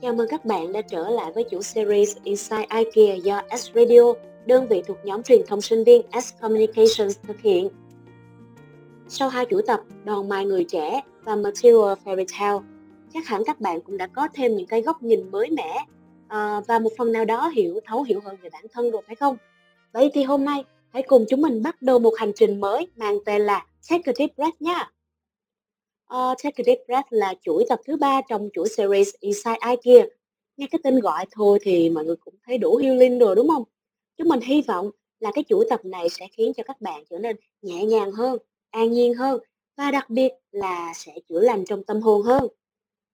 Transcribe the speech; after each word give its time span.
Chào 0.00 0.14
mừng 0.14 0.28
các 0.30 0.44
bạn 0.44 0.72
đã 0.72 0.82
trở 0.82 1.08
lại 1.08 1.32
với 1.32 1.44
chủ 1.50 1.62
series 1.62 2.16
Inside 2.24 2.66
IKEA 2.70 3.14
do 3.14 3.42
S 3.58 3.70
Radio, 3.74 4.00
đơn 4.46 4.68
vị 4.68 4.82
thuộc 4.86 4.96
nhóm 5.04 5.22
truyền 5.22 5.40
thông 5.46 5.60
sinh 5.60 5.84
viên 5.84 6.02
S 6.22 6.32
Communications 6.40 7.18
thực 7.22 7.40
hiện. 7.40 7.68
Sau 9.08 9.28
hai 9.28 9.46
chủ 9.46 9.60
tập 9.66 9.80
Đòn 10.04 10.28
Mai 10.28 10.44
Người 10.44 10.64
Trẻ 10.64 11.00
và 11.22 11.36
Material 11.36 11.92
Fairy 12.04 12.24
Tale, 12.38 12.58
chắc 13.14 13.26
hẳn 13.26 13.42
các 13.46 13.60
bạn 13.60 13.80
cũng 13.80 13.96
đã 13.96 14.06
có 14.06 14.28
thêm 14.34 14.56
những 14.56 14.66
cái 14.66 14.82
góc 14.82 15.02
nhìn 15.02 15.30
mới 15.30 15.50
mẻ 15.50 15.84
à, 16.28 16.60
và 16.66 16.78
một 16.78 16.90
phần 16.98 17.12
nào 17.12 17.24
đó 17.24 17.48
hiểu 17.48 17.80
thấu 17.86 18.02
hiểu 18.02 18.20
hơn 18.24 18.36
về 18.42 18.50
bản 18.52 18.64
thân 18.72 18.90
rồi 18.90 19.02
phải 19.06 19.16
không? 19.16 19.36
Vậy 19.92 20.10
thì 20.14 20.22
hôm 20.22 20.44
nay 20.44 20.64
hãy 20.92 21.02
cùng 21.02 21.24
chúng 21.28 21.42
mình 21.42 21.62
bắt 21.62 21.82
đầu 21.82 21.98
một 21.98 22.14
hành 22.18 22.32
trình 22.34 22.60
mới 22.60 22.88
mang 22.96 23.18
tên 23.24 23.42
là 23.42 23.66
Take 23.90 24.02
a 24.06 24.12
Deep 24.18 24.30
Breath 24.36 24.62
nha. 24.62 24.90
Uh, 26.14 26.36
Take 26.42 26.54
a 26.56 26.64
Deep 26.66 26.78
Breath 26.86 27.06
là 27.10 27.34
chuỗi 27.42 27.64
tập 27.68 27.80
thứ 27.86 27.96
ba 27.96 28.20
trong 28.28 28.48
chuỗi 28.52 28.68
series 28.68 29.14
Inside 29.20 29.58
IKEA. 29.70 30.06
Nghe 30.56 30.66
cái 30.70 30.78
tên 30.84 31.00
gọi 31.00 31.26
thôi 31.30 31.58
thì 31.62 31.90
mọi 31.90 32.04
người 32.04 32.16
cũng 32.16 32.34
thấy 32.46 32.58
đủ 32.58 32.76
healing 32.76 33.18
rồi 33.18 33.34
đúng 33.36 33.48
không? 33.48 33.64
Chúng 34.18 34.28
mình 34.28 34.40
hy 34.40 34.62
vọng 34.62 34.90
là 35.20 35.30
cái 35.34 35.44
chuỗi 35.48 35.66
tập 35.70 35.80
này 35.84 36.08
sẽ 36.08 36.28
khiến 36.32 36.52
cho 36.56 36.62
các 36.62 36.80
bạn 36.80 37.04
trở 37.10 37.18
nên 37.18 37.36
nhẹ 37.62 37.84
nhàng 37.84 38.12
hơn, 38.12 38.38
an 38.70 38.92
nhiên 38.92 39.14
hơn 39.14 39.40
và 39.76 39.90
đặc 39.90 40.10
biệt 40.10 40.32
là 40.52 40.92
sẽ 40.94 41.12
chữa 41.28 41.40
lành 41.40 41.64
trong 41.64 41.84
tâm 41.84 42.00
hồn 42.00 42.22
hơn. 42.22 42.48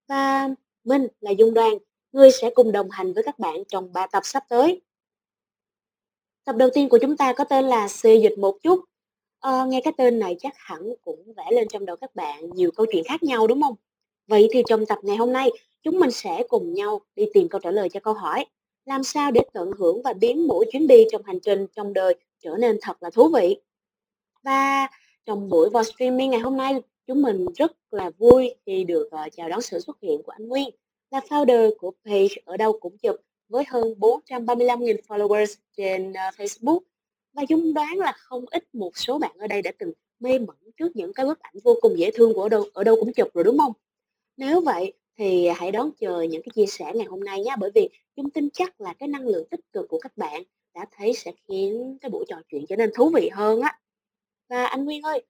Và 0.08 0.48
mình 0.84 1.06
là 1.20 1.30
Dung 1.30 1.54
Đoan, 1.54 1.72
người 2.12 2.30
sẽ 2.30 2.50
cùng 2.54 2.72
đồng 2.72 2.90
hành 2.90 3.12
với 3.12 3.22
các 3.22 3.38
bạn 3.38 3.64
trong 3.68 3.92
3 3.92 4.06
tập 4.06 4.22
sắp 4.24 4.44
tới. 4.48 4.80
Tập 6.44 6.56
đầu 6.56 6.68
tiên 6.74 6.88
của 6.88 6.98
chúng 7.02 7.16
ta 7.16 7.32
có 7.32 7.44
tên 7.44 7.64
là 7.64 7.88
Xê 7.88 8.16
dịch 8.16 8.38
một 8.38 8.58
chút 8.62 8.84
Ờ, 9.42 9.66
nghe 9.66 9.80
cái 9.84 9.92
tên 9.96 10.18
này 10.18 10.36
chắc 10.40 10.54
hẳn 10.56 10.94
cũng 11.04 11.32
vẽ 11.36 11.44
lên 11.52 11.68
trong 11.68 11.86
đầu 11.86 11.96
các 11.96 12.14
bạn 12.14 12.50
nhiều 12.54 12.70
câu 12.76 12.86
chuyện 12.92 13.04
khác 13.04 13.22
nhau 13.22 13.46
đúng 13.46 13.62
không? 13.62 13.74
Vậy 14.26 14.48
thì 14.52 14.62
trong 14.66 14.86
tập 14.86 14.98
ngày 15.02 15.16
hôm 15.16 15.32
nay, 15.32 15.50
chúng 15.82 16.00
mình 16.00 16.10
sẽ 16.10 16.42
cùng 16.48 16.74
nhau 16.74 17.00
đi 17.16 17.26
tìm 17.34 17.48
câu 17.48 17.60
trả 17.60 17.70
lời 17.70 17.88
cho 17.88 18.00
câu 18.00 18.14
hỏi 18.14 18.46
làm 18.84 19.02
sao 19.02 19.30
để 19.30 19.40
tận 19.52 19.70
hưởng 19.78 20.02
và 20.02 20.12
biến 20.12 20.46
mỗi 20.46 20.66
chuyến 20.72 20.86
đi 20.86 21.04
trong 21.12 21.22
hành 21.24 21.40
trình 21.40 21.66
trong 21.76 21.92
đời 21.92 22.14
trở 22.40 22.56
nên 22.58 22.78
thật 22.82 23.02
là 23.02 23.10
thú 23.10 23.28
vị. 23.28 23.56
Và 24.42 24.88
trong 25.26 25.48
buổi 25.48 25.70
vào 25.70 25.84
streaming 25.84 26.30
ngày 26.30 26.40
hôm 26.40 26.56
nay, 26.56 26.80
chúng 27.06 27.22
mình 27.22 27.46
rất 27.56 27.72
là 27.90 28.10
vui 28.18 28.54
khi 28.66 28.84
được 28.84 29.10
uh, 29.26 29.32
chào 29.32 29.48
đón 29.48 29.62
sự 29.62 29.80
xuất 29.80 30.00
hiện 30.02 30.22
của 30.22 30.32
anh 30.32 30.48
Nguyên, 30.48 30.70
là 31.10 31.20
founder 31.28 31.70
của 31.78 31.92
page 32.04 32.34
ở 32.44 32.56
đâu 32.56 32.78
cũng 32.80 32.98
chụp 32.98 33.16
với 33.48 33.64
hơn 33.68 33.94
435.000 34.00 34.96
followers 35.08 35.54
trên 35.76 36.10
uh, 36.10 36.34
Facebook 36.40 36.80
và 37.32 37.42
Dung 37.48 37.74
đoán 37.74 37.98
là 37.98 38.12
không 38.16 38.44
ít 38.50 38.74
một 38.74 38.96
số 38.96 39.18
bạn 39.18 39.36
ở 39.38 39.46
đây 39.46 39.62
đã 39.62 39.72
từng 39.78 39.92
mê 40.20 40.38
mẩn 40.38 40.56
trước 40.76 40.96
những 40.96 41.12
cái 41.12 41.26
bức 41.26 41.40
ảnh 41.40 41.54
vô 41.64 41.78
cùng 41.80 41.98
dễ 41.98 42.10
thương 42.14 42.34
của 42.34 42.42
ở 42.42 42.48
đâu 42.48 42.64
ở 42.74 42.84
đâu 42.84 42.96
cũng 43.00 43.12
chụp 43.12 43.28
rồi 43.34 43.44
đúng 43.44 43.58
không? 43.58 43.72
Nếu 44.36 44.60
vậy 44.60 44.92
thì 45.18 45.48
hãy 45.48 45.72
đón 45.72 45.90
chờ 46.00 46.22
những 46.22 46.42
cái 46.42 46.50
chia 46.54 46.66
sẻ 46.66 46.92
ngày 46.94 47.06
hôm 47.06 47.20
nay 47.20 47.42
nhé 47.42 47.54
bởi 47.58 47.70
vì 47.74 47.88
Dung 48.16 48.30
tin 48.30 48.48
chắc 48.52 48.80
là 48.80 48.94
cái 48.98 49.08
năng 49.08 49.26
lượng 49.26 49.48
tích 49.50 49.72
cực 49.72 49.88
của 49.88 49.98
các 49.98 50.16
bạn 50.16 50.42
đã 50.74 50.86
thấy 50.96 51.12
sẽ 51.14 51.32
khiến 51.48 51.98
cái 52.00 52.10
buổi 52.10 52.24
trò 52.28 52.36
chuyện 52.48 52.64
trở 52.68 52.76
nên 52.76 52.90
thú 52.94 53.10
vị 53.14 53.28
hơn 53.32 53.60
á. 53.60 53.78
Và 54.48 54.66
anh 54.66 54.84
Nguyên 54.84 55.02
ơi, 55.02 55.22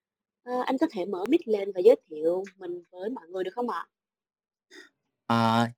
ờ, 0.43 0.53
anh 0.67 0.79
có 0.79 0.87
thể 0.91 1.05
mở 1.05 1.25
mic 1.29 1.49
lên 1.49 1.73
và 1.75 1.81
giới 1.85 1.97
thiệu 2.11 2.45
mình 2.59 2.83
với 2.91 3.11
mọi 3.11 3.29
người 3.29 3.45
được 3.45 3.51
không 3.55 3.71
ạ? 3.71 3.87
À, 5.27 5.73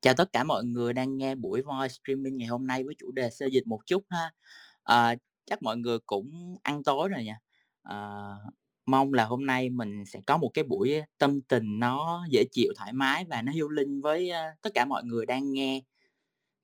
chào 0.00 0.14
tất 0.14 0.32
cả 0.32 0.44
mọi 0.44 0.64
người 0.64 0.92
đang 0.92 1.18
nghe 1.18 1.34
buổi 1.34 1.62
voice 1.62 1.88
streaming 1.88 2.36
ngày 2.36 2.48
hôm 2.48 2.66
nay 2.66 2.84
với 2.84 2.94
chủ 2.98 3.10
đề 3.10 3.30
sơ 3.30 3.46
dịch 3.46 3.66
một 3.66 3.80
chút 3.86 4.02
ha. 4.10 4.32
À, 4.86 5.14
chắc 5.46 5.62
mọi 5.62 5.76
người 5.76 5.98
cũng 6.06 6.56
ăn 6.62 6.82
tối 6.84 7.08
rồi 7.08 7.24
nha. 7.24 7.38
À, 7.82 7.96
mong 8.86 9.12
là 9.14 9.24
hôm 9.24 9.46
nay 9.46 9.70
mình 9.70 10.04
sẽ 10.06 10.20
có 10.26 10.36
một 10.36 10.50
cái 10.54 10.64
buổi 10.64 11.02
tâm 11.18 11.40
tình 11.42 11.78
nó 11.80 12.24
dễ 12.30 12.44
chịu, 12.52 12.72
thoải 12.76 12.92
mái 12.92 13.24
và 13.24 13.42
nó 13.42 13.52
healing 13.52 14.00
với, 14.02 14.30
a, 14.30 14.50
tất 14.62 14.70
cả 14.74 14.84
mọi 14.84 15.04
người 15.04 15.26
đang 15.26 15.52
nghe. 15.52 15.80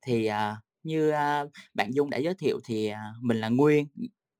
Thì, 0.07 0.27
à, 0.27 0.57
như, 0.83 1.11
a, 1.11 1.45
bạn 1.75 1.91
Dung 1.95 2.11
đã 2.11 2.19
giới 2.19 2.35
thiệu 2.35 2.61
thì, 2.65 2.89
à, 2.89 3.03
mình 3.23 3.39
là 3.39 3.49
Nguyên, 3.49 3.87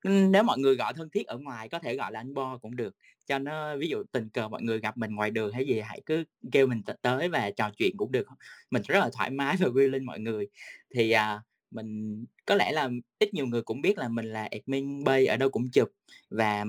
nếu 0.05 0.43
mọi 0.45 0.59
người 0.59 0.77
gọi 0.77 0.95
thân 0.95 1.11
thiết 1.11 1.27
ở 1.27 1.39
ngoài 1.39 1.69
có 1.69 1.79
thể 1.79 1.97
gọi 1.97 2.13
là 2.13 2.21
anh 2.21 2.35
Bo 2.35 2.59
cũng 2.59 2.77
được, 2.77 2.97
cho 3.27 3.39
nó 3.39 3.77
ví 3.79 3.89
dụ 3.89 4.05
tình 4.13 4.31
cờ 4.31 4.49
mọi 4.49 4.63
người 4.63 4.81
gặp 4.81 4.97
mình 4.99 5.15
ngoài 5.17 5.31
đường 5.33 5.53
hay 5.55 5.67
gì 5.67 5.81
hãy 5.81 6.03
cứ 6.07 6.25
kêu 6.53 6.67
mình 6.67 6.83
t 6.85 6.91
tới 7.03 7.29
và 7.29 7.51
trò 7.57 7.71
chuyện 7.79 7.97
cũng 7.99 8.13
được, 8.13 8.27
mình 8.71 8.83
rất 8.89 9.01
là 9.01 9.11
thoải 9.15 9.31
mái 9.31 9.57
và 9.61 9.69
healing 9.79 10.07
mọi 10.07 10.21
người. 10.21 10.49
Thì, 10.97 11.11
à 11.13 11.43
mình 11.73 12.25
có 12.47 12.55
lẽ 12.55 12.73
là 12.73 12.91
ít 13.19 13.35
nhiều 13.35 13.47
người 13.47 13.63
cũng 13.63 13.81
biết 13.81 13.99
là 13.99 14.09
mình 14.09 14.27
là 14.27 14.49
admin 14.51 15.05
Bay 15.05 15.27
ở 15.27 15.37
đâu 15.37 15.49
cũng 15.49 15.71
chụp 15.71 15.89
và 16.31 16.65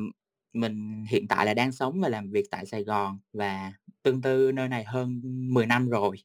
mình 0.53 1.05
hiện 1.09 1.27
tại 1.27 1.45
là 1.45 1.53
đang 1.53 1.71
sống 1.71 2.01
và 2.01 2.09
làm 2.09 2.31
việc 2.31 2.45
tại 2.51 2.65
Sài 2.65 2.83
Gòn 2.83 3.19
và 3.33 3.73
tương 4.03 4.21
tư 4.21 4.51
nơi 4.51 4.67
này 4.67 4.83
hơn 4.83 5.21
10 5.53 5.65
năm 5.65 5.89
rồi 5.89 6.17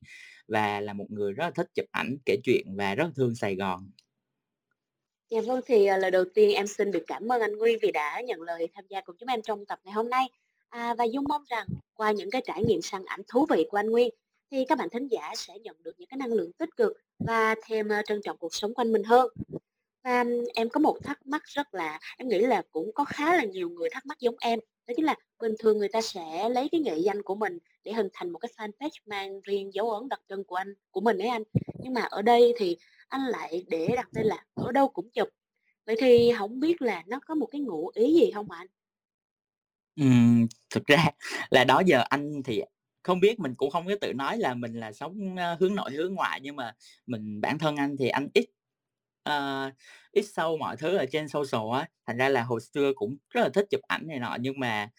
và 0.49 0.81
là 0.81 0.93
một 0.93 1.07
người 1.11 1.33
rất 1.33 1.45
là 1.45 1.51
thích 1.51 1.71
chụp 1.75 1.87
ảnh, 1.91 2.17
kể 2.25 2.37
chuyện 2.45 2.77
và 2.77 2.95
rất 2.95 3.09
thương 3.17 3.35
Sài 3.35 3.57
Gòn. 3.57 3.91
Dạ 5.31 5.41
vâng, 5.41 5.61
thì, 5.67 5.87
à, 5.87 5.97
lời 5.97 6.11
đầu 6.11 6.25
tiên 6.35 6.55
em 6.55 6.67
xin 6.67 6.91
được 6.91 7.05
cảm 7.07 7.33
ơn 7.33 7.41
anh 7.41 7.57
Nguyên 7.57 7.79
vì 7.83 7.93
đã 7.93 8.21
nhận 8.21 8.43
lời 8.43 8.69
tham 8.75 8.85
gia 8.89 9.01
cùng 9.01 9.17
chúng 9.19 9.29
em 9.29 9.43
trong 9.43 9.67
tập 9.67 9.79
ngày 9.85 9.95
hôm 9.95 10.11
nay. 10.11 10.25
À, 10.69 10.95
và 10.99 11.05
Dung 11.05 11.25
mong 11.29 11.45
rằng 11.49 11.67
qua 11.95 12.13
những 12.13 12.31
cái 12.31 12.43
trải 12.45 12.65
nghiệm 12.65 12.83
săn 12.83 13.05
ảnh 13.05 13.21
thú 13.29 13.47
vị 13.51 13.67
của 13.71 13.77
anh 13.77 13.91
Nguyên 13.91 14.11
thì 14.51 14.65
các 14.69 14.79
bạn 14.79 14.89
thính 14.91 15.09
giả 15.09 15.33
sẽ 15.37 15.59
nhận 15.59 15.77
được 15.83 15.93
những 15.99 16.09
cái 16.09 16.19
năng 16.19 16.33
lượng 16.33 16.53
tích 16.53 16.77
cực 16.77 16.93
và 17.19 17.55
thêm, 17.67 17.89
ờ, 17.89 18.03
trân 18.07 18.21
trọng 18.25 18.37
cuộc 18.39 18.55
sống 18.55 18.75
quanh 18.75 18.93
mình 18.93 19.05
hơn. 19.05 19.29
Và 20.05 20.25
em 20.55 20.69
có 20.69 20.81
một 20.81 20.99
thắc 21.05 21.27
mắc 21.27 21.43
rất 21.47 21.75
là 21.75 22.01
em 22.19 22.29
nghĩ 22.29 22.39
là 22.41 22.63
cũng 22.71 22.91
có 22.95 23.05
khá 23.05 23.37
là 23.37 23.45
nhiều 23.45 23.71
người 23.71 23.89
thắc 23.93 24.07
mắc 24.07 24.21
giống 24.21 24.37
em, 24.41 24.61
đó 24.87 24.95
chính 24.97 25.05
là 25.05 25.15
bình 25.41 25.53
thường 25.59 25.79
người 25.79 25.89
ta 25.89 26.01
sẽ 26.03 26.49
lấy 26.49 26.69
cái 26.73 26.81
nghệ 26.81 26.99
danh 26.99 27.23
của 27.23 27.35
mình 27.35 27.59
để 27.85 27.93
hình 27.93 28.09
thành 28.13 28.31
một 28.31 28.39
cái 28.39 28.51
fanpage 28.57 28.91
mang 29.07 29.41
riêng 29.41 29.75
dấu 29.75 29.91
ấn 29.91 30.09
đặc 30.09 30.21
trưng 30.29 30.45
của 30.45 30.57
anh 30.57 30.75
của 30.91 31.01
mình 31.01 31.19
ấy 31.19 31.29
anh. 31.29 31.43
Nhưng 31.83 31.95
mà 31.95 32.03
ở 32.03 32.23
đây 32.23 32.55
thì 32.59 32.77
anh 33.09 33.21
lại 33.27 33.65
để 33.69 33.89
đặt 33.97 34.09
tên 34.15 34.27
là 34.27 34.45
"Ở 34.55 34.73
đâu 34.73 34.89
cũng 34.89 35.11
chụp". 35.11 35.29
Vậy 35.87 35.97
thì 36.01 36.33
không 36.39 36.61
biết 36.61 36.83
là 36.83 37.03
nó 37.07 37.21
có 37.27 37.35
một 37.35 37.47
cái 37.47 37.61
ngụ 37.61 37.91
ý 37.95 38.15
gì 38.15 38.31
không 38.35 38.51
ạ 38.51 38.59
anh? 38.59 38.69
Ừ, 39.97 40.05
thực 40.71 40.87
ra 40.87 41.05
là 41.51 41.65
đó 41.65 41.83
giờ 41.87 42.03
anh 42.09 42.43
thì 42.45 42.63
không 43.03 43.21
biết, 43.21 43.41
mình 43.41 43.55
cũng 43.55 43.71
không 43.71 43.87
có 43.87 43.95
tự 44.01 44.13
nói 44.13 44.39
là 44.39 44.55
mình 44.55 44.75
là 44.75 44.93
sống, 44.93 45.37
hướng 45.61 45.75
nội, 45.75 45.91
hướng 45.91 46.15
ngoại, 46.15 46.41
nhưng 46.43 46.57
mà 46.57 46.73
mình 47.07 47.41
bản 47.41 47.59
thân 47.59 47.77
anh 47.77 47.97
thì 47.99 48.09
anh 48.09 48.29
ít, 48.35 48.47
uh, 49.29 49.73
ít 50.13 50.23
sâu 50.23 50.57
mọi 50.57 50.77
thứ 50.77 50.97
ở 50.97 51.07
trên 51.13 51.29
social 51.29 51.79
á, 51.81 51.89
thành 52.07 52.17
ra 52.17 52.29
là 52.29 52.43
hồi 52.43 52.61
xưa 52.61 52.93
cũng 52.97 53.17
rất 53.31 53.43
là 53.43 53.49
thích 53.55 53.67
chụp 53.71 53.81
ảnh 53.83 54.07
này 54.07 54.19
nọ, 54.19 54.37
nhưng 54.41 54.61
mà, 54.61 54.91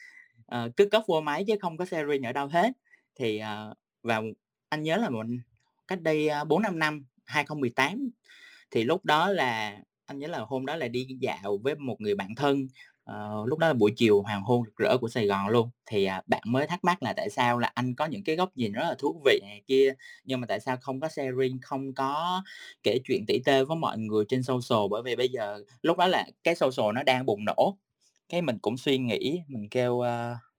uh, 0.56 0.72
cứ 0.78 0.86
cất 0.92 1.04
vô 1.08 1.22
máy 1.22 1.44
chứ 1.48 1.56
không 1.62 1.78
có 1.78 1.86
sharing 1.86 2.24
ở 2.24 2.34
đâu 2.34 2.48
hết. 2.48 2.72
Thì, 3.16 3.42
uh, 3.42 3.78
vào 4.04 4.24
anh 4.70 4.84
nhớ 4.84 4.98
là 4.98 5.10
mình 5.10 5.40
cách 5.88 6.02
đây, 6.02 6.30
bốn 6.48 6.62
4-5 6.62 6.80
năm, 6.80 7.06
2018, 7.26 8.10
thì 8.72 8.84
lúc 8.84 9.06
đó 9.06 9.30
là 9.30 9.80
anh 10.06 10.20
nhớ 10.20 10.28
là 10.28 10.40
hôm 10.40 10.66
đó 10.66 10.76
là 10.76 10.88
đi 10.88 11.08
dạo 11.22 11.58
với 11.64 11.76
một 11.76 12.02
người 12.02 12.16
bạn 12.16 12.36
thân, 12.36 12.68
Ờ, 13.10 13.44
lúc 13.48 13.60
đó 13.60 13.68
là 13.68 13.74
buổi 13.74 13.92
chiều 13.98 14.22
hoàng 14.22 14.42
hôn 14.44 14.64
rực 14.66 14.76
rỡ 14.78 14.98
của 15.02 15.10
Sài 15.10 15.26
Gòn 15.28 15.48
luôn, 15.50 15.70
thì, 15.86 16.06
à, 16.06 16.22
bạn 16.28 16.42
mới 16.46 16.68
thắc 16.68 16.84
mắc 16.84 17.04
là 17.04 17.14
tại 17.18 17.30
sao 17.30 17.60
là 17.60 17.72
anh 17.76 17.96
có 17.96 18.06
những 18.06 18.24
cái 18.24 18.36
góc 18.36 18.50
nhìn 18.58 18.72
rất 18.74 18.82
là 18.84 18.96
thú 19.00 19.22
vị 19.26 19.40
này 19.44 19.62
kia, 19.68 19.94
nhưng 20.26 20.42
mà 20.42 20.48
tại 20.48 20.60
sao 20.60 20.78
không 20.82 21.00
có 21.00 21.08
sharing, 21.10 21.60
không 21.62 21.94
có 21.94 22.44
kể 22.84 23.00
chuyện 23.06 23.26
tỉ 23.28 23.40
tê 23.46 23.64
với 23.64 23.78
mọi 23.78 23.98
người 23.98 24.26
trên 24.30 24.44
social. 24.44 24.80
Bởi 24.92 25.02
vì 25.06 25.16
bây 25.16 25.30
giờ 25.30 25.60
lúc 25.82 25.98
đó 25.98 26.08
là 26.08 26.26
cái 26.44 26.56
social 26.56 26.94
nó 26.96 27.04
đang 27.04 27.26
bùng 27.26 27.46
nổ, 27.46 27.78
cái 28.30 28.42
mình 28.42 28.58
cũng 28.62 28.78
suy 28.78 28.98
nghĩ, 28.98 29.42
mình 29.48 29.70
kêu, 29.70 29.94
uh, 29.96 30.06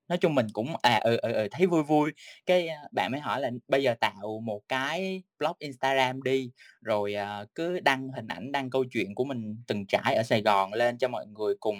nói 0.09 0.19
chung 0.21 0.35
mình 0.35 0.47
cũng, 0.53 0.75
à, 0.83 0.97
ừ, 1.05 1.17
ừ, 1.17 1.33
ừ, 1.33 1.49
thấy 1.51 1.67
vui 1.67 1.83
vui, 1.83 2.11
cái, 2.47 2.69
à, 2.69 2.79
bạn 2.93 3.13
mới 3.13 3.21
hỏi 3.21 3.41
là 3.41 3.51
"Bây 3.69 3.83
giờ 3.83 3.95
tạo 4.01 4.41
một 4.45 4.61
cái 4.69 5.23
blog 5.39 5.53
Instagram 5.59 6.23
đi, 6.23 6.51
rồi, 6.83 7.15
à, 7.15 7.45
cứ 7.55 7.81
đăng 7.81 8.09
hình 8.17 8.27
ảnh, 8.29 8.53
đăng 8.53 8.71
câu 8.71 8.85
chuyện 8.93 9.15
của 9.15 9.25
mình 9.25 9.57
từng 9.67 9.87
trải 9.87 10.15
ở 10.15 10.23
Sài 10.23 10.43
Gòn 10.43 10.73
lên 10.75 10.99
cho 10.99 11.09
mọi 11.09 11.27
người 11.27 11.55
cùng 11.61 11.77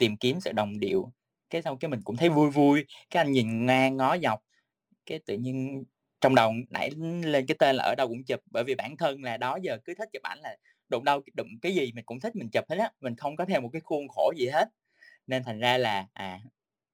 tìm 0.00 0.18
kiếm 0.18 0.40
sự 0.42 0.52
đồng 0.52 0.80
điệu, 0.80 1.12
cái 1.50 1.62
sau 1.62 1.76
cái 1.78 1.90
mình 1.90 2.02
cũng 2.04 2.16
thấy 2.18 2.30
vui 2.30 2.50
vui, 2.50 2.86
cái 3.10 3.24
anh 3.24 3.32
nhìn 3.32 3.66
ngang 3.66 3.98
ngó 3.98 4.18
dọc, 4.24 4.40
cái 5.06 5.20
tự 5.26 5.34
nhiên 5.38 5.84
trong 6.22 6.34
đầu 6.36 6.52
nảy 6.70 6.90
lên 7.24 7.46
cái 7.48 7.56
tên 7.60 7.76
là 7.76 7.84
"Ở 7.84 7.96
đâu 7.98 8.08
cũng 8.08 8.24
chụp", 8.24 8.40
bởi 8.52 8.64
vì 8.64 8.76
bản 8.76 8.98
thân 8.98 9.24
là 9.24 9.38
đó 9.38 9.58
giờ 9.62 9.78
cứ 9.84 9.94
thích 9.98 10.10
chụp 10.14 10.22
ảnh 10.24 10.40
là 10.42 10.56
đụng 10.90 11.04
đâu 11.04 11.22
đụng 11.36 11.48
cái 11.62 11.74
gì 11.76 11.92
mình 11.96 12.06
cũng 12.06 12.20
thích 12.20 12.36
mình 12.36 12.50
chụp 12.52 12.64
hết 12.70 12.76
á, 12.78 12.92
mình 13.00 13.16
không 13.16 13.36
có 13.36 13.46
theo 13.46 13.62
một 13.62 13.70
cái 13.74 13.80
khuôn 13.82 14.08
khổ 14.08 14.32
gì 14.38 14.48
hết. 14.48 14.68
Nên 15.28 15.44
thành 15.44 15.60
ra 15.60 15.78
là, 15.78 16.06
à, 16.14 16.40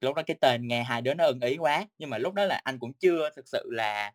lúc 0.03 0.17
đó 0.17 0.23
cái 0.27 0.39
tên 0.43 0.69
nghe 0.69 0.85
hai 0.85 1.03
đứa 1.03 1.15
nó 1.15 1.27
ưng 1.27 1.41
ý 1.41 1.57
quá, 1.59 1.87
nhưng 1.99 2.11
mà 2.11 2.19
lúc 2.19 2.35
đó 2.35 2.45
là 2.47 2.61
anh 2.65 2.79
cũng 2.81 2.93
chưa 2.95 3.31
thực 3.37 3.49
sự 3.49 3.71
là 3.73 4.13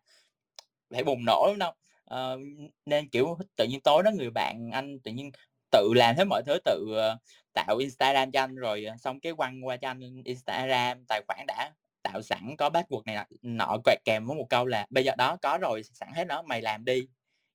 phải 0.90 1.04
bùng 1.04 1.24
nổ 1.26 1.46
đúng 1.48 1.58
đâu. 1.58 1.72
Ờ, 2.04 2.38
nên, 2.86 3.08
kiểu, 3.10 3.38
tự 3.56 3.66
nhiên 3.66 3.80
tối 3.80 4.02
đó 4.02 4.10
người 4.18 4.30
bạn 4.30 4.70
anh 4.72 5.00
tự 5.00 5.12
nhiên 5.12 5.30
tự 5.72 5.92
làm 5.96 6.16
hết 6.16 6.24
mọi 6.24 6.42
thứ, 6.46 6.58
tự, 6.64 6.86
ờ, 6.96 7.18
tạo 7.54 7.76
Instagram 7.78 8.32
cho 8.32 8.40
anh 8.40 8.54
rồi, 8.56 8.84
ờ, 8.84 8.96
xong 8.98 9.20
cái 9.20 9.32
quăng 9.34 9.66
qua 9.66 9.76
cho 9.76 9.88
anh 9.88 10.00
Instagram, 10.24 11.04
tài 11.08 11.22
khoản 11.28 11.46
đã 11.48 11.72
tạo 12.02 12.22
sẵn 12.22 12.56
có 12.58 12.68
password 12.70 13.02
này 13.06 13.26
nọ 13.42 13.78
quẹt 13.84 13.98
kèm 14.04 14.26
với 14.26 14.36
một 14.36 14.46
câu 14.50 14.66
là 14.66 14.86
"Bây 14.90 15.04
giờ 15.04 15.12
đó 15.18 15.36
có 15.42 15.58
rồi, 15.62 15.82
sẵn 15.82 16.08
hết 16.14 16.24
đó, 16.28 16.42
mày 16.42 16.62
làm 16.62 16.84
đi." 16.84 17.08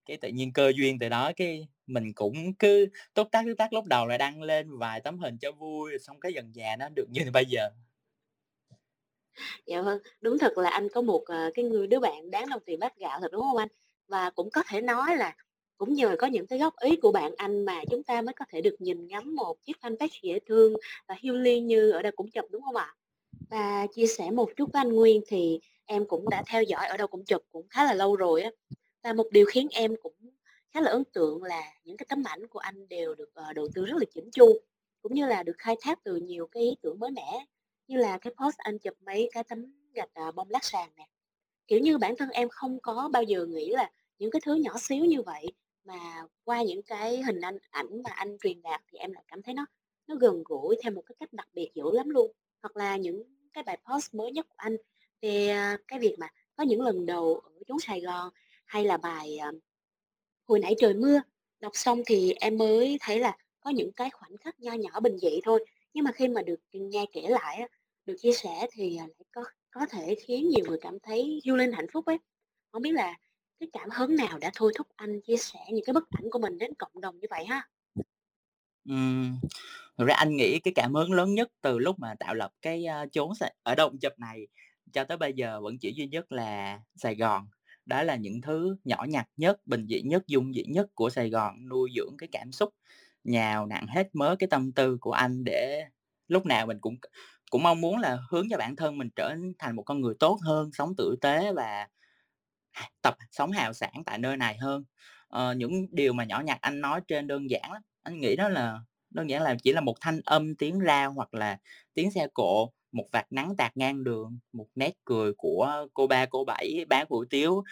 Cái 0.05 0.17
tự 0.17 0.29
nhiên 0.29 0.53
cơ 0.53 0.71
duyên 0.77 0.99
từ 0.99 1.09
đó 1.09 1.31
cái 1.35 1.67
mình 1.87 2.13
cũng 2.13 2.53
cứ 2.59 2.87
tốt 3.13 3.27
tác 3.31 3.43
tốt 3.45 3.53
tác 3.57 3.73
lúc 3.73 3.85
đầu 3.85 4.07
là 4.07 4.17
đăng 4.17 4.43
lên 4.43 4.77
vài 4.77 5.01
tấm 5.01 5.19
hình 5.19 5.37
cho 5.39 5.51
vui, 5.51 5.91
xong 5.99 6.19
cái 6.19 6.33
dần 6.33 6.55
già 6.55 6.75
nó 6.75 6.89
được 6.95 7.05
như 7.11 7.21
bây 7.33 7.45
giờ. 7.45 7.69
Dạ 9.65 9.81
vâng, 9.81 9.99
đúng 10.21 10.37
thật 10.37 10.57
là 10.57 10.69
anh 10.69 10.87
có 10.93 11.01
một, 11.01 11.23
ờ, 11.25 11.51
cái 11.53 11.65
người 11.65 11.87
đứa 11.87 11.99
bạn 11.99 12.31
đáng 12.31 12.49
đồng 12.49 12.61
tiền 12.65 12.79
bát 12.79 12.95
gạo 12.97 13.19
thật, 13.21 13.31
đúng 13.31 13.41
không 13.41 13.57
anh? 13.57 13.67
Và 14.07 14.29
cũng 14.29 14.49
có 14.51 14.63
thể 14.69 14.81
nói 14.81 15.15
là 15.17 15.35
cũng 15.77 15.93
nhờ 15.93 16.15
có 16.19 16.27
những 16.27 16.47
cái 16.47 16.59
góp 16.59 16.79
ý 16.79 16.95
của 16.95 17.11
bạn 17.11 17.31
anh 17.37 17.65
mà 17.65 17.81
chúng 17.91 18.03
ta 18.03 18.21
mới 18.21 18.33
có 18.33 18.45
thể 18.49 18.61
được 18.61 18.75
nhìn 18.79 19.07
ngắm 19.07 19.35
một 19.35 19.63
chiếc 19.63 19.77
fanpage 19.81 20.19
dễ 20.21 20.39
thương 20.45 20.73
và 21.07 21.15
healing 21.23 21.67
như 21.67 21.91
ở 21.91 22.01
đây 22.01 22.11
cũng 22.11 22.31
chụp, 22.31 22.45
đúng 22.51 22.61
không 22.61 22.75
ạ? 22.75 22.95
Và 23.49 23.87
chia 23.93 24.07
sẻ 24.07 24.31
một 24.31 24.49
chút 24.55 24.69
với 24.73 24.79
anh 24.79 24.93
Nguyên 24.93 25.21
thì 25.27 25.59
em 25.85 26.05
cũng 26.05 26.29
đã 26.29 26.43
theo 26.47 26.63
dõi 26.63 26.87
ở 26.87 26.97
đâu 26.97 27.07
cũng 27.07 27.25
chụp 27.25 27.41
cũng 27.51 27.67
khá 27.69 27.83
là 27.83 27.93
lâu 27.93 28.15
rồi 28.15 28.41
á. 28.41 28.51
Và 29.03 29.13
một 29.13 29.27
điều 29.31 29.45
khiến 29.45 29.67
em 29.71 29.95
cũng 30.03 30.13
khá 30.71 30.81
là 30.81 30.91
ấn 30.91 31.03
tượng 31.03 31.43
là 31.43 31.63
những 31.83 31.97
cái 31.97 32.05
tấm 32.09 32.23
ảnh 32.23 32.47
của 32.47 32.59
anh 32.59 32.87
đều 32.87 33.15
được, 33.15 33.29
uh, 33.49 33.55
đầu 33.55 33.67
tư 33.75 33.85
rất 33.85 33.97
là 33.97 34.05
chỉnh 34.13 34.29
chu, 34.31 34.59
cũng 35.01 35.13
như 35.13 35.25
là 35.25 35.43
được 35.43 35.55
khai 35.57 35.75
thác 35.81 36.03
từ 36.03 36.15
nhiều 36.15 36.47
cái 36.47 36.63
ý 36.63 36.75
tưởng 36.81 36.99
mới 36.99 37.11
mẻ, 37.11 37.45
như 37.87 37.97
là 37.97 38.17
cái 38.17 38.33
post 38.37 38.57
anh 38.57 38.79
chụp 38.79 38.93
mấy 39.05 39.29
cái 39.33 39.43
tấm 39.43 39.73
gạch, 39.93 40.09
uh, 40.27 40.35
bông 40.35 40.49
lát 40.49 40.63
sàn 40.65 40.89
nè. 40.97 41.07
Kiểu 41.67 41.79
như, 41.79 41.97
bản 41.97 42.15
thân 42.17 42.29
em 42.29 42.49
không 42.49 42.79
có 42.79 43.09
bao 43.13 43.23
giờ 43.23 43.45
nghĩ 43.45 43.69
là 43.69 43.91
những 44.19 44.31
cái 44.31 44.41
thứ 44.45 44.53
nhỏ 44.53 44.77
xíu 44.77 45.05
như 45.05 45.21
vậy 45.21 45.51
mà 45.87 46.23
qua 46.43 46.63
những 46.63 46.81
cái 46.83 47.21
hình 47.23 47.41
anh 47.41 47.57
ảnh 47.69 48.03
mà 48.03 48.09
anh 48.11 48.37
truyền 48.43 48.61
đạt 48.61 48.81
thì 48.91 48.97
em 48.97 49.11
lại 49.13 49.23
cảm 49.27 49.41
thấy 49.43 49.53
nó 49.53 49.65
nó 50.07 50.15
gần 50.15 50.43
gũi 50.45 50.75
theo 50.83 50.91
một 50.93 51.03
cái 51.05 51.15
cách 51.19 51.33
đặc 51.33 51.47
biệt 51.53 51.71
dữ 51.75 51.83
lắm 51.93 52.09
luôn. 52.09 52.31
Hoặc 52.61 52.77
là 52.77 52.97
những 52.97 53.23
cái 53.53 53.63
bài 53.63 53.77
post 53.91 54.13
mới 54.15 54.31
nhất 54.31 54.45
của 54.49 54.55
anh 54.57 54.77
về, 55.21 55.47
à, 55.49 55.77
cái 55.87 55.99
việc 55.99 56.15
mà 56.19 56.27
có 56.55 56.63
những 56.63 56.81
lần 56.81 57.05
đầu 57.05 57.35
ở 57.45 57.51
chốn 57.67 57.79
Sài 57.79 58.01
Gòn, 58.01 58.29
hay 58.65 58.85
là 58.85 58.97
bài, 58.97 59.37
à, 59.37 59.51
"Hồi 60.47 60.59
nãy 60.59 60.75
trời 60.79 60.93
mưa", 60.93 61.21
đọc 61.59 61.71
xong 61.75 62.01
thì 62.05 62.33
em 62.39 62.57
mới 62.57 62.97
thấy 63.01 63.19
là 63.19 63.37
có 63.59 63.69
những 63.69 63.91
cái 63.91 64.09
khoảnh 64.09 64.37
khắc 64.37 64.59
nho 64.59 64.73
nhỏ 64.73 64.99
bình 64.99 65.17
dị 65.17 65.39
thôi, 65.43 65.65
nhưng 65.93 66.03
mà 66.05 66.11
khi 66.11 66.27
mà 66.27 66.41
được 66.41 66.55
nghe 66.73 67.05
kể 67.13 67.21
lại 67.29 67.69
được 68.05 68.15
chia 68.19 68.31
sẻ 68.33 68.67
thì, 68.71 68.97
à, 68.97 69.07
lại 69.07 69.25
có 69.31 69.43
có 69.71 69.85
thể 69.89 70.15
khiến 70.15 70.49
nhiều 70.49 70.65
người 70.67 70.77
cảm 70.81 70.99
thấy 70.99 71.41
vui 71.45 71.57
lên 71.57 71.71
hạnh 71.71 71.85
phúc 71.93 72.05
ấy. 72.05 72.17
không 72.71 72.81
biết 72.81 72.91
là 72.91 73.17
cái 73.59 73.69
cảm 73.73 73.89
hứng 73.89 74.15
nào 74.15 74.37
đã 74.39 74.51
thôi 74.55 74.73
thúc 74.77 74.87
anh 74.95 75.21
chia 75.21 75.37
sẻ 75.37 75.59
những 75.69 75.85
cái 75.85 75.93
bức 75.93 76.09
ảnh 76.09 76.29
của 76.31 76.39
mình 76.39 76.57
đến 76.57 76.73
cộng 76.79 77.01
đồng 77.01 77.19
như 77.19 77.27
vậy 77.29 77.45
ha? 77.45 77.67
Uhm, 78.91 79.39
thực 79.97 80.05
ra 80.07 80.15
anh 80.15 80.35
nghĩ 80.35 80.59
cái 80.59 80.73
cảm 80.75 80.93
hứng 80.93 81.11
lớn 81.11 81.35
nhất 81.35 81.51
từ 81.61 81.79
lúc 81.79 81.99
mà 81.99 82.15
tạo 82.19 82.33
lập 82.33 82.51
cái, 82.61 82.85
uh, 83.03 83.11
chốn 83.11 83.35
Sài 83.35 83.55
ở 83.63 83.75
động 83.75 83.97
chụp 84.01 84.13
này 84.17 84.47
cho 84.93 85.03
tới 85.03 85.17
bây 85.17 85.33
giờ 85.33 85.61
vẫn 85.61 85.77
chỉ 85.77 85.93
duy 85.93 86.07
nhất 86.07 86.31
là 86.31 86.79
Sài 86.95 87.15
Gòn. 87.15 87.47
Đó 87.85 88.03
là 88.03 88.15
những 88.15 88.41
thứ 88.41 88.77
nhỏ 88.83 89.05
nhặt 89.09 89.27
nhất, 89.37 89.67
bình 89.67 89.87
dị 89.89 90.01
nhất, 90.01 90.27
dung 90.27 90.53
dị 90.53 90.63
nhất 90.67 90.87
của 90.95 91.09
Sài 91.09 91.29
Gòn 91.29 91.69
nuôi 91.69 91.89
dưỡng 91.95 92.17
cái 92.17 92.29
cảm 92.31 92.51
xúc, 92.51 92.73
nhào 93.23 93.65
nặn 93.65 93.87
hết 93.87 94.09
mớ 94.15 94.35
cái 94.39 94.47
tâm 94.49 94.71
tư 94.71 94.97
của 95.01 95.11
anh 95.11 95.43
để 95.43 95.85
lúc 96.27 96.45
nào 96.45 96.65
mình 96.65 96.79
cũng 96.81 96.95
cũng 97.51 97.63
mong 97.63 97.81
muốn 97.81 97.99
là 97.99 98.17
hướng 98.29 98.47
cho 98.49 98.57
bản 98.57 98.75
thân 98.75 98.97
mình 98.97 99.09
trở 99.15 99.35
thành 99.59 99.75
một 99.75 99.83
con 99.83 100.01
người 100.01 100.13
tốt 100.19 100.39
hơn, 100.41 100.69
sống 100.73 100.93
tử 100.97 101.15
tế 101.21 101.53
và 101.53 101.87
tập 103.01 103.15
sống 103.31 103.51
hào 103.51 103.73
sảng 103.73 104.03
tại 104.05 104.17
nơi 104.17 104.37
này 104.37 104.57
hơn. 104.57 104.83
Ờ, 105.27 105.53
những 105.53 105.87
điều 105.91 106.13
mà 106.13 106.23
nhỏ 106.23 106.41
nhặt 106.41 106.57
anh 106.61 106.81
nói 106.81 107.01
trên 107.07 107.27
đơn 107.27 107.49
giản 107.49 107.71
lắm, 107.71 107.81
anh 108.03 108.19
nghĩ 108.19 108.35
đó 108.35 108.49
là 108.49 108.79
đơn 109.09 109.29
giản 109.29 109.41
là 109.41 109.55
chỉ 109.63 109.73
là 109.73 109.81
một 109.81 109.95
thanh 110.01 110.21
âm, 110.25 110.55
tiếng 110.55 110.79
ra 110.79 111.05
hoặc 111.05 111.33
là 111.33 111.57
tiếng 111.93 112.11
xe 112.11 112.27
cộ, 112.33 112.71
một 112.91 113.05
vạt 113.11 113.25
nắng 113.31 113.55
tạt 113.57 113.77
ngang 113.77 114.03
đường, 114.03 114.39
một 114.53 114.67
nét 114.75 114.93
cười 115.05 115.33
của 115.37 115.87
cô 115.93 116.07
Ba, 116.07 116.25
cô 116.25 116.43
Bảy 116.45 116.85
bán 116.89 117.07
hủ 117.09 117.25
tiếu, 117.29 117.63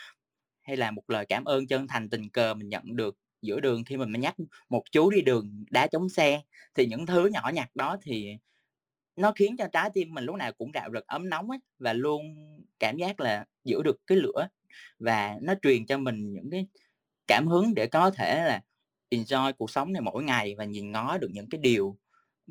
hay 0.63 0.77
là 0.77 0.91
một 0.91 1.09
lời 1.09 1.25
cảm 1.29 1.45
ơn 1.45 1.67
chân 1.67 1.87
thành 1.87 2.09
tình 2.09 2.29
cờ 2.29 2.53
mình 2.53 2.69
nhận 2.69 2.95
được 2.95 3.17
giữa 3.41 3.59
đường 3.59 3.83
khi 3.85 3.97
mà 3.97 4.05
mình 4.05 4.21
nhắc 4.21 4.35
một 4.69 4.83
chú 4.91 5.09
đi 5.09 5.21
đường 5.21 5.65
đá 5.71 5.87
chống 5.87 6.09
xe. 6.09 6.41
Thì 6.75 6.85
những 6.85 7.05
thứ 7.05 7.27
nhỏ 7.33 7.51
nhặt 7.53 7.69
đó 7.75 7.97
thì 8.01 8.37
nó 9.15 9.31
khiến 9.31 9.57
cho 9.57 9.67
trái 9.73 9.89
tim 9.93 10.13
mình 10.13 10.23
lúc 10.23 10.35
nào 10.35 10.51
cũng 10.53 10.71
rạo 10.73 10.89
rực, 10.93 11.07
ấm 11.07 11.29
nóng 11.29 11.49
ấy, 11.49 11.59
và 11.79 11.93
luôn 11.93 12.21
cảm 12.79 12.97
giác 12.97 13.19
là 13.19 13.45
giữ 13.63 13.83
được 13.83 13.97
cái 14.07 14.17
lửa 14.17 14.47
và 14.99 15.35
nó 15.41 15.53
truyền 15.61 15.85
cho 15.85 15.97
mình 15.97 16.33
những 16.33 16.49
cái 16.51 16.67
cảm 17.27 17.47
hứng 17.47 17.73
để 17.75 17.87
có 17.87 18.11
thể 18.11 18.43
là 18.45 18.61
enjoy 19.11 19.53
cuộc 19.53 19.71
sống 19.71 19.93
này 19.93 20.01
mỗi 20.01 20.23
ngày 20.23 20.55
và 20.57 20.65
nhìn 20.65 20.91
ngó 20.91 21.17
được 21.17 21.29
những 21.31 21.49
cái 21.49 21.59
điều 21.61 21.97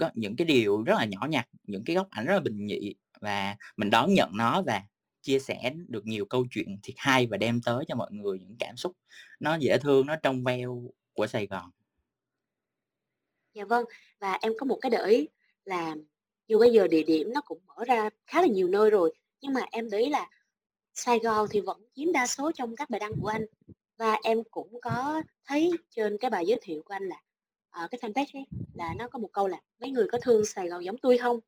có 0.01 0.11
những 0.15 0.37
cái 0.37 0.45
điều 0.45 0.83
rất 0.83 0.95
là 0.99 1.05
nhỏ 1.05 1.27
nhặt, 1.31 1.49
những 1.65 1.85
cái 1.85 1.97
góc 1.97 2.07
ảnh 2.11 2.27
rất 2.27 2.35
là 2.35 2.41
bình 2.41 2.69
dị 2.69 2.95
và 3.21 3.57
mình 3.77 3.91
đón 3.91 4.15
nhận 4.15 4.31
nó 4.37 4.63
và 4.63 4.83
chia 5.23 5.39
sẻ 5.39 5.73
được 5.89 6.07
nhiều 6.07 6.27
câu 6.27 6.47
chuyện 6.51 6.79
thiệt 6.83 6.95
hay 6.99 7.27
và 7.27 7.37
đem 7.37 7.61
tới 7.63 7.85
cho 7.89 7.95
mọi 7.95 8.13
người 8.13 8.39
những 8.39 8.57
cảm 8.59 8.77
xúc 8.77 8.93
nó 9.41 9.55
dễ 9.55 9.79
thương, 9.79 10.07
nó 10.07 10.17
trong 10.17 10.45
veo 10.45 10.83
của 11.13 11.27
Sài 11.27 11.47
Gòn. 11.47 11.71
Dạ 13.55 13.65
vâng, 13.65 13.85
và 14.21 14.39
em 14.43 14.53
có 14.61 14.67
một 14.67 14.79
cái 14.81 14.91
để 14.91 14.99
ý 15.07 15.29
là 15.65 15.95
dù 16.49 16.59
bây 16.59 16.73
giờ 16.73 16.87
địa 16.89 17.03
điểm 17.03 17.33
nó 17.35 17.41
cũng 17.41 17.59
mở 17.67 17.85
ra 17.85 18.11
khá 18.27 18.41
là 18.43 18.47
nhiều 18.47 18.69
nơi 18.69 18.91
rồi, 18.91 19.13
nhưng 19.41 19.53
mà 19.53 19.61
em 19.71 19.91
để 19.91 19.99
ý 19.99 20.09
là 20.11 20.29
Sài 20.95 21.19
Gòn 21.19 21.49
thì 21.51 21.61
vẫn 21.61 21.83
chiếm 21.95 22.13
đa 22.13 22.27
số 22.27 22.53
trong 22.53 22.77
các 22.77 22.91
bài 22.91 23.01
đăng 23.01 23.13
của 23.21 23.29
anh. 23.29 23.47
Và 23.99 24.19
em 24.25 24.43
cũng 24.51 24.81
có 24.83 25.23
thấy 25.47 25.73
trên 25.91 26.19
cái 26.19 26.31
bài 26.31 26.47
giới 26.47 26.59
thiệu 26.63 26.83
của 26.85 26.95
anh 26.95 27.05
là, 27.09 27.17
ở 27.71 27.89
cái 27.91 27.99
fanpage 28.03 28.39
ấy, 28.39 28.45
là 28.75 28.95
nó 28.99 29.09
có 29.09 29.19
một 29.19 29.29
câu 29.33 29.49
là 29.49 29.61
"Mấy 29.81 29.91
người 29.91 30.07
có 30.13 30.19
thương 30.23 30.45
Sài 30.47 30.69
Gòn 30.69 30.85
giống 30.85 30.99
tôi 30.99 31.19
không 31.19 31.41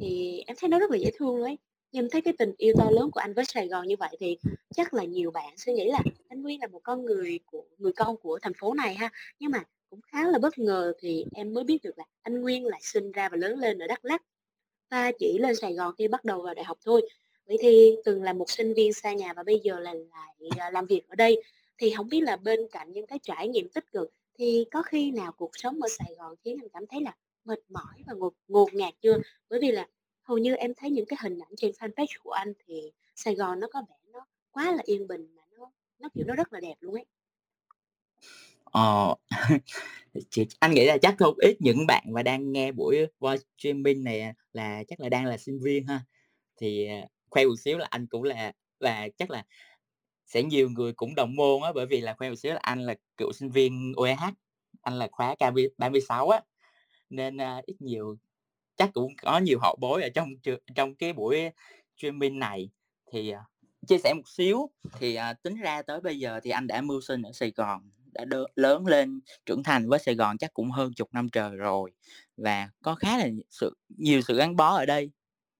Thì 0.00 0.42
em 0.46 0.56
thấy 0.60 0.68
nó 0.68 0.78
rất 0.78 0.90
là 0.90 0.96
dễ 0.96 1.10
thương 1.18 1.42
ấy. 1.42 1.58
Nhưng 1.92 2.10
thấy 2.10 2.20
cái 2.20 2.34
tình 2.38 2.54
yêu 2.58 2.74
to 2.78 2.90
lớn 2.90 3.10
của 3.10 3.20
anh 3.20 3.34
với 3.34 3.44
Sài 3.44 3.68
Gòn 3.68 3.88
như 3.88 3.96
vậy 3.98 4.16
thì 4.20 4.38
chắc 4.74 4.94
là 4.94 5.04
nhiều 5.04 5.30
bạn 5.30 5.54
sẽ 5.56 5.72
nghĩ 5.72 5.90
là 5.90 6.00
anh 6.28 6.42
Nguyên 6.42 6.60
là 6.60 6.66
một 6.66 6.80
con 6.84 7.04
người 7.04 7.40
của 7.46 7.64
người 7.78 7.92
con 7.92 8.16
của 8.16 8.38
thành 8.42 8.52
phố 8.60 8.74
này 8.74 8.94
ha. 8.94 9.10
Nhưng 9.38 9.50
mà 9.50 9.64
cũng 9.90 10.00
khá 10.12 10.28
là 10.28 10.38
bất 10.38 10.58
ngờ 10.58 10.92
thì 11.00 11.24
em 11.34 11.54
mới 11.54 11.64
biết 11.64 11.78
được 11.82 11.98
là 11.98 12.04
anh 12.22 12.40
Nguyên 12.42 12.66
lại 12.66 12.80
sinh 12.82 13.12
ra 13.12 13.28
và 13.28 13.36
lớn 13.36 13.58
lên 13.58 13.78
ở 13.78 13.86
Đắk 13.86 14.04
Lắk 14.04 14.22
ta 14.90 15.12
chỉ 15.18 15.38
lên 15.38 15.56
Sài 15.56 15.74
Gòn 15.74 15.94
khi 15.98 16.08
bắt 16.08 16.24
đầu 16.24 16.42
vào 16.42 16.54
đại 16.54 16.64
học 16.64 16.78
thôi. 16.84 17.08
Vậy 17.46 17.56
thì 17.60 17.96
từng 18.04 18.22
là 18.22 18.32
một 18.32 18.50
sinh 18.50 18.74
viên 18.74 18.92
xa 18.92 19.12
nhà 19.12 19.32
và 19.36 19.42
bây 19.42 19.60
giờ 19.64 19.78
là 19.80 19.94
lại, 19.94 20.50
à, 20.58 20.70
làm 20.70 20.86
việc 20.86 21.08
ở 21.08 21.14
đây, 21.16 21.42
thì 21.78 21.90
không 21.96 22.08
biết 22.08 22.20
là 22.20 22.36
bên 22.36 22.60
cạnh 22.72 22.92
những 22.92 23.06
cái 23.06 23.18
trải 23.22 23.48
nghiệm 23.48 23.68
tích 23.68 23.92
cực 23.92 24.10
thì 24.38 24.64
có 24.70 24.82
khi 24.82 25.10
nào 25.10 25.32
cuộc 25.32 25.50
sống 25.54 25.80
ở 25.82 25.88
Sài 25.98 26.14
Gòn 26.18 26.34
khiến 26.44 26.56
anh 26.62 26.68
cảm 26.68 26.86
thấy 26.86 27.00
là 27.00 27.16
mệt 27.44 27.58
mỏi 27.68 28.04
và 28.06 28.14
ngột 28.14 28.34
ngột 28.48 28.74
ngạt 28.74 28.94
chưa? 29.02 29.16
Bởi 29.50 29.60
vì 29.62 29.70
là 29.72 29.88
hầu 30.22 30.38
như 30.38 30.54
em 30.54 30.74
thấy 30.76 30.90
những 30.90 31.06
cái 31.06 31.18
hình 31.22 31.38
ảnh 31.38 31.52
trên 31.56 31.72
fanpage 31.72 32.18
của 32.24 32.30
anh 32.30 32.52
thì 32.66 32.92
Sài 33.16 33.34
Gòn 33.34 33.60
nó 33.60 33.66
có 33.72 33.82
vẻ 33.88 33.96
nó 34.12 34.26
quá 34.50 34.72
là 34.72 34.82
yên 34.86 35.06
bình 35.08 35.26
mà 35.36 35.42
nó 35.58 35.70
nó, 35.98 36.08
kiểu, 36.14 36.24
nó 36.26 36.34
rất 36.34 36.52
là 36.52 36.60
đẹp 36.60 36.74
luôn 36.80 36.94
ấy. 36.94 37.04
Ờ, 38.70 39.14
anh 40.60 40.74
nghĩ 40.74 40.86
là 40.86 40.98
chắc 41.02 41.14
không 41.18 41.34
ít 41.38 41.56
những 41.60 41.86
bạn 41.86 42.04
mà 42.12 42.22
đang 42.22 42.52
nghe 42.52 42.72
buổi 42.72 42.96
voice 43.20 43.42
streaming 43.58 44.04
này, 44.04 44.32
là 44.52 44.84
chắc 44.88 45.00
là 45.00 45.08
đang 45.08 45.26
là 45.26 45.36
sinh 45.36 45.58
viên 45.62 45.86
ha. 45.86 46.00
Thì, 46.56 46.86
à, 46.86 47.06
khoe 47.30 47.44
một 47.44 47.54
xíu 47.64 47.78
là 47.78 47.86
anh 47.90 48.06
cũng 48.06 48.22
là 48.22 48.52
và 48.80 49.08
chắc 49.18 49.30
là 49.30 49.44
sẽ 50.26 50.42
nhiều 50.42 50.70
người 50.70 50.92
cũng 50.92 51.14
đồng 51.14 51.36
môn 51.36 51.62
á, 51.62 51.72
bởi 51.74 51.86
vì 51.86 52.00
là 52.00 52.14
khoe 52.18 52.28
một 52.30 52.36
xíu 52.36 52.52
là 52.52 52.60
anh 52.62 52.80
là 52.86 52.94
cựu 53.16 53.32
sinh 53.32 53.50
viên 53.50 53.92
UEH, 53.96 54.34
anh 54.82 54.98
là 54.98 55.08
khóa 55.12 55.34
K36 55.38 56.28
á, 56.28 56.40
nên, 57.10 57.36
a, 57.36 57.62
ít 57.66 57.76
nhiều 57.80 58.16
chắc 58.76 58.90
cũng 58.94 59.12
có 59.22 59.38
nhiều 59.38 59.58
hậu 59.62 59.76
bối 59.80 60.02
ở 60.02 60.08
trong 60.14 60.28
trường 60.42 60.60
trong 60.74 60.94
cái 60.94 61.12
buổi 61.12 61.50
streaming 61.98 62.38
này. 62.38 62.70
Thì, 63.12 63.30
à, 63.30 63.40
chia 63.88 63.98
sẻ 63.98 64.14
một 64.14 64.28
xíu, 64.28 64.70
thì, 64.98 65.14
à, 65.14 65.32
tính 65.34 65.56
ra 65.56 65.82
tới 65.82 66.00
bây 66.00 66.18
giờ 66.18 66.40
thì 66.44 66.50
anh 66.50 66.66
đã 66.66 66.80
mưu 66.82 67.00
sinh 67.00 67.22
ở 67.22 67.32
Sài 67.32 67.52
Gòn, 67.56 67.90
đã 68.12 68.24
đơ 68.24 68.44
lớn 68.56 68.86
lên, 68.86 69.20
trưởng 69.46 69.62
thành 69.62 69.88
với 69.88 69.98
Sài 69.98 70.14
Gòn 70.14 70.38
chắc 70.38 70.54
cũng 70.54 70.70
hơn 70.70 70.92
chục 70.94 71.08
năm 71.12 71.28
trời 71.28 71.56
rồi 71.56 71.92
và 72.36 72.68
có 72.82 72.94
khá 72.94 73.18
là 73.18 73.28
sự 73.50 73.76
nhiều 73.88 74.20
sự 74.20 74.36
gắn 74.36 74.56
bó 74.56 74.76
ở 74.76 74.86
đây. 74.86 75.10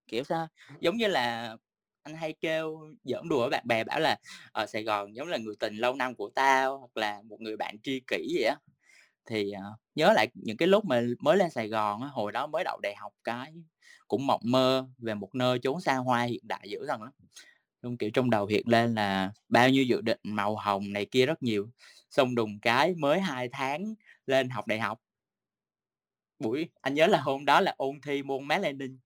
Kiểu 0.09 0.25
sao, 0.25 0.49
giống 0.80 0.97
như 0.97 1.07
là 1.07 1.57
anh 2.02 2.14
hay 2.14 2.35
kêu 2.40 2.95
giỡn 3.04 3.28
đùa 3.28 3.40
với 3.40 3.50
bạn 3.50 3.62
bè 3.66 3.85
bảo 3.85 4.00
là, 4.00 4.19
ở 4.52 4.66
Sài 4.66 4.83
Gòn 4.83 5.16
giống 5.16 5.28
là 5.28 5.38
người 5.38 5.54
tình 5.59 5.76
lâu 5.76 5.95
năm 5.95 6.14
của 6.14 6.30
tao 6.35 6.78
hoặc 6.78 6.97
là 6.97 7.23
một 7.23 7.40
người 7.40 7.57
bạn 7.57 7.76
tri 7.83 8.00
kỷ 8.07 8.28
vậy 8.35 8.45
á. 8.45 8.57
Thì, 9.26 9.52
uh, 9.57 9.80
nhớ 9.95 10.12
lại 10.12 10.28
những 10.35 10.57
cái 10.57 10.69
lúc 10.69 10.85
mà 10.85 11.02
mới 11.21 11.37
lên 11.37 11.50
Sài 11.50 11.69
Gòn 11.69 12.02
á, 12.02 12.09
hồi 12.12 12.33
đó 12.33 12.47
mới 12.47 12.64
đậu 12.64 12.80
đại 12.83 12.95
học 12.97 13.12
cái 13.25 13.52
cũng 14.09 14.26
mộng 14.26 14.40
mơ 14.45 14.87
về 14.99 15.14
một 15.14 15.35
nơi 15.35 15.59
chốn 15.62 15.80
xa 15.80 15.97
hoa 15.97 16.23
hiện 16.23 16.40
đại 16.42 16.66
dữ 16.71 16.87
dằn 16.87 17.02
lắm. 17.02 17.12
Xong, 17.83 17.97
kiểu, 17.99 18.11
trong 18.15 18.31
đầu 18.31 18.47
hiện 18.47 18.69
lên 18.69 18.95
là 18.95 19.33
bao 19.49 19.69
nhiêu 19.71 19.85
dự 19.85 20.01
định 20.01 20.19
màu 20.23 20.57
hồng 20.57 20.93
này 20.93 21.07
kia 21.11 21.27
rất 21.27 21.43
nhiều, 21.43 21.71
xong 22.11 22.35
đùng 22.35 22.59
cái 22.63 22.95
mới 22.95 23.21
2 23.21 23.49
tháng 23.53 23.95
lên 24.27 24.49
học 24.51 24.67
đại 24.67 24.81
học. 24.81 24.99
Buổi 26.39 26.69
anh 26.81 26.95
nhớ 26.95 27.07
là 27.07 27.21
hôm 27.21 27.45
đó 27.45 27.61
là 27.61 27.75
ôn 27.77 28.01
thi 28.01 28.23
môn 28.23 28.45
Mác 28.49 28.59
Lenin, 28.61 28.99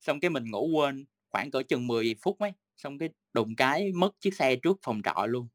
xong 0.00 0.20
cái 0.20 0.30
mình 0.30 0.50
ngủ 0.50 0.68
quên 0.76 1.06
khoảng 1.30 1.50
cỡ 1.50 1.62
chừng 1.68 1.86
10 1.86 2.14
phút 2.22 2.38
ấy, 2.38 2.52
xong 2.76 2.98
cái 2.98 3.08
đùng 3.32 3.56
cái 3.56 3.92
mất 3.92 4.10
chiếc 4.20 4.34
xe 4.34 4.56
trước 4.56 4.78
phòng 4.82 5.02
trọ 5.04 5.26
luôn. 5.26 5.48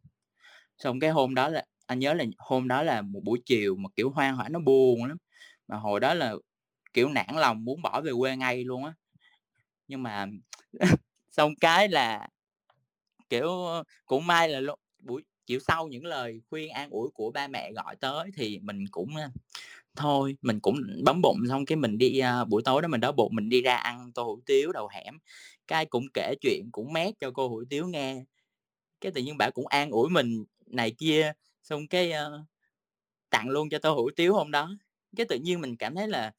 Xong 0.78 1.00
cái 1.00 1.10
hôm 1.12 1.36
đó 1.36 1.50
là 1.50 1.66
anh 1.88 2.00
nhớ 2.00 2.14
là 2.14 2.26
hôm 2.38 2.68
đó 2.68 2.84
là 2.84 3.02
một 3.02 3.22
buổi 3.24 3.42
chiều 3.46 3.76
mà, 3.76 3.90
kiểu, 3.96 4.10
hoang 4.12 4.36
hoảng 4.36 4.54
nó 4.54 4.60
buồn 4.60 5.06
lắm, 5.06 5.18
mà 5.68 5.78
hồi 5.78 6.00
đó 6.00 6.14
là, 6.14 6.34
kiểu, 6.94 7.10
nản 7.10 7.36
lòng 7.36 7.66
muốn 7.66 7.82
bỏ 7.82 8.02
về 8.02 8.12
quê 8.20 8.38
ngay 8.38 8.64
luôn 8.66 8.86
á. 8.86 8.94
Nhưng 9.88 10.04
mà 10.04 10.26
xong 11.32 11.54
cái 11.62 11.90
là, 11.90 12.28
kiểu, 13.32 13.68
cũng 14.06 14.28
may 14.28 14.50
là 14.50 14.60
lúc 14.60 14.80
buổi 15.00 15.24
chiều 15.46 15.60
sau 15.60 15.88
những 15.88 16.06
lời 16.06 16.42
khuyên 16.50 16.70
an 16.70 16.90
ủi 16.90 17.10
của 17.10 17.32
ba 17.32 17.48
mẹ 17.48 17.72
gọi 17.72 17.96
tới 17.96 18.30
thì 18.36 18.60
mình 18.60 18.86
cũng, 18.92 19.10
thôi, 19.96 20.36
mình 20.42 20.60
cũng 20.60 20.76
bấm 21.04 21.22
bụng 21.22 21.38
xong 21.50 21.66
cái 21.66 21.76
mình 21.76 21.98
đi, 21.98 22.22
uh, 22.42 22.48
buổi 22.48 22.62
tối 22.66 22.82
đó 22.82 22.88
mình 22.88 23.02
đói 23.02 23.12
bụng 23.12 23.36
mình 23.36 23.50
đi 23.50 23.62
ra 23.62 23.76
ăn 23.76 24.12
tô 24.14 24.24
hủ 24.24 24.40
tiếu 24.46 24.72
đầu 24.72 24.90
hẻm, 24.92 25.18
cái 25.68 25.86
cũng 25.86 26.06
kể 26.14 26.36
chuyện, 26.42 26.70
cũng 26.72 26.94
mét 26.94 27.14
cho 27.20 27.32
cô 27.32 27.48
hủ 27.50 27.64
tiếu 27.70 27.88
nghe. 27.88 28.24
Cái 29.02 29.12
tự 29.12 29.22
nhiên 29.22 29.38
bà 29.38 29.50
cũng 29.50 29.68
an 29.68 29.92
ủi 29.92 30.10
mình 30.10 30.46
này 30.66 30.92
kia, 30.92 31.34
xong 31.64 31.88
cái, 31.88 32.12
uh, 32.12 32.46
tặng 33.30 33.50
luôn 33.50 33.70
cho 33.70 33.80
tô 33.80 33.94
hủ 33.94 34.10
tiếu 34.16 34.34
hôm 34.34 34.52
đó. 34.52 34.72
Cái 35.18 35.26
tự 35.30 35.36
nhiên 35.36 35.62
mình 35.62 35.76
cảm 35.76 35.96
thấy 35.96 36.08
là, 36.08 36.32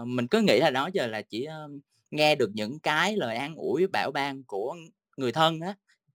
uh, 0.00 0.06
mình 0.06 0.28
cứ 0.28 0.40
nghĩ 0.40 0.58
là 0.60 0.70
đó 0.70 0.90
giờ 0.94 1.06
là 1.06 1.22
chỉ, 1.22 1.46
uh, 1.66 1.80
nghe 2.10 2.34
được 2.34 2.50
những 2.54 2.78
cái 2.78 3.16
lời 3.16 3.36
an 3.36 3.54
ủi, 3.56 3.86
bảo 3.86 4.10
ban 4.14 4.44
của 4.44 4.76
người 5.16 5.32
thân 5.32 5.60
á, 5.60 5.74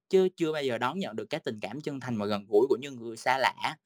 chứ 0.10 0.30
chưa 0.36 0.52
bao 0.52 0.64
giờ 0.64 0.78
đón 0.78 1.00
nhận 1.00 1.16
được 1.16 1.26
cái 1.26 1.40
tình 1.44 1.60
cảm 1.60 1.82
chân 1.82 2.00
thành 2.00 2.18
và 2.18 2.26
gần 2.26 2.46
gũi 2.48 2.68
của 2.70 2.78
những 2.82 2.96
người 2.96 3.18
xa 3.18 3.38
lạ. 3.38 3.78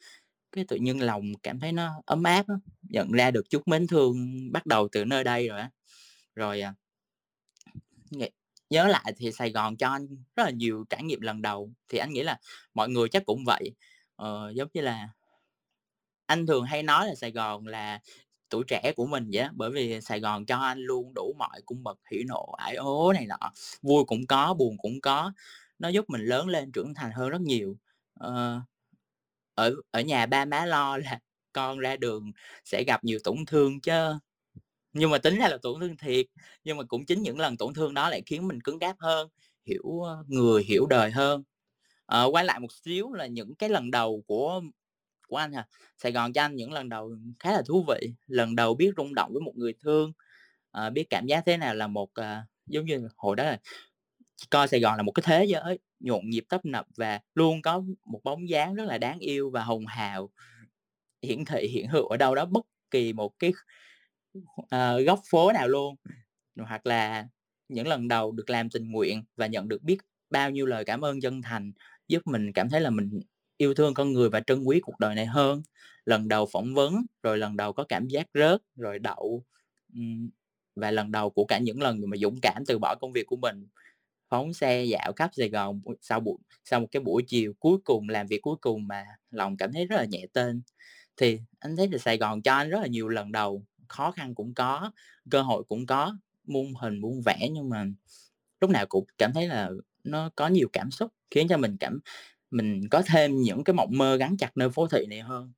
Cái 0.52 0.66
tự 0.68 0.76
nhiên 0.76 1.02
lòng 1.04 1.34
cảm 1.44 1.60
thấy 1.60 1.72
nó 1.72 2.02
ấm 2.06 2.24
áp 2.24 2.48
đó. 2.48 2.56
nhận 2.82 3.12
ra 3.12 3.32
được 3.32 3.50
chút 3.50 3.68
mến 3.68 3.88
thương 3.88 4.38
bắt 4.52 4.66
đầu 4.66 4.88
từ 4.92 5.06
nơi 5.06 5.24
đây 5.24 5.48
rồi 5.48 5.60
á. 5.60 5.70
Rồi, 6.36 6.62
à, 6.62 6.74
nhớ 8.70 8.88
lại 8.88 9.14
thì 9.18 9.32
Sài 9.32 9.52
Gòn 9.52 9.78
cho 9.78 9.90
anh 9.90 10.08
rất 10.36 10.44
là 10.44 10.50
nhiều 10.50 10.86
trải 10.90 11.04
nghiệm 11.04 11.22
lần 11.22 11.42
đầu, 11.42 11.72
thì 11.90 11.98
anh 11.98 12.14
nghĩ 12.14 12.24
là 12.24 12.40
mọi 12.74 12.90
người 12.90 13.10
chắc 13.10 13.26
cũng 13.26 13.44
vậy. 13.46 13.72
Ờ, 14.16 14.52
giống 14.56 14.68
như 14.74 14.82
là 14.82 15.10
anh 16.26 16.48
thường 16.48 16.64
hay 16.64 16.84
nói 16.84 17.08
là 17.08 17.16
Sài 17.16 17.32
Gòn 17.32 17.68
là 17.68 18.00
tuổi 18.50 18.64
trẻ 18.68 18.94
của 18.96 19.06
mình 19.06 19.30
vậy 19.34 19.44
đó. 19.44 19.50
bởi 19.54 19.72
vì 19.72 20.02
Sài 20.02 20.20
Gòn 20.20 20.46
cho 20.46 20.58
anh 20.58 20.80
luôn 20.80 21.14
đủ 21.14 21.36
mọi 21.38 21.62
cung 21.66 21.84
bậc 21.84 22.00
hỉ 22.12 22.24
nộ 22.28 22.56
ái 22.58 22.76
ố 22.76 23.14
này 23.14 23.26
nọ, 23.26 23.52
vui 23.82 24.04
cũng 24.08 24.28
có, 24.28 24.54
buồn 24.54 24.78
cũng 24.78 25.02
có, 25.02 25.32
nó 25.82 25.90
giúp 25.90 26.06
mình 26.10 26.22
lớn 26.22 26.48
lên 26.50 26.72
trưởng 26.72 26.94
thành 26.96 27.12
hơn 27.12 27.30
rất 27.30 27.42
nhiều. 27.42 27.78
Ờ, 28.16 28.62
ở 29.56 29.76
ở 29.92 30.02
nhà 30.02 30.26
ba 30.26 30.46
má 30.46 30.66
lo 30.66 30.98
là 30.98 31.20
con 31.54 31.80
ra 31.80 31.96
đường 31.98 32.32
sẽ 32.66 32.84
gặp 32.88 33.04
nhiều 33.04 33.20
tổn 33.24 33.38
thương 33.48 33.82
chứ 33.82 33.94
nhưng 34.94 35.12
mà 35.12 35.18
tính 35.18 35.36
ra 35.40 35.48
là 35.50 35.58
tổn 35.62 35.80
thương 35.82 35.98
thiệt, 35.98 36.26
nhưng 36.64 36.78
mà 36.78 36.84
cũng 36.84 37.06
chính 37.06 37.22
những 37.24 37.40
lần 37.40 37.58
tổn 37.58 37.74
thương 37.74 37.94
đó 37.94 38.10
lại 38.10 38.22
khiến 38.26 38.48
mình 38.48 38.62
cứng 38.62 38.80
cáp 38.80 38.96
hơn, 39.00 39.30
hiểu, 39.66 40.02
ờ, 40.06 40.24
người, 40.28 40.64
hiểu 40.64 40.86
đời 40.88 41.12
hơn. 41.12 41.44
Ờ, 42.06 42.30
quay 42.32 42.46
lại 42.46 42.60
một 42.60 42.72
xíu 42.74 43.14
là 43.14 43.28
những 43.28 43.56
cái 43.56 43.70
lần 43.70 43.92
đầu 43.92 44.24
của 44.28 44.62
của 45.28 45.38
anh 45.38 45.54
hả 45.54 45.68
Sài 45.98 46.12
Gòn 46.12 46.34
cho 46.34 46.42
anh 46.42 46.56
những 46.56 46.74
lần 46.74 46.90
đầu 46.90 47.18
khá 47.40 47.52
là 47.54 47.62
thú 47.68 47.86
vị, 47.88 48.14
lần 48.28 48.56
đầu 48.56 48.76
biết 48.76 48.92
rung 48.98 49.16
động 49.16 49.34
với 49.34 49.42
một 49.42 49.54
người 49.58 49.74
thương, 49.84 50.14
ờ, 50.72 50.90
biết 50.90 51.06
cảm 51.10 51.28
giác 51.28 51.44
thế 51.46 51.58
nào 51.58 51.76
là 51.76 51.88
một, 51.88 52.10
à, 52.16 52.46
giống 52.68 52.86
như 52.86 53.08
hồi 53.18 53.36
đó 53.36 53.44
là 53.44 53.60
coi 54.50 54.68
Sài 54.68 54.80
Gòn 54.80 54.98
là 54.98 55.04
một 55.04 55.12
cái 55.12 55.24
thế 55.26 55.46
giới 55.46 55.80
nhộn 56.00 56.30
nhịp, 56.30 56.44
tấp 56.50 56.66
nập 56.66 56.86
và 56.98 57.20
luôn 57.36 57.62
có 57.62 57.84
một 58.06 58.20
bóng 58.24 58.50
dáng 58.50 58.76
rất 58.76 58.84
là 58.86 58.98
đáng 58.98 59.20
yêu 59.20 59.50
và 59.50 59.64
hồng 59.64 59.86
hào 59.86 60.30
hiển 61.22 61.46
thị, 61.46 61.68
hiện 61.68 61.88
hữu 61.88 62.08
ở 62.08 62.18
đâu 62.18 62.36
đó 62.36 62.46
bất 62.46 62.66
kỳ 62.92 63.14
một 63.14 63.40
cái 63.40 63.54
uh, 64.62 65.06
góc 65.06 65.20
phố 65.30 65.52
nào 65.52 65.68
luôn. 65.68 65.96
Hoặc 66.60 66.86
là 66.86 67.28
những 67.70 67.88
lần 67.88 68.08
đầu 68.08 68.32
được 68.32 68.50
làm 68.50 68.70
tình 68.70 68.92
nguyện 68.92 69.24
và 69.36 69.48
nhận 69.48 69.68
được 69.68 69.84
biết 69.84 69.98
bao 70.30 70.50
nhiêu 70.50 70.66
lời 70.66 70.86
cảm 70.86 71.02
ơn 71.02 71.22
chân 71.22 71.42
thành, 71.42 71.72
giúp 72.08 72.22
mình 72.26 72.54
cảm 72.54 72.70
thấy 72.70 72.82
là 72.82 72.90
mình 72.90 73.20
yêu 73.58 73.74
thương 73.74 73.94
con 73.94 74.14
người 74.14 74.30
và 74.30 74.40
trân 74.40 74.64
quý 74.64 74.80
cuộc 74.80 75.00
đời 75.00 75.16
này 75.16 75.26
hơn. 75.26 75.62
Lần 76.06 76.28
đầu 76.28 76.48
phỏng 76.52 76.74
vấn, 76.74 77.06
rồi 77.24 77.38
lần 77.38 77.58
đầu 77.58 77.74
có 77.74 77.84
cảm 77.90 78.08
giác 78.08 78.28
rớt, 78.34 78.62
rồi 78.76 79.00
đậu, 79.00 79.44
và 80.76 80.92
lần 80.92 81.12
đầu 81.12 81.30
của 81.30 81.46
cả 81.46 81.60
những 81.60 81.82
lần 81.82 82.00
mà 82.08 82.18
dũng 82.18 82.40
cảm 82.42 82.64
từ 82.68 82.80
bỏ 82.80 82.96
công 82.96 83.14
việc 83.14 83.28
của 83.28 83.36
mình, 83.36 83.68
phóng 84.32 84.54
xe 84.54 84.84
dạo 84.84 85.14
khắp 85.16 85.30
Sài 85.34 85.50
Gòn 85.50 85.82
sau 86.02 86.20
buổi 86.20 86.38
sau 86.66 86.80
một 86.80 86.88
cái 86.92 87.02
buổi 87.02 87.24
chiều 87.28 87.54
cuối 87.60 87.78
cùng, 87.84 88.10
làm 88.10 88.28
việc 88.28 88.42
cuối 88.42 88.56
cùng 88.62 88.88
mà 88.88 89.06
lòng 89.32 89.58
cảm 89.58 89.74
thấy 89.74 89.86
rất 89.86 89.96
là 89.96 90.06
nhẹ 90.06 90.26
tên. 90.34 90.62
Thì 91.18 91.40
anh 91.60 91.76
thấy 91.76 91.88
là 91.92 91.98
Sài 91.98 92.18
Gòn 92.18 92.42
cho 92.42 92.54
anh 92.54 92.70
rất 92.70 92.80
là 92.82 92.88
nhiều 92.88 93.08
lần 93.08 93.32
đầu, 93.32 93.64
khó 93.88 94.12
khăn 94.12 94.36
cũng 94.36 94.54
có, 94.54 94.92
cơ 95.32 95.42
hội 95.42 95.64
cũng 95.70 95.86
có, 95.86 96.18
muôn 96.44 96.74
hình 96.76 97.02
muôn 97.02 97.22
vẻ 97.26 97.50
nhưng 97.52 97.70
mà 97.70 97.86
lúc 98.62 98.70
nào 98.70 98.86
cũng 98.86 99.06
cảm 99.18 99.34
thấy 99.34 99.48
là 99.48 99.70
nó 100.04 100.30
có 100.36 100.48
nhiều 100.48 100.70
cảm 100.74 100.92
xúc, 100.92 101.12
khiến 101.32 101.48
cho 101.48 101.58
mình 101.58 101.78
cảm 101.80 102.00
mình 102.52 102.90
có 102.92 103.02
thêm 103.06 103.42
những 103.42 103.64
cái 103.64 103.74
mộng 103.74 103.90
mơ 103.94 104.16
gắn 104.16 104.38
chặt 104.38 104.58
nơi 104.58 104.70
phố 104.70 104.88
thị 104.88 105.06
này 105.10 105.20
hơn. 105.20 105.52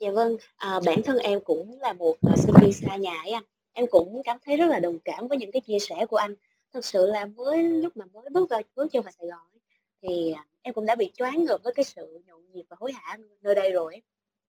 Dạ 0.00 0.10
vâng, 0.10 0.36
à, 0.56 0.80
bản 0.86 1.02
thân 1.04 1.18
em 1.18 1.38
cũng 1.44 1.80
là 1.80 1.92
một, 1.92 2.16
à, 2.22 2.36
sinh 2.36 2.54
viên 2.60 2.72
xa 2.72 2.96
nhà 2.96 3.14
ấy 3.24 3.30
anh, 3.30 3.44
em 3.72 3.86
cũng 3.90 4.22
cảm 4.24 4.36
thấy 4.46 4.56
rất 4.56 4.66
là 4.66 4.80
đồng 4.80 4.98
cảm 5.04 5.28
với 5.28 5.38
những 5.38 5.52
cái 5.52 5.60
chia 5.60 5.78
sẻ 5.78 6.06
của 6.06 6.16
anh. 6.16 6.34
Thực 6.72 6.84
sự 6.84 7.06
là 7.06 7.26
mới 7.26 7.62
lúc 7.62 7.96
mà 7.96 8.04
mới 8.12 8.30
bước 8.30 8.50
ra 8.50 8.58
bước 8.74 8.86
chân 8.92 9.02
vào 9.02 9.12
Sài 9.18 9.26
Gòn 9.28 9.40
ấy, 9.52 9.60
thì, 10.02 10.32
à, 10.32 10.46
em 10.62 10.74
cũng 10.74 10.86
đã 10.86 10.94
bị 10.94 11.10
choáng 11.14 11.44
ngợp 11.44 11.60
với 11.64 11.72
cái 11.76 11.84
sự 11.84 12.20
nhộn 12.26 12.52
nhịp 12.52 12.64
và 12.68 12.76
hối 12.80 12.92
hả 12.92 13.18
nơi 13.40 13.54
đây 13.54 13.72
rồi 13.72 13.94
ấy. 13.94 14.02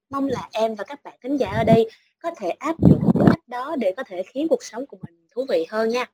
Mong 0.09 0.27
là 0.27 0.49
em 0.53 0.75
và 0.75 0.83
các 0.83 1.03
bạn 1.03 1.17
thính 1.23 1.37
giả 1.37 1.49
ở 1.51 1.63
đây 1.63 1.89
có 2.19 2.31
thể 2.37 2.49
áp 2.49 2.75
dụng 2.89 3.01
cái 3.19 3.23
cách 3.29 3.47
đó 3.47 3.75
để 3.79 3.93
có 3.97 4.03
thể 4.07 4.23
khiến 4.23 4.47
cuộc 4.47 4.63
sống 4.63 4.85
của 4.85 4.97
mình 5.07 5.27
thú 5.31 5.45
vị 5.49 5.65
hơn 5.69 5.89
nha. 5.89 6.05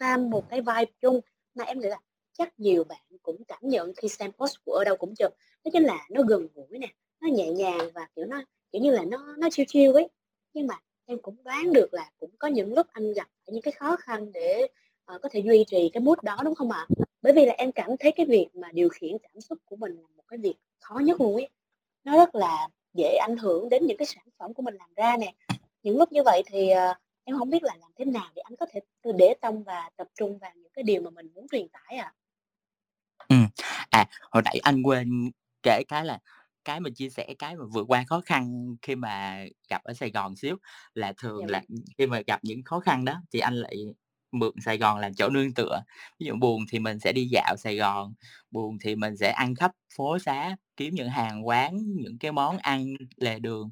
Và 0.00 0.16
một 0.16 0.44
cái 0.50 0.60
vibe 0.60 0.92
chung 1.00 1.20
mà 1.54 1.64
em 1.64 1.80
nghĩ 1.80 1.88
là 1.88 1.98
chắc 2.38 2.60
nhiều 2.60 2.84
bạn 2.84 3.00
cũng 3.22 3.44
cảm 3.48 3.58
nhận 3.62 3.92
khi 3.96 4.08
xem 4.08 4.32
post 4.32 4.54
của 4.64 4.72
Ở 4.72 4.84
Đâu 4.84 4.96
Cũng 4.96 5.14
Chụp, 5.14 5.32
đó 5.64 5.70
chính 5.72 5.82
là 5.84 6.06
nó 6.10 6.22
gần 6.22 6.48
gũi 6.54 6.78
nè, 6.78 6.88
nó 7.20 7.28
nhẹ 7.28 7.50
nhàng 7.50 7.90
và, 7.94 8.08
kiểu, 8.16 8.24
nó, 8.26 8.42
kiểu 8.72 8.82
như 8.82 8.90
là, 8.90 9.04
nó 9.04 9.34
nó 9.38 9.48
chiêu 9.52 9.66
chiêu 9.68 9.92
ấy. 9.94 10.08
Nhưng 10.54 10.66
mà 10.66 10.74
em 11.06 11.18
cũng 11.22 11.36
đoán 11.44 11.72
được 11.72 11.94
là 11.94 12.10
cũng 12.18 12.30
có 12.38 12.48
những 12.48 12.74
lúc 12.74 12.86
anh 12.92 13.12
gặp 13.12 13.28
phải 13.46 13.52
những 13.52 13.62
cái 13.62 13.72
khó 13.72 13.96
khăn 13.96 14.32
để, 14.32 14.66
ờ, 15.06 15.18
có 15.22 15.28
thể 15.32 15.40
duy 15.40 15.64
trì 15.68 15.90
cái 15.92 16.00
mood 16.02 16.18
đó, 16.22 16.36
đúng 16.44 16.54
không 16.54 16.70
ạ? 16.72 16.88
Bởi 17.22 17.32
vì 17.32 17.46
là 17.46 17.54
em 17.58 17.72
cảm 17.72 17.90
thấy 18.00 18.12
cái 18.12 18.26
việc 18.26 18.48
mà 18.54 18.68
điều 18.72 18.88
khiển 18.88 19.18
cảm 19.22 19.40
xúc 19.40 19.58
của 19.64 19.76
mình 19.76 19.92
là 19.96 20.08
một 20.16 20.24
cái 20.28 20.38
việc 20.38 20.54
khó 20.80 20.98
nhất 20.98 21.20
luôn 21.20 21.34
ấy. 21.34 21.48
Nó 22.04 22.16
rất 22.16 22.34
là 22.34 22.68
dễ 22.94 23.16
ảnh 23.22 23.36
hưởng 23.36 23.68
đến 23.68 23.86
những 23.86 23.96
cái 23.96 24.06
sản 24.06 24.24
phẩm 24.38 24.54
của 24.54 24.62
mình 24.62 24.74
làm 24.74 24.94
ra 24.96 25.16
nè. 25.20 25.34
Những 25.82 25.98
lúc 25.98 26.12
như 26.12 26.22
vậy 26.24 26.42
thì, 26.46 26.70
ờ, 26.70 26.94
em 27.24 27.36
hổng 27.36 27.50
biết 27.50 27.62
là 27.62 27.76
làm 27.80 27.90
thế 27.98 28.04
nào 28.04 28.26
để 28.36 28.42
anh 28.42 28.56
có 28.56 28.66
thể 28.72 28.80
để 29.18 29.34
tâm 29.40 29.62
và 29.62 29.90
tập 29.96 30.08
trung 30.14 30.38
vào 30.38 30.52
những 30.56 30.72
cái 30.74 30.82
điều 30.82 31.02
mà 31.02 31.10
mình 31.10 31.30
muốn 31.34 31.46
truyền 31.52 31.68
tải 31.68 31.98
ạ? 31.98 32.14
Ừm, 33.28 33.46
à, 33.90 34.06
hồi 34.30 34.42
nãy 34.44 34.58
anh 34.62 34.82
quên 34.82 35.30
kể 35.62 35.82
cái 35.88 36.04
là 36.04 36.18
cái 36.64 36.80
mình 36.80 36.94
chia 36.94 37.08
sẻ 37.10 37.34
cái 37.38 37.56
mà 37.56 37.64
vượt 37.72 37.84
qua 37.88 38.04
khó 38.08 38.20
khăn 38.26 38.76
khi 38.82 38.94
mà 38.96 39.44
gặp 39.70 39.84
ở 39.84 39.92
Sài 39.94 40.10
Gòn 40.10 40.36
xíu, 40.36 40.56
là 40.94 41.12
Dạ 41.12 41.12
thường 41.18 41.46
là, 41.50 41.58
vâng. 41.58 41.66
ừm, 41.68 41.78
khi 41.98 42.06
mà 42.06 42.20
gặp 42.26 42.40
những 42.42 42.62
khó 42.64 42.80
khăn 42.80 43.04
đó 43.04 43.20
thì 43.32 43.38
anh 43.40 43.54
lại 43.54 43.76
mượn 44.38 44.52
Sài 44.64 44.78
Gòn 44.78 44.98
làm 44.98 45.14
chỗ 45.14 45.28
nương 45.28 45.54
tựa. 45.54 45.80
Ví 46.18 46.26
dụ 46.26 46.34
buồn 46.34 46.64
thì 46.70 46.78
mình 46.78 46.98
sẽ 46.98 47.12
đi 47.12 47.28
dạo 47.30 47.56
Sài 47.56 47.76
Gòn, 47.76 48.14
buồn 48.50 48.78
thì 48.80 48.96
mình 48.96 49.16
sẽ 49.16 49.30
ăn 49.30 49.54
khắp 49.54 49.72
phố 49.96 50.18
xá, 50.18 50.56
kiếm 50.76 50.94
những 50.94 51.08
hàng 51.08 51.46
quán, 51.46 51.76
những 51.96 52.18
cái 52.18 52.32
món 52.32 52.58
ăn 52.58 52.94
lề 53.16 53.38
đường, 53.38 53.70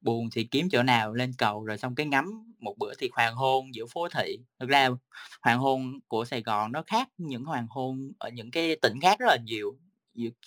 buồn 0.00 0.28
thì 0.32 0.44
kiếm 0.50 0.68
chỗ 0.72 0.82
nào 0.82 1.14
lên 1.14 1.32
cầu 1.38 1.64
rồi 1.64 1.78
xong 1.78 1.94
cái 1.94 2.06
ngắm 2.06 2.54
một 2.58 2.74
bữa 2.78 2.94
thì 2.98 3.08
hoàng 3.12 3.34
hôn 3.34 3.74
giữa 3.74 3.86
phố 3.86 4.08
thị. 4.08 4.38
Thực 4.60 4.68
ra 4.68 4.88
hoàng 5.42 5.58
hôn 5.58 6.00
của 6.08 6.24
Sài 6.24 6.42
Gòn 6.42 6.72
nó 6.72 6.82
khác 6.86 7.08
những 7.18 7.44
hoàng 7.44 7.66
hôn 7.70 8.12
ở 8.18 8.28
những 8.28 8.50
cái 8.50 8.76
tỉnh 8.82 9.00
khác 9.02 9.18
rất 9.18 9.26
là 9.26 9.36
nhiều, 9.44 9.78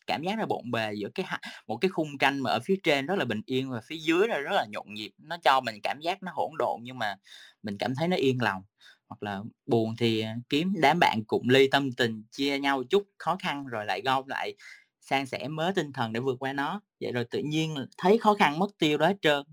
cảm 0.07 0.23
giác 0.23 0.39
là 0.39 0.45
bộn 0.45 0.71
bề 0.71 0.93
giữa 0.93 1.09
cái 1.15 1.25
một 1.67 1.77
cái 1.77 1.89
khung 1.89 2.17
tranh 2.17 2.39
mà 2.39 2.51
ở 2.51 2.59
phía 2.63 2.75
trên 2.83 3.05
rất 3.05 3.15
là 3.19 3.25
bình 3.25 3.41
yên 3.45 3.71
và 3.71 3.81
phía 3.85 3.97
dưới 3.97 4.27
là 4.27 4.37
rất 4.37 4.51
là 4.51 4.65
nhộn 4.69 4.93
nhịp, 4.93 5.11
nó 5.17 5.37
cho 5.43 5.61
mình 5.61 5.75
cảm 5.83 5.99
giác 5.99 6.23
nó 6.23 6.31
hỗn 6.35 6.51
độn 6.57 6.79
nhưng 6.83 6.99
mà 6.99 7.15
mình 7.63 7.77
cảm 7.77 7.95
thấy 7.95 8.07
nó 8.07 8.15
yên 8.15 8.41
lòng. 8.41 8.63
Hoặc 9.09 9.23
là 9.23 9.41
buồn 9.65 9.95
thì, 9.99 10.19
à, 10.21 10.35
kiếm 10.49 10.73
đám 10.81 10.99
bạn 10.99 11.19
cùng 11.27 11.49
ly 11.49 11.67
tâm 11.71 11.91
tình, 11.91 12.23
chia 12.31 12.59
nhau 12.59 12.83
chút 12.89 13.03
khó 13.17 13.35
khăn 13.39 13.65
rồi 13.67 13.85
lại 13.85 14.01
gom 14.05 14.27
lại, 14.27 14.55
san 15.01 15.25
sẻ 15.25 15.47
mớ 15.47 15.71
tinh 15.75 15.93
thần 15.93 16.13
để 16.13 16.19
vượt 16.19 16.35
qua 16.39 16.53
nó, 16.53 16.81
vậy 17.01 17.11
rồi 17.11 17.25
tự 17.31 17.39
nhiên 17.39 17.75
thấy 17.97 18.17
khó 18.17 18.33
khăn 18.35 18.59
mất 18.59 18.67
tiêu 18.79 18.97
đó 18.97 19.07
hết 19.07 19.17
trơn. 19.21 19.43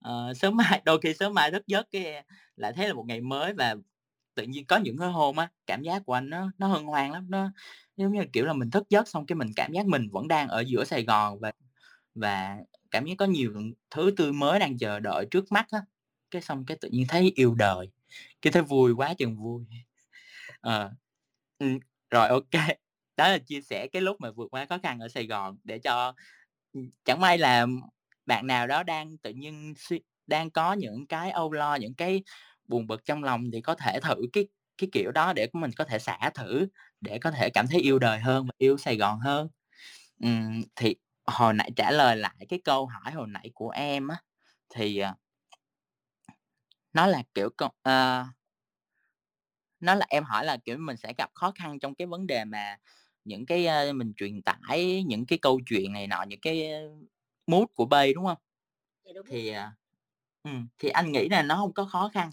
Ờ, 0.00 0.34
sớm 0.34 0.56
mai 0.56 0.82
đôi 0.84 1.00
khi 1.02 1.14
sớm 1.14 1.34
mai 1.34 1.50
rất 1.50 1.66
giấc 1.66 1.86
cái, 1.92 2.14
à, 2.14 2.22
lại 2.56 2.72
thấy 2.76 2.88
là 2.88 2.94
một 2.94 3.04
ngày 3.08 3.20
mới 3.20 3.52
và 3.54 3.76
tự 4.36 4.42
nhiên 4.44 4.66
có 4.66 4.76
những 4.78 4.98
cái 4.98 5.08
hôm 5.10 5.36
á, 5.36 5.50
cảm 5.66 5.82
giác 5.82 6.02
của 6.06 6.14
anh 6.14 6.30
nó 6.30 6.52
nó 6.58 6.68
hân 6.68 6.84
hoan 6.84 7.12
lắm, 7.12 7.26
nó 7.30 7.52
giống 7.96 8.12
như 8.12 8.22
kiểu 8.32 8.46
là, 8.46 8.52
mình 8.52 8.70
thức 8.70 8.84
giấc 8.90 9.08
xong 9.08 9.26
cái 9.26 9.36
mình 9.36 9.48
cảm 9.56 9.72
giác 9.72 9.86
mình 9.86 10.08
vẫn 10.12 10.28
đang 10.28 10.48
ở 10.48 10.60
giữa 10.68 10.84
Sài 10.84 11.04
Gòn 11.04 11.40
và 11.40 11.52
và 12.14 12.56
cảm 12.90 13.06
giác 13.06 13.14
có 13.18 13.26
nhiều 13.26 13.52
thứ 13.90 14.12
tươi 14.16 14.32
mới 14.32 14.58
đang 14.60 14.78
chờ 14.78 15.00
đợi 15.00 15.26
trước 15.30 15.52
mắt 15.52 15.66
á, 15.70 15.80
cái 16.30 16.42
xong 16.42 16.66
cái 16.66 16.76
tự 16.80 16.88
nhiên 16.92 17.06
thấy 17.08 17.32
yêu 17.36 17.54
đời, 17.54 17.90
cái 18.42 18.52
thấy 18.52 18.62
vui 18.62 18.92
quá 18.92 19.14
chừng 19.18 19.36
vui. 19.36 19.64
à, 20.62 20.90
rồi 22.10 22.28
ok 22.28 22.50
đó 23.16 23.28
là 23.28 23.38
chia 23.38 23.60
sẻ 23.60 23.86
cái 23.92 24.02
lúc 24.02 24.16
mà 24.20 24.30
vượt 24.30 24.48
qua 24.50 24.66
khó 24.66 24.78
khăn 24.82 24.98
ở 25.00 25.08
Sài 25.08 25.26
Gòn 25.26 25.56
để 25.64 25.78
cho 25.78 26.14
ừ, 26.72 26.80
chẳng 27.04 27.20
may 27.20 27.38
là 27.38 27.66
bạn 28.26 28.46
nào 28.46 28.66
đó 28.66 28.82
đang 28.82 29.18
tự 29.18 29.30
nhiên 29.30 29.74
đang 30.26 30.50
có 30.50 30.72
những 30.72 31.06
cái 31.06 31.30
âu 31.30 31.52
lo, 31.52 31.74
những 31.76 31.94
cái 31.94 32.22
buồn 32.68 32.86
bực 32.86 33.04
trong 33.04 33.24
lòng 33.24 33.44
thì 33.52 33.60
có 33.60 33.74
thể 33.74 34.00
thử 34.00 34.14
cái 34.32 34.48
cái 34.78 34.88
kiểu 34.92 35.10
đó 35.12 35.32
để 35.32 35.48
mình 35.52 35.70
có 35.76 35.84
thể 35.84 35.98
xả 35.98 36.30
thử, 36.34 36.66
để 37.00 37.18
có 37.18 37.30
thể 37.30 37.50
cảm 37.50 37.66
thấy 37.68 37.80
yêu 37.80 37.98
đời 37.98 38.18
hơn 38.20 38.46
và 38.46 38.52
yêu 38.58 38.76
Sài 38.78 38.96
Gòn 38.96 39.18
hơn. 39.20 39.48
Ừm, 40.22 40.62
thì 40.76 40.96
hồi 41.26 41.54
nãy 41.54 41.70
trả 41.76 41.90
lời 41.90 42.16
lại 42.16 42.34
cái 42.48 42.60
câu 42.64 42.86
hỏi 42.86 43.12
hồi 43.14 43.26
nãy 43.30 43.50
của 43.54 43.70
em 43.70 44.08
á, 44.08 44.16
thì, 44.74 44.98
à, 44.98 45.14
nó 46.94 47.06
là, 47.06 47.22
kiểu, 47.34 47.50
con 47.56 47.70
ờ 47.82 48.24
nó 49.80 49.94
là 49.94 50.06
em 50.08 50.24
hỏi 50.24 50.44
là, 50.44 50.56
kiểu, 50.64 50.78
mình 50.78 50.96
sẽ 50.96 51.12
gặp 51.18 51.30
khó 51.34 51.52
khăn 51.54 51.78
trong 51.78 51.94
cái 51.94 52.06
vấn 52.06 52.26
đề 52.26 52.44
mà 52.44 52.76
những 53.24 53.46
cái, 53.46 53.66
a, 53.66 53.92
mình 53.92 54.12
truyền 54.16 54.42
tải 54.42 55.04
những 55.06 55.26
cái 55.26 55.38
câu 55.42 55.60
chuyện 55.70 55.92
này 55.92 56.06
nọ, 56.06 56.22
những 56.28 56.40
cái, 56.40 56.70
ơ, 56.72 56.80
mood 57.46 57.64
của 57.74 57.84
Bay, 57.86 58.14
đúng 58.14 58.24
hông? 58.24 58.38
Dạ 59.04 59.12
đúng. 59.14 59.26
Thì, 59.30 59.48
à 59.48 59.72
ừm, 60.42 60.68
thì 60.78 60.88
anh 60.88 61.12
nghĩ 61.12 61.28
là 61.28 61.42
nó 61.42 61.54
hông 61.56 61.72
có 61.74 61.84
khó 61.84 62.10
khăn, 62.14 62.30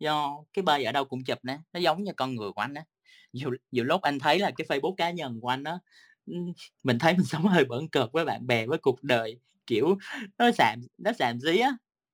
do 0.00 0.44
cái 0.54 0.62
Bay 0.62 0.84
Ở 0.84 0.92
Đâu 0.92 1.04
Cũng 1.04 1.24
Chụp 1.24 1.38
nè, 1.44 1.58
nó 1.72 1.80
giống 1.80 2.04
như 2.04 2.12
con 2.16 2.34
người 2.36 2.52
của 2.52 2.60
anh 2.62 2.74
á. 2.74 2.84
Nhiều 3.32 3.50
nhiều 3.72 3.84
lúc 3.84 4.02
anh 4.02 4.18
thấy 4.18 4.38
là 4.38 4.50
cái 4.56 4.66
Facebook 4.68 4.94
cá 4.96 5.10
nhân 5.10 5.40
của 5.42 5.48
anh 5.48 5.64
á, 5.64 5.78
mình 6.84 6.98
thấy 6.98 7.14
mình 7.14 7.24
sống 7.30 7.46
hơi 7.46 7.64
bẩn 7.64 7.88
cợt 7.88 8.08
với 8.12 8.24
bạn 8.24 8.46
bè, 8.46 8.66
với 8.66 8.78
cuộc 8.78 9.02
đời, 9.02 9.40
kiểu, 9.66 9.96
nó 10.38 10.50
xàm 10.52 10.80
nó 10.98 11.12
xàm 11.18 11.40
xí 11.40 11.58
á, 11.58 11.70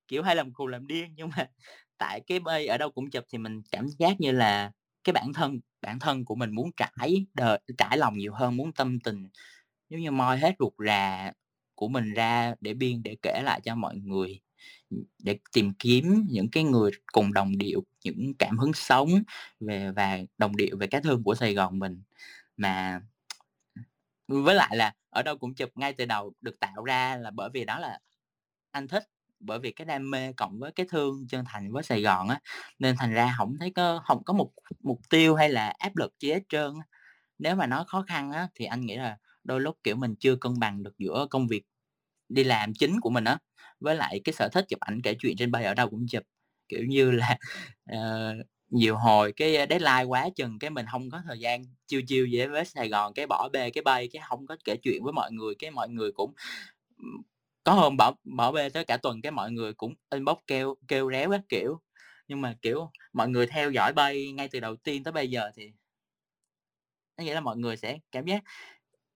kiểu, 0.08 0.22
hay 0.22 0.36
làm 0.36 0.52
khù 0.52 0.66
làm 0.66 0.86
điên. 0.86 1.12
Nhưng 1.16 1.30
mà 1.36 1.50
tại 1.98 2.20
cái 2.20 2.40
bay 2.40 2.66
ở 2.66 2.78
đâu 2.78 2.90
cũng 2.90 3.10
chụp 3.10 3.24
thì 3.32 3.38
mình 3.38 3.62
cảm 3.70 3.86
giác 3.98 4.20
như 4.20 4.32
là 4.32 4.72
cái 5.04 5.12
bản 5.12 5.32
thân 5.32 5.60
bản 5.82 5.98
thân 5.98 6.24
của 6.24 6.34
mình 6.34 6.50
muốn 6.50 6.70
trải 6.76 7.26
đời 7.34 7.60
trải 7.78 7.98
lòng 7.98 8.18
nhiều 8.18 8.32
hơn, 8.34 8.56
muốn 8.56 8.72
tâm 8.72 9.00
tình, 9.00 9.28
giống 9.88 10.00
như 10.00 10.10
moi 10.10 10.38
hết 10.38 10.54
ruột 10.58 10.72
rà 10.86 11.32
của 11.74 11.88
mình 11.88 12.14
ra 12.14 12.54
để 12.60 12.74
biên, 12.74 13.02
để 13.02 13.16
kể 13.22 13.42
lại 13.44 13.60
cho 13.60 13.74
mọi 13.74 13.96
người, 13.96 14.40
để 15.18 15.38
tìm 15.52 15.72
kiếm 15.78 16.26
những 16.30 16.50
cái 16.50 16.64
người 16.64 16.90
cùng 17.12 17.32
đồng 17.32 17.58
điệu, 17.58 17.84
những 18.04 18.34
cảm 18.38 18.58
hứng 18.58 18.72
sống 18.72 19.08
về 19.60 19.92
và 19.92 20.18
đồng 20.38 20.56
điệu 20.56 20.76
về 20.76 20.86
cái 20.86 21.00
thương 21.00 21.22
của 21.22 21.34
Sài 21.34 21.54
Gòn 21.54 21.78
mình. 21.78 22.02
Mà 22.56 23.00
với 24.28 24.54
lại 24.54 24.76
là 24.76 24.94
ở 25.10 25.22
đâu 25.22 25.38
cũng 25.38 25.54
chụp 25.54 25.70
ngay 25.74 25.92
từ 25.92 26.04
đầu 26.04 26.32
được 26.40 26.60
tạo 26.60 26.84
ra 26.84 27.16
là 27.16 27.30
bởi 27.30 27.50
vì 27.54 27.64
đó 27.64 27.78
là 27.78 27.98
anh 28.70 28.88
thích, 28.88 29.04
bởi 29.40 29.58
vì 29.58 29.72
cái 29.72 29.84
đam 29.84 30.10
mê 30.10 30.32
cộng 30.32 30.58
với 30.58 30.72
cái 30.72 30.86
thương 30.90 31.26
chân 31.28 31.44
thành 31.48 31.72
với 31.72 31.82
Sài 31.82 32.02
Gòn 32.02 32.28
á, 32.28 32.40
nên 32.78 32.96
thành 32.98 33.12
ra 33.12 33.34
không 33.38 33.56
thấy 33.60 33.70
có 33.70 34.02
không 34.04 34.24
có 34.24 34.34
một 34.34 34.50
mục 34.80 35.00
tiêu 35.10 35.34
hay 35.34 35.48
là 35.48 35.68
áp 35.78 35.96
lực 35.96 36.18
chế 36.18 36.34
hết 36.34 36.42
trơn 36.48 36.74
á. 36.74 36.86
Nếu 37.38 37.56
mà 37.56 37.66
nói 37.66 37.84
khó 37.86 38.04
khăn 38.08 38.32
á, 38.32 38.48
thì 38.54 38.64
anh 38.64 38.80
nghĩ 38.86 38.96
là 38.96 39.18
đôi 39.44 39.60
lúc, 39.60 39.78
kiểu, 39.84 39.96
mình 39.96 40.14
chưa 40.20 40.36
cân 40.36 40.58
bằng 40.60 40.82
được 40.82 40.98
giữa 40.98 41.26
công 41.30 41.48
việc 41.48 41.64
đi 42.28 42.44
làm 42.44 42.74
chính 42.74 43.00
của 43.00 43.10
mình 43.10 43.24
á, 43.24 43.38
với 43.80 43.96
lại 43.96 44.20
cái 44.24 44.32
sở 44.32 44.48
thích 44.48 44.64
chụp 44.68 44.80
ảnh 44.80 45.02
kể 45.02 45.14
chuyện 45.20 45.36
trên 45.36 45.50
bay 45.50 45.64
ở 45.64 45.74
đâu 45.74 45.90
cũng 45.90 46.06
chụp. 46.10 46.22
Kiểu 46.68 46.84
như 46.88 47.10
là, 47.10 47.38
uh, 47.92 48.46
nhiều 48.70 48.96
hồi 48.96 49.32
cái 49.32 49.52
deadline 49.70 50.04
quá 50.04 50.28
chừng, 50.36 50.58
cái 50.58 50.70
mình 50.70 50.86
không 50.92 51.10
có 51.10 51.22
thời 51.26 51.40
gian 51.40 51.64
chiêu 51.86 52.02
chiêu 52.06 52.26
dễ 52.26 52.46
với 52.46 52.64
Sài 52.64 52.88
Gòn, 52.88 53.14
cái 53.14 53.26
bỏ 53.26 53.48
bê 53.48 53.70
cái 53.70 53.82
bay, 53.82 54.08
cái 54.12 54.22
không 54.28 54.46
có 54.46 54.56
kể 54.64 54.76
chuyện 54.82 55.04
với 55.04 55.12
mọi 55.12 55.32
người, 55.32 55.54
cái 55.58 55.70
mọi 55.70 55.88
người 55.88 56.12
cũng 56.12 56.32
có 57.68 57.74
hôm 57.74 57.96
bỏ 57.96 58.12
bỏ 58.24 58.52
bê 58.52 58.68
tới 58.70 58.84
cả 58.84 58.96
tuần, 58.96 59.22
cái 59.22 59.32
mọi 59.32 59.52
người 59.52 59.72
cũng 59.74 59.94
inbox 60.10 60.36
kêu 60.46 60.74
kêu 60.88 61.10
réo 61.12 61.30
các 61.30 61.40
kiểu. 61.48 61.80
Nhưng 62.28 62.40
mà, 62.40 62.54
kiểu, 62.62 62.90
mọi 63.12 63.28
người 63.28 63.46
theo 63.46 63.70
dõi 63.70 63.92
bay 63.92 64.32
ngay 64.32 64.48
từ 64.52 64.60
đầu 64.60 64.76
tiên 64.76 65.04
tới 65.04 65.12
bây 65.12 65.30
giờ 65.30 65.50
thì 65.56 65.72
có 67.16 67.24
nghĩa 67.24 67.34
là 67.34 67.40
mọi 67.40 67.56
người 67.56 67.76
sẽ 67.76 67.98
cảm 68.12 68.24
giác 68.26 68.42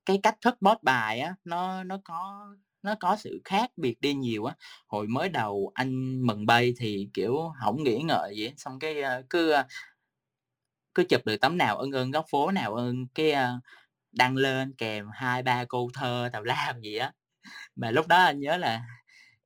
cái 0.07 0.21
cách 0.23 0.37
thức 0.43 0.55
post 0.63 0.83
bài 0.83 1.21
á, 1.21 1.35
nó 1.45 1.85
nó 1.85 1.99
có 2.05 2.49
nó 2.83 2.95
có 3.01 3.17
sự 3.17 3.41
khác 3.45 3.71
biệt 3.77 4.01
đi 4.01 4.15
nhiều 4.15 4.45
á. 4.45 4.55
Hồi 4.89 5.07
mới 5.09 5.29
đầu 5.29 5.71
anh 5.75 6.23
mừng 6.27 6.47
bay 6.47 6.75
thì, 6.79 7.09
kiểu, 7.15 7.53
không 7.65 7.85
nghĩ 7.85 8.03
ngợi 8.05 8.37
gì 8.37 8.51
xong 8.57 8.79
cái, 8.79 9.03
ờ, 9.03 9.23
cứ, 9.31 9.51
ờ, 9.51 9.65
cứ 10.95 11.05
chụp 11.09 11.21
được 11.27 11.37
tấm 11.41 11.59
nào 11.59 11.79
ưng 11.79 11.93
ưng, 11.93 12.11
góc 12.11 12.25
phố 12.31 12.51
nào 12.51 12.75
ưng 12.75 13.07
cái, 13.15 13.33
ờ, 13.33 13.61
đăng 14.13 14.37
lên 14.37 14.75
kèm 14.79 15.07
2-3 15.15 15.65
câu 15.69 15.91
thơ 15.95 16.31
tào 16.33 16.45
lao 16.45 16.75
gì 16.83 16.97
á. 16.97 17.13
Mà 17.77 17.91
lúc 17.91 18.07
đó 18.09 18.17
anh 18.25 18.41
nhớ 18.41 18.57
là 18.57 18.83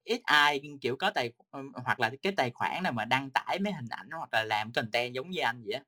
ít 0.04 0.20
ai, 0.24 0.60
kiểu, 0.80 0.96
có 0.96 1.10
tài 1.10 1.32
hoặc 1.84 2.00
là 2.00 2.10
cái 2.22 2.32
tài 2.36 2.50
khoản 2.50 2.82
nào 2.82 2.92
mà 2.92 3.04
đăng 3.04 3.30
tải 3.30 3.58
mấy 3.60 3.72
hình 3.72 3.88
ảnh 3.90 4.10
hoặc 4.12 4.28
là 4.34 4.44
làm 4.44 4.72
content 4.72 5.14
giống 5.14 5.30
như 5.30 5.40
anh 5.40 5.62
vậy 5.66 5.74
á. 5.74 5.82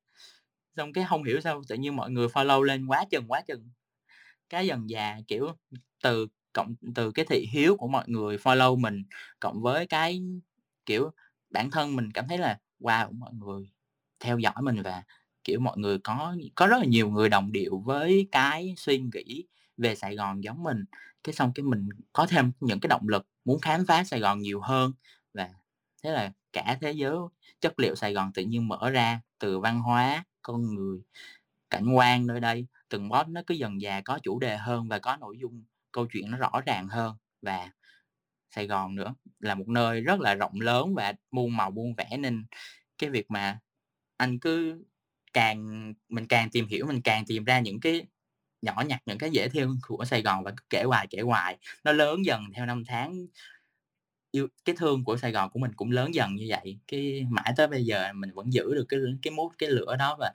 Xong 0.76 0.92
cái 0.92 1.04
không 1.08 1.24
hiểu 1.24 1.40
sao 1.40 1.62
tự 1.68 1.76
nhiên 1.76 1.96
mọi 1.96 2.10
người 2.10 2.28
follow 2.28 2.62
lên 2.62 2.86
quá 2.86 3.04
chừng, 3.10 3.24
quá 3.28 3.40
chừng. 3.48 3.70
Cái 4.50 4.66
dần 4.66 4.90
già 4.90 5.18
kiểu, 5.28 5.48
từ 6.02 6.26
cộng 6.52 6.74
từ 6.94 7.12
cái 7.12 7.24
thị 7.30 7.46
hiếu 7.52 7.76
của 7.78 7.88
mọi 7.88 8.04
người 8.08 8.36
follow 8.38 8.76
mình, 8.80 9.04
cộng 9.40 9.62
với 9.62 9.86
cái, 9.86 10.22
kiểu, 10.86 11.10
bản 11.50 11.70
thân 11.70 11.96
mình 11.96 12.12
cảm 12.12 12.28
thấy 12.28 12.38
là 12.38 12.58
wow, 12.80 13.12
mọi 13.18 13.32
người 13.34 13.70
theo 14.20 14.38
dõi 14.38 14.54
mình 14.62 14.82
và, 14.82 15.02
kiểu, 15.44 15.60
mọi 15.60 15.78
người 15.78 15.98
có 16.04 16.36
có 16.54 16.66
rất 16.66 16.78
là 16.78 16.84
nhiều 16.86 17.10
người 17.10 17.28
đồng 17.28 17.52
điệu 17.52 17.82
với 17.86 18.28
cái 18.32 18.74
suy 18.78 18.98
nghĩ 19.14 19.44
về 19.78 19.94
Sài 19.94 20.16
Gòn 20.16 20.44
giống 20.44 20.62
mình. 20.62 20.84
Cái 21.24 21.34
xong 21.34 21.52
cái 21.54 21.64
mình 21.64 21.88
có 22.12 22.26
thêm 22.26 22.52
những 22.60 22.80
cái 22.80 22.88
động 22.88 23.08
lực 23.08 23.26
muốn 23.44 23.60
khám 23.60 23.86
phá 23.86 24.04
Sài 24.04 24.20
Gòn 24.20 24.38
nhiều 24.38 24.60
hơn 24.60 24.92
và 25.34 25.50
thế 26.04 26.10
là 26.10 26.32
cả 26.52 26.78
thế 26.80 26.92
giới 26.92 27.16
chất 27.60 27.78
liệu 27.78 27.94
Sài 27.94 28.14
Gòn 28.14 28.32
tự 28.34 28.42
nhiên 28.44 28.68
mở 28.68 28.90
ra, 28.90 29.20
từ 29.38 29.60
văn 29.60 29.80
hóa, 29.80 30.24
con 30.42 30.74
người, 30.74 31.00
cảnh 31.70 31.92
quan 31.94 32.26
nơi 32.26 32.40
đây, 32.40 32.66
từng 32.88 33.08
bóp 33.08 33.28
nó 33.28 33.42
cứ 33.46 33.54
dần 33.54 33.80
dà 33.80 34.00
có 34.00 34.18
chủ 34.22 34.38
đề 34.38 34.56
hơn 34.56 34.88
và 34.88 34.98
có 34.98 35.16
nội 35.16 35.38
dung 35.38 35.64
câu 35.92 36.06
chuyện 36.12 36.30
nó 36.30 36.38
rõ 36.38 36.60
ràng 36.66 36.88
hơn. 36.88 37.16
Và 37.42 37.70
Sài 38.50 38.66
Gòn 38.66 38.94
nữa 38.94 39.14
là 39.40 39.54
một 39.54 39.68
nơi 39.68 40.00
rất 40.00 40.20
là 40.20 40.34
rộng 40.34 40.60
lớn 40.60 40.94
và 40.94 41.12
muôn 41.30 41.56
màu 41.56 41.70
muôn 41.70 41.94
vẻ 41.94 42.16
nên 42.18 42.44
cái 42.98 43.10
việc 43.10 43.30
mà 43.30 43.58
anh 44.16 44.38
cứ 44.38 44.84
càng 45.32 45.92
mình 46.08 46.26
càng 46.26 46.50
tìm 46.50 46.66
hiểu, 46.66 46.86
mình 46.86 47.02
càng 47.02 47.24
tìm 47.26 47.44
ra 47.44 47.60
những 47.60 47.80
cái 47.80 48.06
nhỏ 48.62 48.82
nhặt, 48.86 49.02
những 49.06 49.18
cái 49.18 49.30
dễ 49.30 49.48
thương 49.48 49.78
của 49.88 50.04
Sài 50.04 50.22
Gòn 50.22 50.44
và 50.44 50.52
kể 50.70 50.82
hoài, 50.82 51.06
kể 51.10 51.20
hoài, 51.20 51.58
nó 51.84 51.92
lớn 51.92 52.24
dần 52.24 52.42
theo 52.54 52.66
năm 52.66 52.84
tháng. 52.86 53.26
Yêu 54.30 54.48
cái 54.64 54.76
thương 54.78 55.04
của 55.04 55.16
Sài 55.16 55.32
Gòn 55.32 55.50
của 55.50 55.58
mình 55.58 55.72
cũng 55.76 55.90
lớn 55.90 56.14
dần 56.14 56.34
như 56.34 56.46
vậy, 56.48 56.78
cái 56.88 57.26
mãi 57.30 57.52
tới 57.56 57.66
bây 57.66 57.84
giờ 57.84 58.12
mình 58.12 58.30
vẫn 58.34 58.52
giữ 58.52 58.74
được 58.74 58.84
cái 58.88 59.00
cái 59.22 59.30
mút 59.30 59.52
cái 59.58 59.70
lửa 59.70 59.96
đó 59.98 60.16
và 60.18 60.32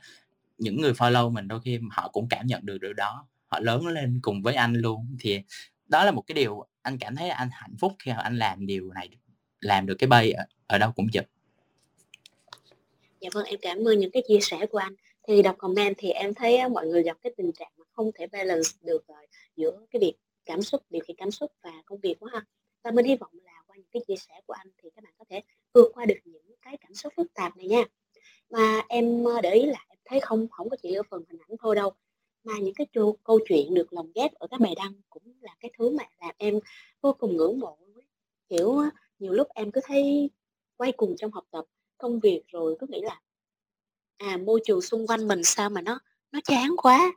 những 0.57 0.81
người 0.81 0.93
follow 0.93 1.31
mình 1.31 1.47
đôi 1.47 1.59
khi 1.61 1.79
họ 1.91 2.07
cũng 2.07 2.27
cảm 2.29 2.47
nhận 2.47 2.65
được 2.65 2.77
điều 2.77 2.93
đó, 2.93 3.27
họ 3.47 3.59
lớn 3.59 3.87
lên 3.87 4.19
cùng 4.21 4.41
với 4.41 4.55
anh 4.55 4.73
luôn. 4.73 5.17
Thì 5.19 5.41
đó 5.85 6.05
là 6.05 6.11
một 6.11 6.21
cái 6.27 6.33
điều 6.33 6.65
anh 6.81 6.97
cảm 6.97 7.15
thấy 7.15 7.29
anh 7.29 7.49
hạnh 7.51 7.75
phúc 7.79 7.95
khi 7.99 8.11
anh 8.17 8.37
làm 8.37 8.65
điều 8.65 8.91
này, 8.93 9.09
làm 9.59 9.85
được 9.85 9.95
cái 9.99 10.07
bay 10.07 10.31
ở 10.31 10.43
ở 10.67 10.77
đâu 10.77 10.91
cũng 10.91 11.07
chụp. 11.09 11.25
Dạ 13.21 13.29
vâng, 13.33 13.45
em 13.45 13.59
cảm 13.61 13.87
ơn 13.87 13.99
những 13.99 14.11
cái 14.11 14.23
chia 14.27 14.39
sẻ 14.41 14.65
của 14.71 14.77
anh. 14.77 14.95
Thì 15.27 15.41
đọc 15.41 15.55
comment 15.57 15.95
thì 15.97 16.09
em 16.09 16.33
thấy 16.33 16.69
mọi 16.69 16.87
người 16.87 17.03
gặp 17.03 17.17
cái 17.21 17.33
tình 17.37 17.51
trạng 17.51 17.71
mà 17.77 17.85
không 17.91 18.11
thể 18.15 18.27
balance 18.27 18.69
được, 18.81 19.07
rồi 19.07 19.27
giữa 19.55 19.85
cái 19.91 19.99
việc 19.99 20.13
cảm 20.45 20.61
xúc, 20.61 20.81
điều 20.89 21.03
khiển 21.07 21.15
cảm 21.15 21.31
xúc 21.31 21.51
và 21.61 21.71
công 21.85 21.99
việc 21.99 22.15
quá 22.19 22.29
ha. 22.33 22.45
Và 22.83 22.91
mình 22.91 23.05
hy 23.05 23.15
vọng 23.15 23.31
là 23.43 23.63
qua 23.67 23.77
những 23.77 23.87
cái 23.91 24.01
chia 24.07 24.15
sẻ 24.15 24.41
của 24.45 24.53
anh 24.53 24.67
thì 24.77 24.89
các 24.95 25.03
bạn 25.03 25.13
có 25.17 25.25
thể 25.29 25.41
vượt 25.73 25.91
qua 25.93 26.05
được 26.05 26.15
những 26.25 26.55
cái 26.61 26.77
cảm 26.77 26.93
xúc 26.93 27.13
phức 27.17 27.33
tạp 27.33 27.57
này 27.57 27.67
nha. 27.67 27.83
Mà 28.49 28.81
em, 28.89 29.23
ờ, 29.23 29.41
để 29.41 29.53
ý 29.53 29.65
là 29.65 29.85
em 29.89 29.99
thấy 30.05 30.19
không 30.19 30.47
không 30.51 30.69
có 30.69 30.77
chỉ 30.81 30.93
ở 30.93 31.03
phần 31.09 31.23
hình 31.29 31.39
ảnh 31.49 31.57
thôi 31.59 31.75
đâu, 31.75 31.91
mà 32.43 32.53
những 32.61 32.73
cái 32.73 32.87
chô 32.93 33.15
câu 33.23 33.39
chuyện 33.49 33.73
được 33.73 33.93
lồng 33.93 34.11
ghép 34.15 34.33
ở 34.33 34.47
các 34.47 34.59
bài 34.59 34.73
đăng 34.77 34.93
cũng 35.09 35.23
là 35.41 35.55
cái 35.59 35.71
thứ 35.77 35.89
mà 35.89 36.03
làm 36.21 36.35
em 36.37 36.59
vô 37.01 37.13
cùng 37.19 37.37
ngưỡng 37.37 37.59
mộ. 37.59 37.77
Kiểu 38.49 38.81
nhiều 39.19 39.33
lúc 39.33 39.47
em 39.55 39.71
cứ 39.71 39.81
thấy 39.83 40.29
quay 40.77 40.91
cuồng 40.91 41.15
trong 41.17 41.31
học 41.31 41.45
tập, 41.51 41.65
công 41.97 42.19
việc 42.19 42.43
rồi 42.47 42.75
cứ 42.79 42.87
nghĩ 42.89 43.01
là 43.01 43.21
à, 44.23 44.37
môi 44.45 44.61
trường 44.65 44.81
xung 44.81 45.07
quanh 45.07 45.27
mình 45.27 45.43
sao 45.43 45.69
mà 45.69 45.81
nó 45.81 45.99
nó 46.31 46.39
chán 46.43 46.71
quá. 46.77 47.11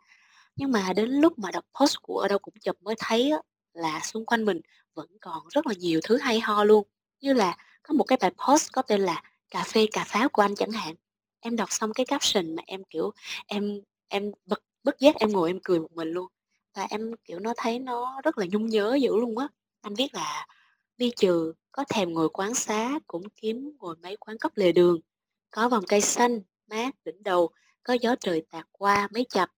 Nhưng 0.56 0.72
mà 0.72 0.92
đến 0.96 1.10
lúc 1.10 1.38
mà 1.38 1.50
đọc 1.52 1.64
post 1.80 1.96
của 2.02 2.18
ở 2.20 2.28
đâu 2.28 2.38
cũng 2.38 2.54
chụp 2.62 2.76
mới 2.82 2.94
thấy 2.98 3.30
á, 3.30 3.38
là 3.74 4.00
xung 4.04 4.26
quanh 4.26 4.44
mình 4.44 4.60
vẫn 4.94 5.08
còn 5.20 5.48
rất 5.50 5.66
là 5.66 5.74
nhiều 5.78 6.00
thứ 6.04 6.16
hay 6.18 6.40
ho 6.40 6.64
luôn. 6.64 6.88
Như 7.20 7.32
là 7.32 7.56
có 7.82 7.94
một 7.94 8.04
cái 8.04 8.18
bài 8.22 8.30
post 8.48 8.72
có 8.72 8.82
tên 8.82 9.00
là 9.00 9.22
"Cà 9.50 9.64
phê 9.64 9.86
cà 9.92 10.04
pháo 10.08 10.28
của 10.28 10.42
anh" 10.42 10.54
chẳng 10.56 10.70
hạn. 10.72 10.94
Em 11.40 11.56
đọc 11.56 11.72
xong 11.72 11.92
cái 11.92 12.06
caption 12.06 12.56
mà 12.56 12.62
em, 12.66 12.84
kiểu, 12.90 13.12
em 13.46 13.80
em 14.08 14.32
bật 14.46 14.62
bất 14.84 14.98
giác 15.00 15.16
em 15.16 15.32
ngồi 15.32 15.50
em 15.50 15.60
cười 15.64 15.80
một 15.80 15.92
mình 15.94 16.08
luôn. 16.10 16.26
Và 16.76 16.86
em, 16.90 17.12
kiểu, 17.24 17.38
nó 17.40 17.54
thấy 17.56 17.78
nó 17.78 18.20
rất 18.24 18.38
là 18.38 18.46
nhung 18.52 18.66
nhớ 18.66 18.94
dữ 19.02 19.16
luôn 19.16 19.38
á. 19.38 19.48
Anh 19.82 19.94
viết 19.94 20.14
là 20.14 20.46
"Đi 20.98 21.10
trừ, 21.16 21.52
có 21.72 21.84
thèm 21.88 22.12
ngồi 22.14 22.28
quán 22.28 22.54
xá, 22.54 22.98
cũng 23.06 23.22
kiếm 23.36 23.72
ngồi 23.80 23.96
mấy 24.02 24.16
quán 24.16 24.38
cốc 24.38 24.52
lề 24.56 24.72
đường. 24.72 25.00
Có 25.50 25.68
vòng 25.68 25.84
cây 25.88 26.00
xanh, 26.00 26.40
mát 26.68 26.94
đỉnh 27.04 27.22
đầu, 27.22 27.50
có 27.82 27.94
gió 28.00 28.14
trời 28.20 28.42
tạt 28.50 28.66
qua 28.72 29.08
mấy 29.12 29.26
chập." 29.30 29.48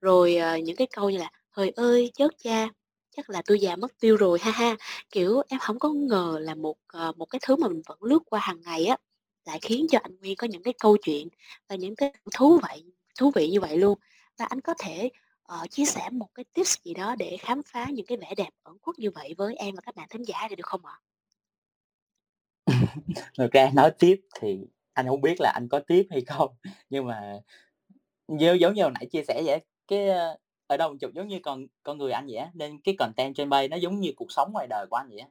Rồi, 0.00 0.38
uh, 0.56 0.64
những 0.64 0.76
cái 0.76 0.86
câu 0.86 1.10
như 1.10 1.18
là 1.18 1.30
"Hời 1.50 1.70
ơi, 1.70 2.10
chớt 2.14 2.32
cha, 2.38 2.68
chắc 3.16 3.30
là 3.30 3.42
tôi 3.46 3.60
già 3.60 3.76
mất 3.76 4.00
tiêu 4.00 4.16
rồi, 4.16 4.38
ha 4.38 4.50
ha." 4.50 4.76
Kiểu, 5.10 5.42
em 5.48 5.60
không 5.60 5.78
có 5.78 5.88
ngờ 5.88 6.38
là 6.42 6.54
một, 6.54 6.76
uh, 7.08 7.16
một 7.18 7.26
cái 7.26 7.40
thứ 7.42 7.56
mà 7.56 7.68
mình 7.68 7.82
vẫn 7.86 7.98
lướt 8.02 8.18
qua 8.26 8.40
hàng 8.40 8.60
ngày 8.60 8.84
á, 8.86 8.96
lại 9.44 9.58
khiến 9.62 9.86
cho 9.90 9.98
anh 10.02 10.16
Nguyên 10.16 10.36
có 10.36 10.46
những 10.46 10.62
cái 10.62 10.74
câu 10.80 10.96
chuyện 10.96 11.28
và 11.68 11.76
những 11.76 11.96
cái 11.96 12.12
thú 12.34 12.58
vậy 12.62 12.84
thú 13.20 13.30
vị 13.34 13.50
như 13.50 13.60
vậy 13.60 13.76
luôn. 13.76 13.98
Và 14.38 14.44
anh 14.44 14.60
có 14.60 14.74
thể, 14.78 15.10
uh, 15.62 15.70
chia 15.70 15.84
sẻ 15.84 16.10
một 16.12 16.28
cái 16.34 16.44
tips 16.52 16.76
gì 16.84 16.94
đó 16.94 17.16
để 17.18 17.36
khám 17.40 17.62
phá 17.62 17.86
những 17.92 18.06
cái 18.06 18.18
vẻ 18.18 18.34
đẹp 18.36 18.50
ẩn 18.62 18.76
khuất 18.82 18.98
như 18.98 19.10
vậy 19.10 19.34
với 19.38 19.54
em 19.54 19.74
và 19.74 19.80
các 19.80 19.96
bạn 19.96 20.08
thính 20.10 20.22
giả 20.22 20.46
thì 20.50 20.56
được 20.56 20.66
không 20.66 20.86
ạ? 20.86 21.00
Thực 23.38 23.52
ra 23.52 23.70
nói 23.74 23.90
tiếp 23.98 24.20
thì 24.40 24.58
anh 24.96 25.06
không 25.08 25.20
biết 25.20 25.36
là 25.40 25.50
anh 25.54 25.68
có 25.68 25.80
tiếp 25.86 26.06
hay 26.10 26.20
không, 26.26 26.50
nhưng 26.90 27.06
mà 27.06 27.32
như 28.28 28.52
giống 28.52 28.74
như 28.74 28.82
hồi 28.82 28.92
nãy 28.94 29.06
chia 29.12 29.22
sẻ 29.28 29.42
vậy 29.46 29.60
cái, 29.88 30.08
ờ, 30.08 30.36
ở 30.66 30.76
đâu 30.76 30.96
chụp 31.00 31.10
giống 31.14 31.28
như 31.28 31.40
con 31.42 31.66
con 31.82 31.98
người 31.98 32.12
anh 32.12 32.26
vậy 32.28 32.36
á, 32.36 32.50
nên 32.54 32.80
cái 32.84 32.94
content 32.98 33.36
trên 33.36 33.48
bay 33.50 33.68
nó 33.68 33.76
giống 33.76 34.00
như 34.00 34.12
cuộc 34.16 34.32
sống 34.32 34.50
ngoài 34.52 34.66
đời 34.70 34.86
của 34.90 34.96
anh 34.96 35.08
vậy 35.10 35.18
á. 35.18 35.28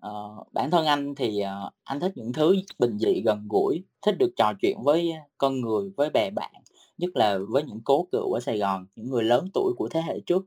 Ờ, 0.00 0.12
bản 0.52 0.70
thân 0.70 0.86
anh 0.86 1.14
thì, 1.14 1.40
ờ, 1.40 1.70
anh 1.84 2.00
thích 2.00 2.12
những 2.16 2.32
thứ 2.32 2.56
bình 2.78 2.98
dị, 2.98 3.22
gần 3.26 3.46
gũi, 3.50 3.84
thích 4.02 4.16
được 4.18 4.30
trò 4.36 4.52
chuyện 4.62 4.78
với 4.84 5.12
con 5.38 5.60
người, 5.60 5.90
với 5.96 6.10
bè 6.10 6.30
bạn, 6.30 6.52
nhất 6.98 7.10
là 7.16 7.38
với 7.48 7.62
những 7.62 7.80
cố 7.84 8.08
cựu 8.12 8.32
ở 8.32 8.40
Sài 8.40 8.58
Gòn, 8.58 8.86
những 8.96 9.10
người 9.10 9.24
lớn 9.24 9.48
tuổi 9.54 9.72
của 9.78 9.88
thế 9.90 10.02
hệ 10.02 10.20
trước. 10.26 10.46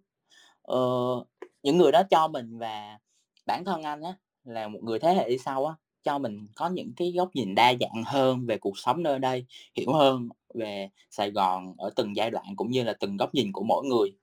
Ờ, 0.61 0.79
những 1.63 1.77
người 1.77 1.91
đó 1.91 2.03
cho 2.11 2.27
mình 2.27 2.57
và 2.59 2.99
bản 3.45 3.65
thân 3.65 3.83
anh 3.83 4.01
á, 4.01 4.15
là 4.43 4.67
một 4.67 4.79
người 4.83 4.99
thế 4.99 5.13
hệ 5.15 5.29
đi 5.29 5.37
sau 5.37 5.65
á, 5.65 5.75
cho 6.03 6.17
mình 6.19 6.47
có 6.55 6.69
những 6.69 6.91
cái 6.95 7.11
góc 7.11 7.29
nhìn 7.33 7.55
đa 7.55 7.73
dạng 7.79 8.03
hơn 8.05 8.45
về 8.45 8.57
cuộc 8.57 8.77
sống 8.77 9.03
nơi 9.03 9.19
đây, 9.19 9.45
hiểu 9.75 9.93
hơn 9.93 10.29
về 10.53 10.89
Sài 11.09 11.31
Gòn 11.31 11.75
ở 11.77 11.89
từng 11.95 12.15
giai 12.15 12.31
đoạn 12.31 12.45
cũng 12.55 12.71
như 12.71 12.83
là 12.83 12.93
từng 12.99 13.17
góc 13.17 13.33
nhìn 13.33 13.51
của 13.51 13.63
mỗi 13.63 13.85
người. 13.85 14.13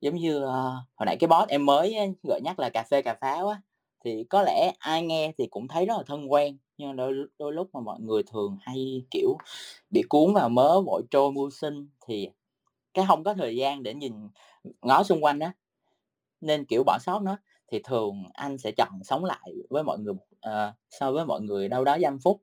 giống 0.00 0.16
như, 0.16 0.38
uh, 0.38 0.50
hồi 0.94 1.06
nãy 1.06 1.16
cái 1.20 1.28
boss 1.28 1.48
em 1.48 1.66
mới 1.66 1.96
gợi 2.22 2.40
nhắc 2.44 2.58
là 2.58 2.70
cà 2.70 2.82
phê 2.82 3.02
cà 3.02 3.14
pháo 3.20 3.48
á, 3.48 3.60
thì 4.04 4.24
có 4.24 4.42
lẽ 4.42 4.72
ai 4.78 5.02
nghe 5.02 5.32
thì 5.38 5.46
cũng 5.46 5.68
thấy 5.68 5.86
rất 5.86 5.94
là 5.96 6.02
thân 6.06 6.32
quen, 6.32 6.58
nhưng 6.78 6.96
đôi 6.96 7.14
đôi 7.38 7.52
lúc 7.52 7.70
mà 7.72 7.80
mọi 7.80 8.00
người 8.00 8.22
thường 8.22 8.58
hay, 8.60 9.04
kiểu, 9.10 9.36
bị 9.90 10.02
cuốn 10.08 10.34
vào 10.34 10.48
mớ 10.48 10.80
vội 10.80 11.02
trôi 11.10 11.32
mưu 11.32 11.50
sinh 11.50 11.88
thì 12.06 12.28
cái 12.94 13.04
không 13.08 13.24
có 13.24 13.34
thời 13.34 13.56
gian 13.56 13.82
để 13.82 13.94
nhìn, 13.94 14.12
ngó 14.82 15.02
xung 15.02 15.24
quanh 15.24 15.38
á, 15.38 15.52
nên, 16.40 16.64
kiểu, 16.64 16.82
bỏ 16.86 16.98
sót 17.00 17.22
nó. 17.22 17.36
Thì 17.72 17.80
thường 17.84 18.24
anh 18.32 18.58
sẽ 18.58 18.72
chọn 18.76 19.04
sống 19.04 19.24
lại 19.24 19.52
với 19.70 19.84
mọi 19.84 19.98
người, 19.98 20.14
ờ, 20.44 20.72
so 20.90 21.12
với 21.12 21.26
mọi 21.26 21.40
người 21.42 21.68
đâu 21.68 21.84
đó 21.84 21.98
dăm 22.02 22.18
phút, 22.24 22.42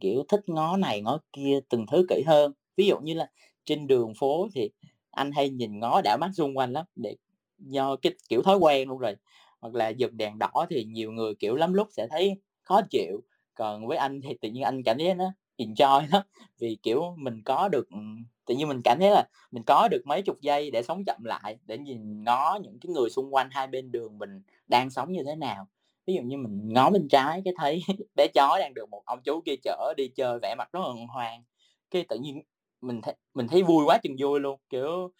kiểu, 0.00 0.24
thích 0.28 0.40
ngó 0.48 0.76
này 0.76 1.02
ngó 1.02 1.18
kia 1.32 1.60
từng 1.70 1.86
thứ 1.92 2.06
kỹ 2.08 2.22
hơn. 2.26 2.52
Ví 2.76 2.86
dụ 2.86 2.98
như 3.00 3.14
là 3.14 3.30
trên 3.64 3.86
đường 3.86 4.12
phố 4.20 4.48
thì 4.54 4.70
anh 5.10 5.32
hay 5.32 5.50
nhìn 5.50 5.78
ngó 5.80 6.00
đảo 6.04 6.18
mắt 6.20 6.30
xung 6.34 6.58
quanh 6.58 6.72
lắm, 6.72 6.86
để 6.96 7.16
do 7.58 7.96
cái, 7.96 8.12
kiểu, 8.28 8.42
thói 8.42 8.56
quen 8.58 8.88
luôn 8.88 8.98
rồi. 8.98 9.16
Hoặc 9.60 9.74
là 9.74 9.88
dừng 9.88 10.16
đèn 10.16 10.38
đỏ 10.38 10.66
thì 10.70 10.84
nhiều 10.84 11.12
người, 11.12 11.34
kiểu, 11.34 11.56
lắm 11.56 11.72
lúc 11.74 11.88
sẽ 11.92 12.06
thấy 12.10 12.34
khó 12.62 12.80
chịu, 12.90 13.20
còn 13.54 13.86
với 13.86 13.96
anh 13.98 14.20
thì 14.22 14.36
tự 14.42 14.50
nhiên 14.50 14.62
anh 14.64 14.82
cảm 14.82 14.98
thấy 14.98 15.14
nó 15.14 15.32
enjoy 15.58 16.06
lắm, 16.12 16.22
vì, 16.60 16.78
kiểu, 16.82 17.14
mình 17.18 17.42
có 17.44 17.68
được, 17.68 17.90
ừ, 17.90 17.98
tự 18.46 18.54
nhiên 18.56 18.68
mình 18.68 18.80
cảm 18.84 18.98
thấy 19.00 19.10
là 19.10 19.28
mình 19.50 19.62
có 19.66 19.88
được 19.90 20.02
mấy 20.06 20.22
chục 20.22 20.40
giây 20.40 20.70
để 20.70 20.82
sống 20.82 21.04
chậm 21.06 21.24
lại, 21.24 21.58
để 21.66 21.78
nhìn 21.78 22.24
ngó 22.24 22.58
những 22.62 22.78
cái 22.80 22.90
người 22.92 23.10
xung 23.10 23.34
quanh 23.34 23.48
hai 23.52 23.66
bên 23.66 23.92
đường 23.92 24.18
mình 24.18 24.42
đang 24.68 24.90
sống 24.90 25.12
như 25.12 25.22
thế 25.26 25.36
nào. 25.36 25.68
Ví 26.06 26.14
dụ 26.14 26.22
như 26.22 26.36
mình 26.36 26.60
ngó 26.72 26.90
bên 26.90 27.08
trái 27.08 27.42
cái 27.44 27.54
thấy 27.58 27.82
bé 28.16 28.26
chó 28.34 28.56
đang 28.60 28.74
được 28.74 28.88
một 28.90 29.02
ông 29.06 29.20
chú 29.24 29.40
kia 29.46 29.54
chở 29.62 29.94
đi 29.96 30.08
chơi 30.08 30.38
vẻ 30.42 30.54
mặt 30.58 30.68
rất 30.72 30.80
là 30.80 30.86
hân 30.88 31.06
hoan, 31.08 31.42
cái 31.90 32.04
tự 32.08 32.18
nhiên 32.18 32.42
mình 32.80 33.00
thấy 33.02 33.14
mình 33.34 33.48
thấy 33.48 33.62
vui 33.62 33.84
quá 33.86 33.98
chừng 34.02 34.16
vui 34.18 34.40
luôn, 34.40 34.60
kiểu, 34.70 35.12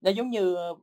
nó 0.00 0.10
giống 0.10 0.30
như, 0.30 0.54
ờ, 0.54 0.74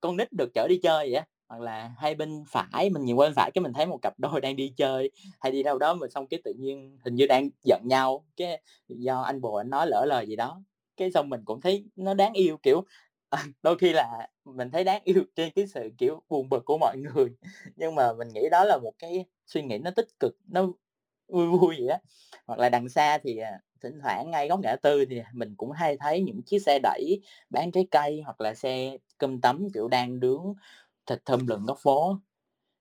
con 0.00 0.16
nít 0.16 0.32
được 0.32 0.50
chở 0.54 0.66
đi 0.68 0.78
chơi 0.82 0.98
vậy 1.10 1.14
á. 1.14 1.26
Hoặc 1.48 1.60
là 1.62 1.90
hai 1.98 2.14
bên 2.14 2.44
phải 2.48 2.90
mình 2.90 3.04
nhìn 3.04 3.16
qua 3.16 3.26
bên 3.26 3.34
phải 3.36 3.50
cái 3.54 3.62
mình 3.62 3.72
thấy 3.72 3.86
một 3.86 3.98
cặp 4.02 4.14
đôi 4.18 4.40
đang 4.40 4.56
đi 4.56 4.72
chơi, 4.76 5.10
hay 5.40 5.52
đi 5.52 5.62
đâu 5.62 5.78
đó 5.78 5.94
mà 5.94 6.06
xong 6.08 6.26
cái 6.28 6.40
tự 6.44 6.54
nhiên 6.58 6.98
hình 7.04 7.14
như 7.14 7.26
đang 7.26 7.50
giận 7.64 7.80
nhau, 7.84 8.24
cái 8.36 8.62
do 8.88 9.20
anh 9.22 9.40
bồ 9.40 9.54
anh 9.56 9.70
nói 9.70 9.86
lỡ 9.86 10.04
lời 10.08 10.26
gì 10.26 10.36
đó, 10.36 10.62
cái 10.96 11.10
xong 11.12 11.28
mình 11.30 11.40
cũng 11.44 11.60
thấy 11.60 11.84
nó 11.96 12.14
đáng 12.14 12.32
yêu, 12.32 12.56
kiểu, 12.62 12.84
đôi 13.62 13.78
khi 13.78 13.92
là 13.92 14.28
mình 14.44 14.70
thấy 14.70 14.84
đáng 14.84 15.02
yêu 15.04 15.24
trên 15.36 15.52
cái 15.54 15.66
sự, 15.66 15.90
kiểu, 15.98 16.22
buồn 16.28 16.48
bực 16.48 16.64
của 16.64 16.78
mọi 16.78 16.96
người, 16.98 17.28
nhưng 17.76 17.94
mà 17.94 18.12
mình 18.12 18.28
nghĩ 18.34 18.40
đó 18.50 18.64
là 18.64 18.78
một 18.78 18.92
cái 18.98 19.24
suy 19.46 19.62
nghĩ 19.62 19.78
nó 19.78 19.90
tích 19.96 20.06
cực, 20.20 20.36
nó 20.48 20.66
vui 21.28 21.46
vui 21.48 21.76
vậy 21.78 21.88
á. 21.88 21.98
Hoặc 22.46 22.58
là 22.58 22.68
đằng 22.68 22.88
xa 22.88 23.18
thì, 23.22 23.38
à, 23.38 23.60
thỉnh 23.82 24.00
thoảng 24.02 24.30
ngay 24.30 24.48
góc 24.48 24.60
ngã 24.62 24.76
tư 24.82 25.04
thì 25.10 25.22
mình 25.34 25.54
cũng 25.56 25.70
hay 25.72 25.96
thấy 26.00 26.22
những 26.22 26.42
chiếc 26.42 26.58
xe 26.66 26.78
đẩy 26.82 27.20
bán 27.50 27.70
trái 27.72 27.86
cây, 27.90 28.22
hoặc 28.24 28.40
là 28.40 28.54
xe 28.54 28.96
cơm 29.18 29.40
tấm, 29.40 29.68
kiểu, 29.74 29.88
đang 29.88 30.20
nướng 30.20 30.54
thịt 31.06 31.18
thơm 31.26 31.46
lừng 31.46 31.66
góc 31.66 31.78
phố, 31.82 32.16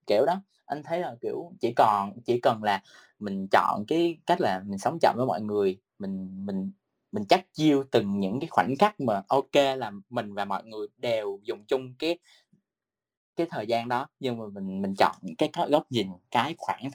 kiểu 0.07 0.25
đó. 0.27 0.41
Anh 0.65 0.83
thấy 0.83 0.99
là, 0.99 1.15
kiểu, 1.21 1.51
chỉ 1.61 1.73
còn 1.77 2.13
chỉ 2.25 2.39
cần 2.41 2.63
là 2.63 2.83
mình 3.19 3.47
chọn 3.51 3.85
cái 3.87 4.17
cách 4.27 4.41
là 4.41 4.63
mình 4.67 4.77
sống 4.79 4.97
chậm 5.01 5.15
với 5.17 5.25
mọi 5.27 5.41
người, 5.41 5.77
mình 5.99 6.45
mình 6.45 6.71
mình 7.11 7.23
chắc 7.29 7.45
chiu 7.53 7.83
từng 7.91 8.19
những 8.19 8.39
cái 8.39 8.47
khoảnh 8.47 8.75
khắc 8.79 8.99
mà 8.99 9.21
ok 9.27 9.55
là 9.77 9.91
mình 10.09 10.33
và 10.33 10.45
mọi 10.45 10.63
người 10.63 10.87
đều 10.97 11.39
dùng 11.43 11.65
chung 11.67 11.93
cái 11.99 12.19
cái 13.35 13.47
thời 13.49 13.67
gian 13.67 13.89
đó, 13.89 14.07
nhưng 14.19 14.37
mà 14.37 14.45
mình 14.53 14.81
mình 14.81 14.95
chọn 14.97 15.15
cái 15.37 15.49
góc 15.69 15.83
nhìn, 15.91 16.07
cái 16.31 16.55
khoảng 16.57 16.89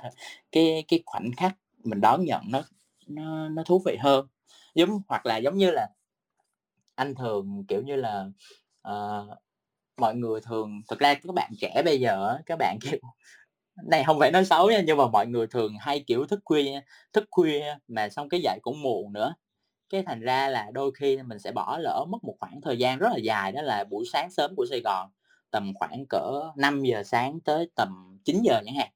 cái 0.52 0.84
cái 0.88 1.02
khoảnh 1.06 1.30
khắc 1.36 1.56
mình 1.84 2.00
đón 2.00 2.24
nhận 2.24 2.42
nó 2.48 2.62
nó 3.06 3.48
nó 3.48 3.62
thú 3.64 3.82
vị 3.86 3.96
hơn. 4.00 4.26
Giống 4.74 5.02
hoặc 5.08 5.26
là 5.26 5.36
giống 5.36 5.56
như 5.56 5.70
là 5.70 5.88
anh 6.94 7.14
thường, 7.14 7.64
kiểu 7.68 7.82
như 7.82 7.96
là, 7.96 8.26
uh, 8.88 9.38
mọi 9.96 10.14
người 10.14 10.40
thường 10.40 10.80
thực 10.88 10.98
ra 10.98 11.14
các 11.14 11.34
bạn 11.34 11.52
trẻ 11.60 11.82
bây 11.84 12.00
giờ 12.00 12.38
các 12.46 12.56
bạn, 12.58 12.78
kiểu 12.82 12.98
này 13.88 14.04
không 14.04 14.18
phải 14.20 14.30
nói 14.30 14.44
xấu 14.44 14.70
nha, 14.70 14.82
nhưng 14.86 14.98
mà 14.98 15.08
mọi 15.08 15.26
người 15.26 15.46
thường 15.46 15.74
hay, 15.80 16.04
kiểu, 16.06 16.26
thức 16.26 16.40
khuya 16.44 16.80
thức 17.12 17.24
khuya 17.30 17.76
mà 17.88 18.08
xong 18.08 18.28
cái 18.28 18.40
dậy 18.44 18.58
cũng 18.62 18.82
muộn 18.82 19.12
nữa, 19.12 19.34
cái 19.94 20.02
thành 20.06 20.20
ra 20.20 20.48
là 20.48 20.70
đôi 20.74 20.92
khi 20.98 21.18
mình 21.22 21.38
sẽ 21.38 21.52
bỏ 21.52 21.78
lỡ 21.78 22.06
mất 22.08 22.24
một 22.24 22.36
khoảng 22.40 22.60
thời 22.62 22.78
gian 22.78 22.98
rất 22.98 23.08
là 23.12 23.18
dài, 23.18 23.52
đó 23.52 23.62
là 23.62 23.84
buổi 23.90 24.04
sáng 24.12 24.30
sớm 24.30 24.54
của 24.56 24.66
Sài 24.70 24.80
Gòn, 24.84 25.10
tầm 25.50 25.72
khoảng 25.74 26.06
cỡ 26.10 26.42
5:00 26.56 27.02
sáng 27.04 27.40
tới 27.40 27.70
tầm 27.76 28.18
9:00 28.24 28.62
chẳng 28.66 28.74
hạn. 28.76 28.90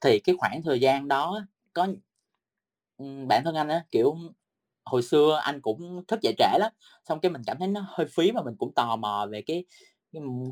Thì 0.00 0.20
cái 0.20 0.36
khoảng 0.38 0.62
thời 0.62 0.80
gian 0.80 1.08
đó 1.08 1.40
có 1.74 1.88
bản 3.28 3.44
thân 3.44 3.54
anh 3.54 3.68
á, 3.68 3.84
kiểu, 3.90 4.16
hồi 4.84 5.02
xưa 5.02 5.40
anh 5.44 5.60
cũng 5.62 6.04
thức 6.08 6.20
dậy 6.22 6.34
trễ 6.38 6.58
lắm, 6.58 6.72
xong 7.08 7.20
cái 7.20 7.30
mình 7.32 7.42
cảm 7.46 7.58
thấy 7.58 7.68
nó 7.68 7.84
hơi 7.88 8.06
phí 8.10 8.30
và 8.30 8.42
mình 8.42 8.54
cũng 8.58 8.74
tò 8.74 8.96
mò 8.96 9.26
về 9.32 9.42
cái, 9.42 9.64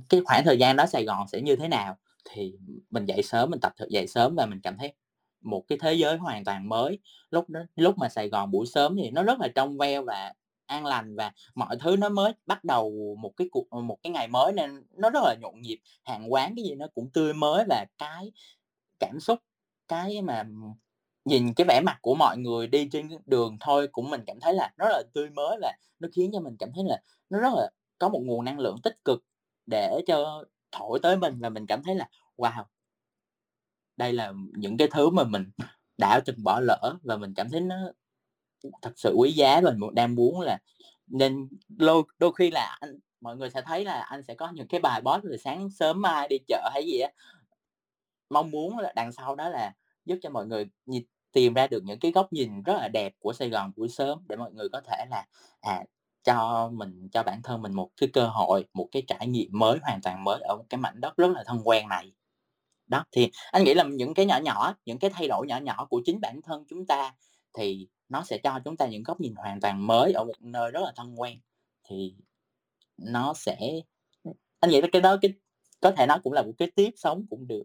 cái 0.08 0.20
khoảng 0.26 0.44
thời 0.44 0.58
gian 0.58 0.76
đó 0.76 0.86
Sài 0.86 1.04
Gòn 1.04 1.28
sẽ 1.28 1.40
như 1.40 1.56
thế 1.56 1.68
nào. 1.68 1.96
Thì 2.30 2.54
mình 2.90 3.04
dậy 3.06 3.22
sớm, 3.22 3.50
mình 3.50 3.60
tập 3.60 3.72
thực 3.78 3.88
dậy 3.90 4.06
sớm 4.06 4.34
và 4.36 4.46
mình 4.46 4.60
cảm 4.62 4.78
thấy 4.78 4.94
một 5.40 5.64
cái 5.68 5.78
thế 5.82 5.94
giới 5.94 6.16
hoàn 6.16 6.44
toàn 6.44 6.68
mới. 6.68 6.98
Lúc 7.30 7.50
đó 7.50 7.60
lúc 7.76 7.98
mà 7.98 8.08
Sài 8.08 8.28
Gòn 8.28 8.50
buổi 8.50 8.66
sớm 8.66 8.96
thì 8.96 9.10
nó 9.10 9.22
rất 9.22 9.40
là 9.40 9.48
trong 9.54 9.78
veo 9.78 10.02
và 10.04 10.32
an 10.66 10.86
lành 10.86 11.16
và 11.16 11.32
mọi 11.54 11.76
thứ 11.80 11.96
nó 11.96 12.08
mới 12.08 12.32
bắt 12.46 12.64
đầu 12.64 13.16
một 13.20 13.32
cái 13.36 13.48
cuộc 13.52 13.70
ờ, 13.70 13.80
một 13.80 13.98
cái 14.02 14.12
ngày 14.12 14.28
mới 14.28 14.52
nên 14.52 14.84
nó 14.96 15.10
rất 15.10 15.20
là 15.24 15.34
nhộn 15.40 15.60
nhịp, 15.62 15.78
hàng 16.04 16.32
quán 16.32 16.52
cái 16.56 16.64
gì 16.64 16.74
nó 16.74 16.86
cũng 16.94 17.10
tươi 17.12 17.34
mới 17.34 17.64
và 17.68 17.86
cái 17.98 18.32
cảm 19.00 19.20
xúc, 19.20 19.38
cái 19.88 20.22
mà 20.22 20.44
nhìn 21.24 21.54
cái 21.54 21.64
vẻ 21.68 21.80
mặt 21.84 21.98
của 22.02 22.14
mọi 22.14 22.38
người 22.38 22.66
đi 22.66 22.88
trên 22.92 23.08
đường 23.26 23.56
thôi 23.60 23.88
cũng 23.92 24.10
mình 24.10 24.20
cảm 24.26 24.40
thấy 24.40 24.54
là 24.54 24.72
nó 24.78 24.84
rất 24.88 24.92
là 24.92 25.02
tươi 25.14 25.30
mới 25.30 25.58
và 25.62 25.72
nó 26.00 26.08
khiến 26.16 26.30
cho 26.32 26.40
mình 26.40 26.56
cảm 26.58 26.70
thấy 26.74 26.84
là 26.84 27.02
nó 27.30 27.38
rất 27.40 27.52
là 27.56 27.70
có 27.98 28.08
một 28.08 28.20
nguồn 28.24 28.44
năng 28.44 28.58
lượng 28.58 28.76
tích 28.82 29.04
cực 29.04 29.24
để 29.66 30.00
cho 30.06 30.44
thổi 30.72 30.98
tới 31.02 31.16
mình 31.16 31.38
và 31.40 31.48
mình 31.48 31.66
cảm 31.66 31.82
thấy 31.82 31.94
là 31.94 32.08
"Wow!" 32.36 32.64
Đây 33.96 34.12
là 34.12 34.32
những 34.56 34.76
cái 34.76 34.88
thứ 34.90 35.10
mà 35.10 35.24
mình 35.24 35.50
đã 35.98 36.20
từng 36.26 36.44
bỏ 36.44 36.60
lỡ 36.60 36.94
và 37.02 37.16
mình 37.16 37.34
cảm 37.36 37.50
thấy 37.50 37.60
nó 37.60 37.76
thật 38.82 38.92
sự 38.96 39.14
quý 39.18 39.32
giá 39.32 39.60
và 39.60 39.72
mình 39.76 39.94
đang 39.94 40.14
muốn 40.14 40.40
là 40.40 40.58
nên 41.06 41.48
đôi 41.68 42.02
đôi 42.18 42.32
khi 42.32 42.50
là 42.50 42.76
anh 42.80 42.98
mọi 43.20 43.36
người 43.36 43.50
sẽ 43.50 43.62
thấy 43.62 43.84
là 43.84 44.00
anh 44.02 44.22
sẽ 44.22 44.34
có 44.34 44.50
những 44.54 44.68
cái 44.68 44.80
bài 44.80 45.00
post 45.04 45.22
từ 45.22 45.36
sáng 45.36 45.70
sớm 45.70 46.02
mai 46.02 46.28
đi 46.28 46.36
chợ 46.48 46.70
hay 46.72 46.86
gì 46.86 46.98
á. 47.00 47.10
Mong 48.30 48.50
muốn 48.50 48.78
là 48.78 48.92
đằng 48.96 49.12
sau 49.12 49.34
đó 49.36 49.48
là 49.48 49.72
giúp 50.04 50.18
cho 50.22 50.30
mọi 50.30 50.46
người 50.46 50.66
nhìn 50.86 51.04
tìm 51.32 51.54
ra 51.54 51.66
được 51.66 51.82
những 51.84 51.98
cái 51.98 52.12
góc 52.12 52.32
nhìn 52.32 52.62
rất 52.62 52.74
là 52.76 52.88
đẹp 52.88 53.12
của 53.18 53.32
Sài 53.32 53.48
Gòn 53.50 53.72
buổi 53.76 53.88
sớm 53.88 54.18
để 54.28 54.36
mọi 54.36 54.52
người 54.52 54.68
có 54.72 54.80
thể 54.80 55.06
là, 55.10 55.26
à, 55.60 55.84
cho 56.24 56.70
mình 56.72 57.08
cho 57.12 57.22
bản 57.22 57.42
thân 57.42 57.62
mình 57.62 57.72
một 57.72 57.90
cái 58.00 58.08
cơ 58.12 58.26
hội, 58.26 58.66
một 58.74 58.88
cái 58.92 59.02
trải 59.06 59.26
nghiệm 59.26 59.48
mới, 59.52 59.78
hoàn 59.82 60.00
toàn 60.02 60.24
mới 60.24 60.40
ở 60.40 60.56
một 60.56 60.64
cái 60.70 60.78
mảnh 60.80 61.00
đất 61.00 61.16
rất 61.16 61.28
là 61.30 61.44
thân 61.46 61.60
quen 61.64 61.88
này. 61.88 62.12
Đó, 62.90 63.04
thì 63.12 63.30
anh 63.50 63.64
nghĩ 63.64 63.74
là 63.74 63.84
những 63.84 64.14
cái 64.14 64.26
nhỏ 64.26 64.38
nhỏ, 64.38 64.74
những 64.84 64.98
cái 64.98 65.10
thay 65.14 65.28
đổi 65.28 65.46
nhỏ 65.46 65.58
nhỏ 65.58 65.86
của 65.90 66.02
chính 66.04 66.20
bản 66.20 66.42
thân 66.42 66.64
chúng 66.68 66.86
ta 66.86 67.14
thì 67.52 67.88
nó 68.08 68.24
sẽ 68.24 68.38
cho 68.38 68.58
chúng 68.64 68.76
ta 68.76 68.86
những 68.86 69.02
góc 69.02 69.20
nhìn 69.20 69.34
hoàn 69.34 69.60
toàn 69.60 69.86
mới 69.86 70.12
ở 70.12 70.24
một 70.24 70.40
nơi 70.40 70.70
rất 70.70 70.80
là 70.80 70.92
thân 70.96 71.20
quen. 71.20 71.40
Thì 71.84 72.14
nó 72.96 73.34
sẽ 73.34 73.56
anh 74.60 74.70
nghĩ 74.70 74.80
là 74.80 74.88
cái 74.92 75.02
đó 75.02 75.16
cái 75.22 75.32
có 75.80 75.90
thể 75.90 76.06
nó 76.06 76.18
cũng 76.24 76.32
là 76.32 76.42
một 76.42 76.52
cái 76.58 76.70
tiếp 76.70 76.90
sống 76.96 77.26
cũng 77.30 77.46
được. 77.46 77.64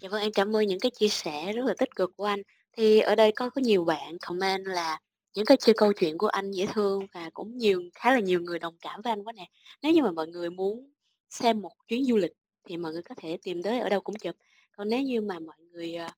Dạ 0.00 0.08
vâng, 0.08 0.22
em 0.22 0.32
cảm 0.34 0.56
ơn 0.56 0.66
những 0.66 0.80
cái 0.80 0.90
chia 0.90 1.08
sẻ 1.08 1.52
rất 1.52 1.64
là 1.64 1.74
tích 1.78 1.96
cực 1.96 2.10
của 2.16 2.24
anh. 2.24 2.42
Thì 2.72 3.00
ở 3.00 3.14
đây 3.14 3.32
có 3.32 3.50
có 3.50 3.60
nhiều 3.60 3.84
bạn 3.84 4.16
comment 4.26 4.66
là 4.66 5.00
những 5.34 5.44
cái 5.44 5.56
chia 5.56 5.72
câu 5.76 5.92
chuyện 5.92 6.18
của 6.18 6.26
anh 6.26 6.50
dễ 6.50 6.66
thương 6.72 7.06
và 7.12 7.30
cũng 7.32 7.58
nhiều 7.58 7.82
khá 7.94 8.12
là 8.12 8.20
nhiều 8.20 8.40
người 8.40 8.58
đồng 8.58 8.76
cảm 8.80 9.02
với 9.02 9.12
anh 9.12 9.24
quá 9.24 9.32
nè. 9.32 9.48
Nếu 9.82 9.92
như 9.92 10.02
mà 10.02 10.10
mọi 10.10 10.26
người 10.28 10.50
muốn 10.50 10.91
xem 11.32 11.62
một 11.62 11.72
chuyến 11.88 12.04
du 12.04 12.16
lịch 12.16 12.32
thì 12.64 12.76
mọi 12.76 12.92
người 12.92 13.02
có 13.02 13.14
thể 13.18 13.38
tìm 13.42 13.62
tới 13.62 13.80
ở 13.80 13.88
đâu 13.88 14.00
cũng 14.00 14.16
chụp. 14.16 14.36
Còn 14.76 14.88
nếu 14.88 15.02
như 15.02 15.20
mà 15.20 15.38
mọi 15.38 15.56
người, 15.72 15.94
ờ, 15.94 16.08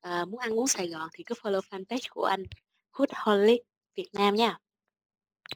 ờ, 0.00 0.24
muốn 0.26 0.40
ăn 0.40 0.58
uống 0.60 0.68
Sài 0.68 0.88
Gòn 0.88 1.08
thì 1.14 1.24
cứ 1.24 1.34
follow 1.42 1.60
fanpage 1.70 2.08
của 2.10 2.24
anh 2.24 2.44
Foodholic 2.96 3.58
Việt 3.96 4.08
Nam 4.14 4.34
nha. 4.34 4.58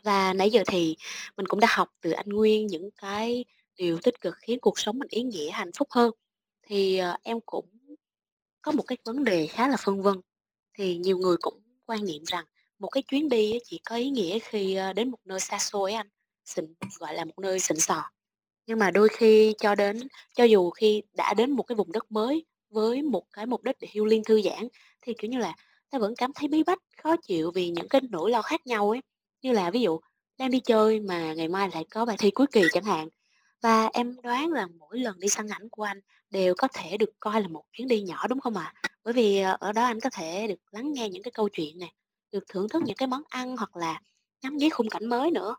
Và 0.05 0.33
nãy 0.35 0.51
giờ 0.51 0.63
thì 0.69 0.97
mình 1.37 1.47
cũng 1.47 1.61
đã 1.61 1.69
học 1.71 1.89
từ 2.03 2.11
anh 2.11 2.29
Nguyên 2.29 2.67
những 2.67 2.91
cái 3.03 3.45
điều 3.77 3.99
tích 4.03 4.21
cực 4.21 4.35
khiến 4.43 4.59
cuộc 4.63 4.79
sống 4.79 4.99
mình 4.99 5.09
ý 5.11 5.23
nghĩa, 5.23 5.51
hạnh 5.51 5.71
phúc 5.79 5.89
hơn. 5.91 6.11
Thì, 6.69 6.99
ờ, 6.99 7.17
em 7.23 7.41
cũng 7.47 7.67
có 8.63 8.73
một 8.73 8.83
cái 8.89 8.99
vấn 9.05 9.25
đề 9.25 9.47
khá 9.47 9.69
là 9.69 9.77
phân 9.85 10.03
vân, 10.03 10.17
thì 10.79 10.99
nhiều 10.99 11.19
người 11.19 11.37
cũng 11.41 11.63
quan 11.87 12.07
niệm 12.07 12.25
rằng 12.27 12.45
một 12.79 12.89
cái 12.89 13.03
chuyến 13.09 13.29
đi 13.29 13.53
á 13.53 13.59
chỉ 13.65 13.81
có 13.87 13.97
ý 13.97 14.11
nghĩa 14.11 14.39
khi, 14.41 14.75
ơ, 14.77 14.93
đến 14.93 15.11
một 15.11 15.19
nơi 15.27 15.41
xa 15.41 15.59
xôi 15.59 15.93
á 15.93 16.01
anh, 16.01 16.09
xịn 16.45 16.75
gọi 17.01 17.15
là, 17.15 17.25
một 17.25 17.39
nơi 17.39 17.61
xịn 17.61 17.79
sò. 17.81 18.05
Nhưng 18.69 18.79
mà 18.79 18.91
đôi 18.91 19.09
khi 19.09 19.55
cho 19.61 19.75
đến 19.75 20.09
cho 20.37 20.45
dù 20.45 20.71
khi 20.71 21.03
đã 21.15 21.35
đến 21.35 21.51
một 21.51 21.63
cái 21.63 21.77
vùng 21.77 21.93
đất 21.93 22.13
mới 22.13 22.47
với 22.71 23.03
một 23.03 23.25
cái 23.33 23.47
mục 23.47 23.63
đích 23.65 23.77
để 23.81 23.89
healing, 23.95 24.25
thư 24.25 24.43
giãn 24.43 24.69
thì, 25.03 25.15
kiểu 25.19 25.31
như 25.31 25.39
là, 25.39 25.55
ta 25.91 25.99
vẫn 25.99 26.15
cảm 26.19 26.33
thấy 26.35 26.49
bí 26.49 26.63
bách, 26.63 26.79
khó 27.03 27.17
chịu 27.23 27.51
vì 27.55 27.71
những 27.71 27.89
cái 27.89 28.01
nỗi 28.11 28.31
lo 28.31 28.43
khác 28.43 28.67
nhau 28.67 28.91
ấy. 28.91 29.01
Như 29.43 29.53
là 29.53 29.71
ví 29.71 29.81
dụ 29.81 30.01
đang 30.39 30.51
đi 30.51 30.61
chơi 30.61 31.01
mà 31.01 31.35
ngày 31.35 31.49
mai 31.49 31.69
lại 31.75 31.85
có 31.91 32.07
bài 32.07 32.17
thi 32.21 32.31
cuối 32.31 32.47
kỳ 32.53 32.69
chẳng 32.73 32.85
hạn. 32.85 33.09
Và 33.63 33.87
em 33.93 34.17
đoán 34.23 34.53
là 34.53 34.67
mỗi 34.79 34.99
lần 34.99 35.21
đi 35.21 35.29
săn 35.29 35.49
ảnh 35.49 35.69
của 35.71 35.83
anh 35.83 36.01
đều 36.31 36.55
có 36.59 36.69
thể 36.75 36.97
được 36.99 37.11
coi 37.21 37.43
là 37.43 37.49
một 37.49 37.65
chuyến 37.73 37.89
đi 37.89 38.03
nhỏ, 38.03 38.27
đúng 38.29 38.41
không 38.41 38.57
ạ? 38.57 38.75
Bởi 39.05 39.15
vì, 39.15 39.39
ờ, 39.41 39.57
ở 39.61 39.73
đó 39.73 39.85
anh 39.85 40.01
có 40.01 40.11
thể 40.11 40.47
được 40.49 40.61
lắng 40.73 40.93
nghe 40.93 41.09
những 41.11 41.23
cái 41.23 41.33
câu 41.33 41.49
chuyện 41.49 41.79
nè, 41.79 41.89
được 42.33 42.45
thưởng 42.49 42.69
thức 42.69 42.85
những 42.87 42.97
cái 42.97 43.07
món 43.09 43.23
ăn 43.29 43.57
hoặc 43.57 43.77
là 43.77 44.01
ngắm 44.43 44.57
nghía 44.57 44.71
khung 44.71 44.89
cảnh 44.91 45.07
mới 45.07 45.31
nữa. 45.31 45.57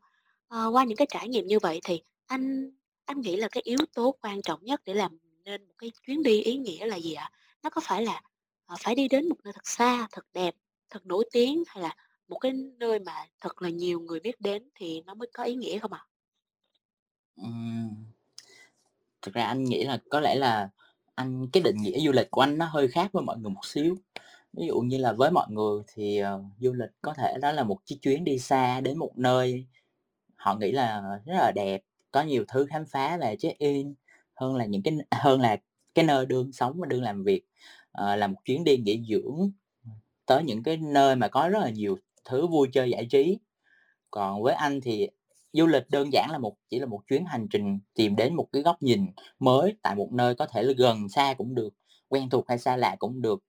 Ờ, 0.48 0.68
qua 0.74 0.84
những 0.84 0.98
cái 0.98 1.08
trải 1.10 1.28
nghiệm 1.30 1.48
như 1.48 1.60
vậy 1.60 1.80
thì 1.84 2.02
anh 2.28 2.72
anh 3.10 3.22
nghĩ 3.22 3.36
là 3.36 3.48
cái 3.52 3.62
yếu 3.66 3.78
tố 3.94 4.16
quan 4.22 4.42
trọng 4.42 4.60
nhất 4.66 4.82
để 4.86 4.94
làm 4.94 5.18
nên 5.46 5.64
một 5.68 5.74
cái 5.78 5.92
chuyến 6.08 6.24
đi 6.24 6.42
ý 6.42 6.58
nghĩa 6.58 6.86
là 6.86 6.96
gì 7.00 7.14
ạ? 7.14 7.32
Nó 7.64 7.70
có 7.70 7.82
phải 7.86 8.06
là, 8.06 8.22
ờ, 8.66 8.76
phải 8.80 8.96
đi 8.96 9.08
đến 9.08 9.30
một 9.30 9.36
nơi 9.44 9.54
thật 9.54 9.68
xa, 9.68 10.08
thật 10.12 10.26
đẹp, 10.34 10.56
thật 10.90 11.06
nổi 11.06 11.26
tiếng 11.32 11.64
hay 11.68 11.84
là 11.84 11.96
một 12.28 12.38
cái 12.40 12.52
nơi 12.54 13.00
mà 13.00 13.14
thật 13.42 13.62
là 13.62 13.70
nhiều 13.70 14.00
người 14.00 14.20
biết 14.20 14.42
đến 14.42 14.70
thì 14.76 15.02
nó 15.06 15.14
mới 15.14 15.28
có 15.34 15.44
ý 15.44 15.56
nghĩa 15.56 15.80
không 15.80 15.94
ạ? 15.94 16.06
Ừm. 17.38 18.06
Thực 19.22 19.34
ra 19.34 19.44
anh 19.46 19.64
nghĩ 19.66 19.84
là 19.84 20.00
có 20.10 20.20
lẽ 20.20 20.36
là 20.36 20.70
anh 21.16 21.48
cái 21.54 21.64
định 21.64 21.78
nghĩa 21.82 22.00
du 22.06 22.12
lịch 22.12 22.32
của 22.32 22.42
anh 22.42 22.58
nó 22.58 22.66
hơi 22.66 22.88
khác 22.88 23.10
với 23.14 23.24
mọi 23.24 23.38
người 23.38 23.52
một 23.52 23.66
xíu. 23.66 23.96
Ví 24.54 24.68
dụ 24.68 24.80
như 24.82 24.98
là 24.98 25.14
với 25.14 25.32
mọi 25.32 25.48
người 25.52 25.84
thì, 25.96 26.18
ờ, 26.20 26.44
du 26.60 26.74
lịch 26.74 26.90
có 27.02 27.14
thể 27.18 27.34
đó 27.42 27.52
là 27.52 27.64
một 27.64 27.78
cái 27.90 28.00
chuyến 28.02 28.24
đi 28.24 28.40
xa 28.40 28.82
đến 28.82 28.98
một 29.00 29.12
nơi 29.18 29.66
họ 30.38 30.56
nghĩ 30.56 30.72
là 30.72 31.02
rất 31.26 31.34
là 31.36 31.52
đẹp, 31.56 31.82
có 32.12 32.22
nhiều 32.22 32.46
thứ 32.48 32.66
khám 32.70 32.86
phá 32.86 33.18
và 33.22 33.36
check-in 33.36 33.94
hơn 34.36 34.56
là 34.56 34.66
những 34.66 34.84
cái 34.84 34.94
hơn 35.12 35.42
là 35.42 35.58
cái 35.96 36.06
nơi 36.06 36.26
đương 36.26 36.52
sống 36.52 36.80
và 36.80 36.88
đương 36.88 37.04
làm 37.04 37.24
việc. 37.24 37.42
à, 37.92 38.16
là 38.16 38.28
một 38.28 38.38
chuyến 38.46 38.64
đi 38.64 38.78
nghỉ 38.78 39.04
dưỡng, 39.10 39.52
tới 40.26 40.44
những 40.44 40.64
cái 40.64 40.78
nơi 40.78 41.16
mà 41.16 41.28
có 41.28 41.50
rất 41.50 41.60
là 41.60 41.70
nhiều 41.70 41.98
thứ 42.26 42.48
vui 42.48 42.70
chơi 42.74 42.92
giải 42.92 43.08
trí. 43.12 43.40
Còn 44.12 44.44
với 44.44 44.54
anh 44.54 44.82
thì 44.82 45.10
du 45.54 45.68
lịch 45.68 45.90
đơn 45.90 46.14
giản 46.14 46.32
là 46.32 46.38
một 46.38 46.58
chỉ 46.70 46.80
là 46.80 46.86
một 46.86 47.02
chuyến 47.08 47.26
hành 47.26 47.48
trình 47.52 47.80
tìm 47.96 48.16
đến 48.16 48.36
một 48.36 48.50
cái 48.54 48.62
góc 48.62 48.84
nhìn 48.84 49.08
mới 49.40 49.78
tại 49.82 49.96
một 49.96 50.10
nơi 50.14 50.36
có 50.36 50.46
thể 50.46 50.64
là 50.64 50.74
gần 50.78 51.10
xa 51.10 51.34
cũng 51.38 51.56
được, 51.56 51.74
quen 52.08 52.30
thuộc 52.30 52.50
hay 52.50 52.58
xa 52.60 52.78
lạ 52.78 52.96
cũng 53.00 53.22
được. 53.22 53.44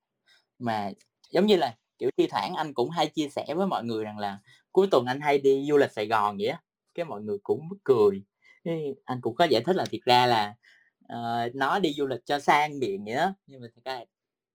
Mà 0.58 0.90
giống 1.30 1.46
như 1.46 1.56
là, 1.56 1.76
kiểu, 1.98 2.10
thi 2.16 2.26
thoảng 2.30 2.54
anh 2.54 2.74
cũng 2.74 2.90
hay 2.90 3.06
chia 3.06 3.28
sẻ 3.28 3.46
với 3.56 3.66
mọi 3.66 3.84
người 3.84 4.04
rằng 4.04 4.18
là 4.18 4.38
cuối 4.72 4.88
tuần 4.90 5.06
anh 5.06 5.20
hay 5.20 5.38
đi 5.38 5.66
du 5.70 5.76
lịch 5.76 5.92
Sài 5.92 6.06
Gòn 6.06 6.36
vậy 6.38 6.48
á, 6.48 6.62
cái 6.94 7.04
mọi 7.04 7.22
người 7.22 7.38
cũng 7.42 7.68
cười. 7.84 8.22
Anh 9.04 9.20
cũng 9.20 9.34
có 9.34 9.44
giải 9.44 9.62
thích 9.66 9.76
là 9.76 9.84
thiệt 9.90 10.00
ra 10.04 10.26
là, 10.26 10.54
ờ, 11.08 11.48
nó 11.54 11.78
đi 11.78 11.92
du 11.92 12.06
lịch 12.06 12.20
cho 12.26 12.38
sang 12.40 12.78
miệng 12.78 13.04
vậy 13.04 13.14
đó, 13.14 13.34
nhưng 13.46 13.60
mà 13.60 13.66
thật 13.74 13.80
ra 13.84 14.00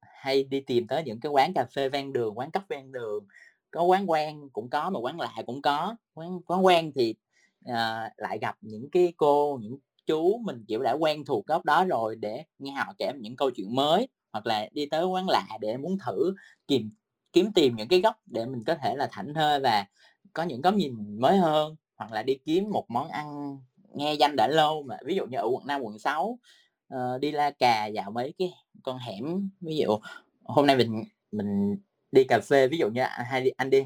hay 0.01 0.43
đi 0.43 0.59
tìm 0.61 0.87
tới 0.87 1.03
những 1.03 1.19
cái 1.19 1.29
quán 1.31 1.53
cà 1.53 1.65
phê 1.75 1.89
ven 1.89 2.13
đường, 2.13 2.37
quán 2.37 2.51
cấp 2.51 2.63
ven 2.69 2.91
đường, 2.91 3.27
có 3.71 3.83
quán 3.83 4.09
quen 4.09 4.49
cũng 4.53 4.69
có 4.69 4.89
mà 4.89 4.99
quán 4.99 5.19
lạ 5.19 5.33
cũng 5.45 5.61
có. 5.61 5.95
Quán 6.13 6.39
quán 6.47 6.65
quen 6.65 6.91
thì, 6.95 7.15
ờ, 7.65 8.09
lại 8.17 8.39
gặp 8.41 8.55
những 8.61 8.89
cái 8.91 9.13
cô, 9.17 9.59
những 9.61 9.77
chú 10.05 10.37
mình, 10.45 10.65
kiểu, 10.67 10.81
đã 10.83 10.91
quen 10.93 11.25
thuộc 11.25 11.45
góc 11.47 11.65
đó 11.65 11.85
rồi 11.85 12.15
để 12.15 12.43
nghe 12.59 12.71
họ 12.71 12.93
kể 12.97 13.11
những 13.19 13.35
câu 13.35 13.51
chuyện 13.55 13.75
mới, 13.75 14.07
hoặc 14.33 14.45
là 14.45 14.69
đi 14.71 14.85
tới 14.85 15.05
quán 15.05 15.29
lạ 15.29 15.47
để 15.61 15.77
muốn 15.77 15.97
thử 16.05 16.35
kiếm 16.67 16.91
kiếm 17.33 17.53
tìm 17.55 17.75
những 17.75 17.87
cái 17.87 18.01
góc 18.01 18.15
để 18.25 18.45
mình 18.45 18.63
có 18.67 18.75
thể 18.75 18.95
là 18.95 19.07
thảnh 19.11 19.33
thơi 19.33 19.59
và 19.59 19.85
có 20.33 20.43
những 20.43 20.61
góc 20.61 20.73
nhìn 20.75 21.19
mới 21.21 21.37
hơn, 21.37 21.75
hoặc 21.97 22.11
là 22.11 22.23
đi 22.23 22.37
kiếm 22.45 22.69
một 22.71 22.85
món 22.89 23.07
ăn 23.09 23.57
nghe 23.97 24.13
danh 24.13 24.35
đã 24.35 24.47
lâu 24.47 24.83
mà 24.83 24.97
ví 25.05 25.15
dụ 25.15 25.25
như 25.25 25.37
ở 25.37 25.47
quận 25.51 25.67
5, 25.67 25.81
quận 25.81 25.99
6, 25.99 26.25
uh, 26.29 26.39
ờ, 26.87 27.17
đi 27.21 27.31
La 27.31 27.51
Cà 27.51 27.85
dạo 27.85 28.11
mấy 28.11 28.33
cái 28.37 28.53
con 28.83 28.97
hẻm, 28.97 29.49
ví 29.61 29.77
dụ 29.77 29.97
hôm 30.43 30.67
nay 30.67 30.75
mình 30.77 31.03
mình 31.31 31.75
đi 32.11 32.23
cà 32.23 32.39
phê, 32.39 32.67
ví 32.67 32.77
dụ 32.77 32.89
như, 32.89 33.01
à, 33.01 33.25
hay 33.29 33.41
đi 33.41 33.49
anh 33.57 33.69
đi 33.69 33.83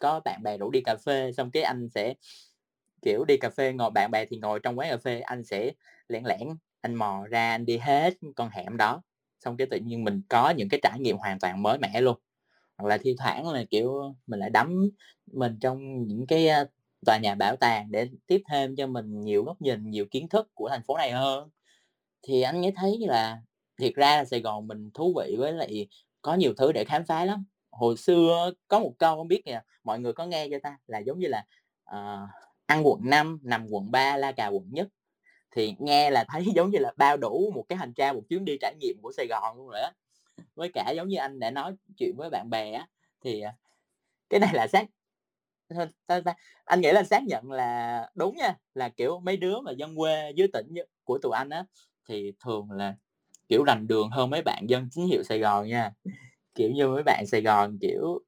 có 0.00 0.20
bạn 0.24 0.42
bè 0.42 0.58
rủ 0.58 0.70
đi 0.70 0.80
cà 0.80 0.96
phê 0.96 1.32
xong 1.32 1.50
cái 1.50 1.62
anh 1.62 1.88
sẽ, 1.94 2.14
kiểu, 3.02 3.24
đi 3.28 3.36
cà 3.36 3.50
phê 3.50 3.72
ngồi 3.72 3.90
bạn 3.90 4.10
bè 4.10 4.24
thì 4.26 4.38
ngồi 4.38 4.60
trong 4.62 4.78
quán 4.78 4.90
cà 4.90 4.96
phê, 4.96 5.20
anh 5.20 5.44
sẽ 5.44 5.72
lẻn 6.08 6.24
lẻn, 6.24 6.48
anh 6.80 6.94
mò 6.94 7.24
ra 7.30 7.50
anh 7.50 7.66
đi 7.66 7.78
hết 7.78 8.14
con 8.36 8.50
hẻm 8.52 8.76
đó, 8.76 9.02
xong 9.40 9.56
cái 9.56 9.66
tự 9.70 9.78
nhiên 9.78 10.04
mình 10.04 10.22
có 10.28 10.50
những 10.50 10.68
cái 10.68 10.80
trải 10.82 11.00
nghiệm 11.00 11.16
hoàn 11.16 11.38
toàn 11.40 11.62
mới 11.62 11.78
mẻ 11.78 12.00
luôn. 12.00 12.18
Hoặc 12.78 12.88
là 12.88 12.98
thi 12.98 13.14
thoảng 13.18 13.48
là, 13.48 13.64
kiểu, 13.70 14.14
mình 14.26 14.40
lại 14.40 14.50
đắm 14.50 14.90
mình 15.32 15.58
trong 15.60 16.06
những 16.06 16.26
cái, 16.26 16.48
tòa 17.06 17.18
nhà 17.18 17.34
bảo 17.34 17.56
tàng 17.56 17.90
để 17.90 18.08
tiếp 18.26 18.42
thêm 18.50 18.76
cho 18.76 18.86
mình 18.86 19.20
nhiều 19.20 19.44
góc 19.44 19.62
nhìn, 19.62 19.90
nhiều 19.90 20.06
kiến 20.10 20.28
thức 20.28 20.48
của 20.54 20.68
thành 20.68 20.82
phố 20.82 20.96
này 20.96 21.12
hơn. 21.12 21.50
Thì 22.22 22.42
anh 22.42 22.60
mới 22.60 22.72
thấy 22.76 22.98
là 23.00 23.42
thiệt 23.80 23.94
ra 23.94 24.16
là 24.16 24.24
Sài 24.24 24.40
Gòn 24.40 24.66
mình 24.68 24.90
thú 24.94 25.14
vị 25.18 25.36
với 25.38 25.52
lại 25.52 25.88
có 26.22 26.34
nhiều 26.34 26.54
thứ 26.56 26.72
để 26.72 26.84
khám 26.84 27.06
phá 27.06 27.24
lắm. 27.24 27.44
Hồi 27.70 27.96
xưa 27.96 28.52
có 28.68 28.78
một 28.80 28.92
câu 28.98 29.16
không 29.16 29.28
biết 29.28 29.42
kìa, 29.44 29.60
mọi 29.84 30.00
người 30.00 30.12
có 30.12 30.26
nghe 30.26 30.48
cho 30.50 30.58
ta? 30.62 30.78
Là 30.86 30.98
giống 30.98 31.18
như 31.18 31.28
là, 31.28 31.44
uh, 31.90 32.30
"Ăn 32.66 32.86
quận 32.86 33.00
5, 33.04 33.40
nằm 33.42 33.66
quận 33.70 33.90
3, 33.90 34.16
La 34.16 34.32
Cà 34.32 34.46
quận 34.48 34.64
nhất." 34.72 34.88
Thì 35.56 35.74
nghe 35.78 36.10
là 36.10 36.24
thấy 36.28 36.44
giống 36.56 36.70
như 36.70 36.78
là 36.78 36.92
bao 36.96 37.16
đủ 37.16 37.52
một 37.54 37.64
cái 37.68 37.78
hành 37.78 37.94
trang, 37.94 38.14
một 38.14 38.22
chuyến 38.28 38.44
đi 38.44 38.58
trải 38.60 38.74
nghiệm 38.80 38.96
của 39.02 39.12
Sài 39.16 39.26
Gòn 39.26 39.56
luôn 39.56 39.68
rồi 39.68 39.80
á. 39.80 39.92
Với 40.56 40.70
cả 40.74 40.92
giống 40.96 41.08
như 41.08 41.18
anh 41.18 41.40
đã 41.40 41.50
nói 41.50 41.74
chuyện 41.98 42.14
với 42.18 42.30
bạn 42.30 42.50
bè 42.50 42.72
á, 42.72 42.88
thì, 43.24 43.40
ờ, 43.40 43.52
cái 44.30 44.40
này 44.40 44.50
là 44.54 44.68
xác 44.68 44.86
sao 46.08 46.20
ta? 46.24 46.34
Anh 46.64 46.80
nghĩ 46.80 46.92
là 46.92 47.02
xác 47.04 47.24
nhận 47.24 47.50
là 47.52 48.10
đúng 48.14 48.36
nha, 48.36 48.56
là, 48.74 48.88
kiểu, 48.88 49.20
mấy 49.20 49.36
đứa 49.36 49.60
mà 49.60 49.72
dân 49.72 49.96
quê 49.96 50.32
dưới 50.36 50.48
tỉnh 50.52 50.74
của 51.04 51.18
tụi 51.22 51.32
anh 51.36 51.50
á, 51.50 51.64
thì 52.08 52.32
thường 52.44 52.70
là, 52.70 52.94
kiểu, 53.48 53.64
rành 53.64 53.86
đường 53.88 54.10
hơn 54.10 54.30
mấy 54.30 54.42
bạn 54.42 54.66
dân 54.68 54.88
chính 54.92 55.06
hiệu 55.06 55.22
Sài 55.22 55.38
Gòn 55.38 55.68
nha. 55.68 55.92
Kiểu 56.54 56.70
như, 56.70 56.88
mấy 56.88 57.02
bạn 57.06 57.24
Sài 57.28 57.42
Gòn, 57.42 57.78
kiểu, 57.80 58.20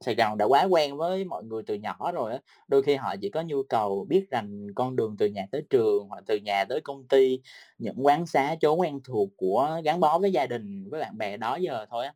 Sài 0.00 0.14
Gòn 0.14 0.38
đã 0.38 0.44
quá 0.46 0.64
quen 0.64 0.96
với 0.96 1.24
mọi 1.24 1.44
người 1.44 1.62
từ 1.66 1.74
nhỏ 1.74 2.12
rồi 2.14 2.32
á, 2.32 2.40
đôi 2.68 2.82
khi 2.82 2.96
họ 2.96 3.16
chỉ 3.22 3.30
có 3.30 3.42
nhu 3.42 3.62
cầu 3.64 4.06
biết 4.10 4.26
rành 4.30 4.68
con 4.74 4.96
đường 4.96 5.16
từ 5.18 5.26
nhà 5.26 5.46
tới 5.52 5.62
trường 5.70 6.08
hoặc 6.08 6.24
từ 6.26 6.36
nhà 6.36 6.64
tới 6.64 6.80
công 6.84 7.08
ty, 7.08 7.40
những 7.78 8.06
quán 8.06 8.26
xá 8.26 8.56
chỗ 8.60 8.74
quen 8.74 9.00
thuộc 9.04 9.30
của 9.36 9.80
gắn 9.84 10.00
bó 10.00 10.18
với 10.18 10.32
gia 10.32 10.46
đình, 10.46 10.88
với 10.90 11.00
bạn 11.00 11.18
bè 11.18 11.36
đó 11.36 11.56
giờ 11.56 11.86
thôi 11.90 12.06
á. 12.06 12.14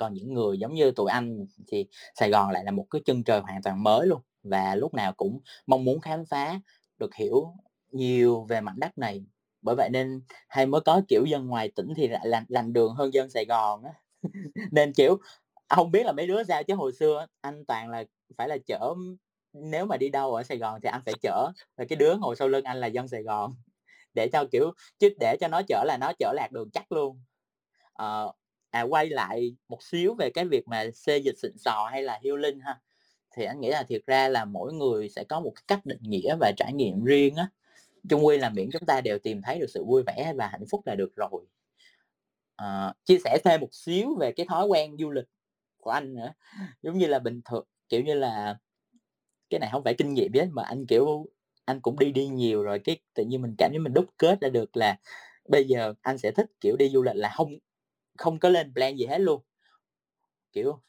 Còn 0.00 0.14
những 0.14 0.34
người 0.34 0.58
giống 0.58 0.74
như 0.74 0.90
tụi 0.92 1.10
anh 1.10 1.46
thì 1.68 1.86
Sài 2.14 2.30
Gòn 2.30 2.50
lại 2.50 2.64
là 2.64 2.70
một 2.70 2.86
cái 2.90 3.02
chân 3.06 3.24
trời 3.24 3.40
hoàn 3.40 3.62
toàn 3.62 3.82
mới 3.84 4.06
luôn, 4.06 4.20
và 4.42 4.74
lúc 4.74 4.94
nào 4.94 5.12
cũng 5.16 5.40
mong 5.66 5.84
muốn 5.84 6.00
khám 6.00 6.24
phá, 6.26 6.60
được 6.98 7.14
hiểu 7.14 7.54
nhiều 7.92 8.44
về 8.50 8.60
mảnh 8.60 8.76
đất 8.80 8.98
này. 8.98 9.24
Bởi 9.62 9.76
vậy 9.76 9.88
nên 9.92 10.22
hay 10.48 10.66
mới 10.66 10.80
có, 10.80 11.02
kiểu, 11.08 11.24
dân 11.26 11.46
ngoài 11.48 11.72
tỉnh 11.76 11.88
thì 11.96 12.08
lại 12.08 12.26
lành 12.28 12.44
lành 12.48 12.72
đường 12.72 12.94
hơn 12.94 13.14
dân 13.14 13.30
Sài 13.30 13.44
Gòn 13.46 13.84
á. 13.84 13.92
Nên, 14.72 14.92
kiểu, 14.94 15.18
không 15.70 15.92
biết 15.92 16.06
là 16.06 16.12
mấy 16.12 16.26
đứa 16.28 16.44
sao 16.44 16.64
chứ 16.64 16.74
hồi 16.76 16.92
xưa 16.92 17.26
anh 17.42 17.64
toàn 17.66 17.90
là 17.90 18.04
phải 18.38 18.48
là 18.48 18.58
chở 18.66 18.94
nếu 19.54 19.86
mà 19.86 19.98
đi 19.98 20.10
đâu 20.10 20.34
ở 20.36 20.44
Sài 20.44 20.58
Gòn 20.58 20.80
thì 20.82 20.88
anh 20.90 21.02
phải 21.06 21.14
chở, 21.22 21.52
là 21.78 21.86
cái 21.90 21.96
đứa 21.96 22.16
ngồi 22.20 22.36
sau 22.36 22.48
lưng 22.48 22.64
anh 22.64 22.78
là 22.80 22.88
dân 22.88 23.08
Sài 23.08 23.24
Gòn, 23.24 23.52
để 24.14 24.28
cho, 24.34 24.44
kiểu 24.52 24.72
chứ 25.00 25.10
để 25.20 25.36
cho 25.40 25.48
nó 25.48 25.62
chở 25.68 25.84
là 25.86 25.98
nó 26.00 26.12
chở 26.20 26.32
lạc 26.36 26.52
đường 26.52 26.70
chắc 26.74 26.92
luôn. 26.92 27.20
Ờ, 27.94 28.32
à, 28.70 28.82
quay 28.82 29.06
lại 29.10 29.56
một 29.68 29.82
xíu 29.82 30.14
về 30.14 30.30
cái 30.30 30.44
việc 30.44 30.68
mà 30.68 30.84
xê 30.94 31.18
dịch 31.18 31.38
xịn 31.38 31.58
sò 31.58 31.88
hay 31.92 32.02
là 32.02 32.20
healing 32.24 32.60
ha, 32.60 32.80
thì 33.36 33.44
anh 33.44 33.60
nghĩ 33.60 33.68
là 33.70 33.82
thiệt 33.82 34.02
ra 34.06 34.28
là 34.28 34.44
mỗi 34.44 34.72
người 34.72 35.08
sẽ 35.08 35.24
có 35.24 35.40
một 35.40 35.52
cái 35.56 35.62
cách 35.68 35.86
định 35.86 36.02
nghĩa 36.02 36.36
và 36.40 36.52
trải 36.56 36.72
nghiệm 36.72 37.04
riêng 37.04 37.36
á. 37.36 37.48
Chung 38.10 38.26
quy 38.26 38.38
là 38.38 38.50
miễn 38.50 38.70
chúng 38.72 38.86
ta 38.86 39.00
đều 39.00 39.18
tìm 39.18 39.42
thấy 39.42 39.58
được 39.60 39.70
sự 39.70 39.84
vui 39.84 40.02
vẻ 40.06 40.34
và 40.36 40.48
hạnh 40.48 40.64
phúc 40.70 40.82
là 40.86 40.94
được 40.94 41.16
rồi. 41.16 41.46
à, 42.56 42.94
chia 43.04 43.18
sẻ 43.24 43.38
thêm 43.44 43.60
một 43.60 43.74
xíu 43.74 44.16
về 44.20 44.32
cái 44.32 44.46
thói 44.48 44.66
quen 44.66 44.96
du 44.98 45.10
lịch 45.10 45.24
của 45.78 45.90
anh 45.90 46.14
nữa, 46.14 46.32
giống 46.82 46.98
như 46.98 47.06
là 47.06 47.18
bình 47.18 47.40
thường 47.44 47.66
kiểu 47.88 48.02
như 48.04 48.14
là 48.14 48.58
cái 49.50 49.60
này 49.60 49.70
không 49.72 49.84
phải 49.84 49.94
kinh 49.98 50.14
nghiệm 50.14 50.32
đấy 50.32 50.44
hết 50.46 50.50
mà 50.52 50.62
anh, 50.64 50.86
kiểu, 50.86 51.26
anh 51.64 51.80
cũng 51.80 51.98
đi 51.98 52.12
đi 52.12 52.28
nhiều 52.28 52.62
rồi, 52.62 52.78
cái 52.78 52.96
tự 53.14 53.24
nhiên 53.24 53.42
mình 53.42 53.54
cảm 53.58 53.70
thấy 53.72 53.78
mình 53.78 53.94
đúc 53.94 54.06
kết 54.18 54.40
ra 54.40 54.48
được 54.48 54.76
là 54.76 54.98
bây 55.48 55.64
giờ 55.68 55.94
anh 56.02 56.18
sẽ 56.18 56.30
thích, 56.32 56.46
kiểu, 56.60 56.76
đi 56.78 56.88
du 56.90 57.02
lịch 57.02 57.16
là 57.16 57.32
không 57.36 57.58
không 58.20 58.38
có 58.38 58.48
lên 58.48 58.74
plan 58.74 58.96
gì 58.96 59.06
hết 59.06 59.18
luôn. 59.18 59.42
Kiểu 60.52 60.80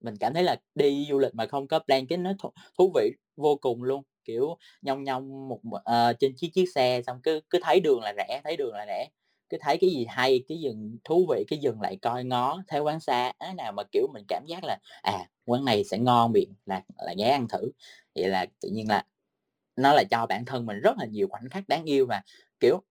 mình 0.00 0.14
cảm 0.20 0.34
thấy 0.34 0.42
là 0.42 0.56
đi 0.74 1.06
du 1.10 1.18
lịch 1.18 1.34
mà 1.34 1.46
không 1.46 1.68
có 1.68 1.78
plan 1.78 2.06
cái 2.06 2.18
nó 2.18 2.32
thú 2.38 2.50
thú 2.78 2.92
vị 2.94 3.10
vô 3.36 3.56
cùng 3.56 3.82
luôn, 3.82 4.02
kiểu, 4.24 4.56
nhong 4.82 5.04
nhong 5.04 5.48
một 5.48 5.60
uh, 5.66 6.16
trên 6.20 6.34
chiếc 6.36 6.50
chiếc 6.54 6.66
xe 6.74 7.02
xong 7.06 7.20
cứ 7.22 7.40
cứ 7.50 7.58
thấy 7.62 7.80
đường 7.80 8.00
là 8.00 8.14
rẻ 8.16 8.40
thấy 8.44 8.56
đường 8.56 8.74
là 8.74 8.86
rẻ 8.86 9.08
cứ 9.48 9.56
thấy 9.60 9.78
cái 9.80 9.90
gì 9.90 10.06
hay, 10.08 10.44
cái 10.48 10.58
dừng 10.60 10.98
thú 11.04 11.26
vị 11.30 11.44
cái 11.48 11.58
dừng 11.58 11.80
lại 11.80 11.98
coi 12.02 12.24
ngó, 12.24 12.62
thấy 12.68 12.80
quán 12.80 13.00
xá 13.00 13.32
nào 13.56 13.72
mà, 13.72 13.82
kiểu, 13.92 14.06
mình 14.14 14.24
cảm 14.28 14.44
giác 14.46 14.64
là, 14.64 14.78
à, 15.02 15.28
quán 15.44 15.64
này 15.64 15.84
sẽ 15.84 15.98
ngon 15.98 16.32
miệng 16.32 16.54
là 16.66 16.82
là 16.96 17.14
ghé 17.18 17.28
ăn 17.28 17.48
thử. 17.48 17.70
Vậy 18.14 18.28
là 18.28 18.46
tự 18.60 18.68
nhiên 18.72 18.88
là 18.88 19.04
nó 19.76 19.92
là 19.94 20.04
cho 20.10 20.26
bản 20.26 20.44
thân 20.44 20.66
mình 20.66 20.80
rất 20.80 20.98
là 20.98 21.06
nhiều 21.06 21.28
khoảnh 21.30 21.48
khắc 21.50 21.68
đáng 21.68 21.84
yêu 21.84 22.06
và, 22.06 22.22
kiểu, 22.60 22.82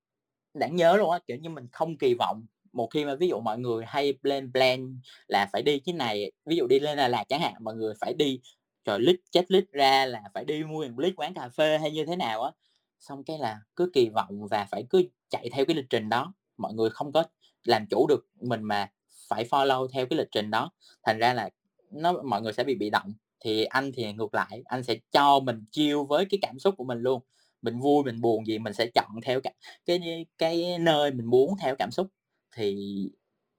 đáng 0.53 0.75
nhớ 0.75 0.97
luôn 0.97 1.11
á, 1.11 1.19
kiểu 1.27 1.37
như, 1.37 1.49
mình 1.49 1.67
không 1.71 1.97
kỳ 1.97 2.13
vọng 2.19 2.45
một 2.73 2.87
khi 2.93 3.05
mà 3.05 3.15
ví 3.15 3.27
dụ 3.27 3.39
mọi 3.39 3.59
người 3.59 3.85
hay 3.87 4.13
lên 4.21 4.51
plan 4.53 4.99
là 5.27 5.49
phải 5.53 5.61
đi 5.61 5.79
cái 5.79 5.93
này, 5.95 6.31
ví 6.45 6.55
dụ 6.55 6.67
đi 6.67 6.79
lên 6.79 6.97
Đà 6.97 7.07
Lạt 7.07 7.23
chẳng 7.29 7.41
hạn, 7.41 7.53
mọi 7.59 7.75
người 7.75 7.93
phải 8.01 8.13
đi, 8.13 8.39
trời, 8.85 8.99
chết 9.31 9.51
lít 9.51 9.65
ra 9.71 10.05
là 10.05 10.21
phải 10.33 10.45
đi 10.45 10.63
mua 10.63 10.87
một 10.87 10.99
lít 10.99 11.13
quán 11.17 11.33
cà 11.33 11.49
phê 11.49 11.77
hay 11.77 11.91
như 11.91 12.05
thế 12.05 12.15
nào 12.15 12.43
á, 12.43 12.51
xong 12.99 13.23
cái 13.23 13.37
là 13.39 13.59
cứ 13.75 13.89
kỳ 13.93 14.09
vọng 14.09 14.47
và 14.47 14.65
phải 14.71 14.85
cứ 14.89 15.03
chạy 15.29 15.49
theo 15.53 15.65
cái 15.65 15.75
lịch 15.75 15.89
trình 15.89 16.09
đó, 16.09 16.33
mọi 16.57 16.73
người 16.73 16.89
không 16.89 17.11
có 17.11 17.23
làm 17.63 17.85
chủ 17.89 18.07
được 18.07 18.27
mình 18.41 18.63
mà 18.63 18.89
phải 19.29 19.45
follow 19.45 19.87
theo 19.87 20.05
cái 20.05 20.17
lịch 20.17 20.31
trình 20.31 20.51
đó, 20.51 20.71
thành 21.03 21.19
ra 21.19 21.33
là 21.33 21.49
nó 21.91 22.13
mọi 22.23 22.41
người 22.41 22.53
sẽ 22.53 22.63
bị 22.63 22.75
bị 22.75 22.89
động. 22.89 23.13
Thì 23.39 23.65
anh 23.65 23.91
thì 23.95 24.13
ngược 24.13 24.33
lại, 24.33 24.61
anh 24.65 24.83
sẽ 24.83 24.95
cho 25.11 25.39
mình 25.39 25.65
chiêu 25.71 26.05
với 26.05 26.25
cái 26.29 26.37
cảm 26.41 26.59
xúc 26.59 26.75
của 26.77 26.83
mình 26.83 26.99
luôn, 26.99 27.21
mình 27.61 27.79
vui, 27.79 28.03
mình 28.03 28.21
buồn 28.21 28.47
gì 28.47 28.59
mình 28.59 28.73
sẽ 28.73 28.87
chọn 28.95 29.21
theo 29.23 29.41
cái 29.41 29.53
cái 29.85 30.25
cái 30.37 30.79
nơi 30.79 31.11
mình 31.11 31.25
muốn 31.25 31.55
theo 31.61 31.75
cảm 31.75 31.91
xúc, 31.91 32.07
thì 32.55 32.75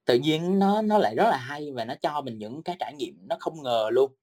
tự 0.04 0.14
nhiên 0.18 0.58
nó 0.58 0.82
nó 0.82 0.98
lại 0.98 1.14
rất 1.16 1.24
là 1.30 1.36
hay 1.36 1.72
và 1.72 1.84
nó 1.84 1.94
cho 2.02 2.22
mình 2.22 2.38
những 2.38 2.62
cái 2.62 2.76
trải 2.80 2.94
nghiệm 2.94 3.28
nó 3.28 3.36
không 3.40 3.62
ngờ 3.62 3.88
luôn. 3.92 4.14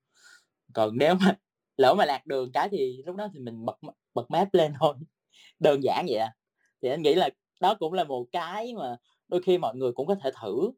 Còn 0.74 0.98
nếu 0.98 1.16
mà 1.16 1.36
lỡ 1.78 1.94
mà 1.94 2.06
lạc 2.06 2.26
đường 2.26 2.52
cái 2.52 2.70
thì 2.72 3.04
lúc 3.06 3.16
đó 3.16 3.30
thì 3.34 3.40
mình 3.40 3.66
bật 3.66 3.78
bật 4.14 4.32
map 4.32 4.54
lên 4.54 4.74
thôi, 4.80 4.96
đơn 5.60 5.84
giản 5.84 6.06
vậy 6.10 6.18
à. 6.18 6.36
Thì 6.82 6.90
anh 6.90 7.02
nghĩ 7.02 7.16
là 7.16 7.30
đó 7.62 7.76
cũng 7.80 7.94
là 7.94 8.04
một 8.04 8.26
cái 8.32 8.74
mà 8.76 8.98
đôi 9.28 9.42
khi 9.44 9.58
mọi 9.58 9.76
người 9.76 9.92
cũng 9.94 10.08
có 10.08 10.16
thể 10.24 10.32
thử, 10.42 10.72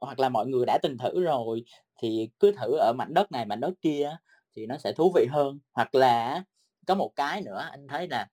hoặc 0.00 0.18
là 0.18 0.28
mọi 0.28 0.46
người 0.46 0.66
đã 0.66 0.78
từng 0.82 0.98
thử 0.98 1.22
rồi 1.22 1.64
thì 2.02 2.30
cứ 2.40 2.52
thử 2.52 2.76
ở 2.78 2.92
mảnh 2.98 3.14
đất 3.14 3.32
này, 3.32 3.46
mảnh 3.46 3.60
đất 3.60 3.74
kia 3.82 4.16
thì 4.56 4.66
nó 4.66 4.78
sẽ 4.78 4.92
thú 4.92 5.12
vị 5.16 5.26
hơn. 5.30 5.58
Hoặc 5.72 5.94
là 5.94 6.44
có 6.86 6.94
một 6.94 7.12
cái 7.16 7.42
nữa 7.42 7.68
anh 7.70 7.88
thấy 7.88 8.08
là 8.08 8.28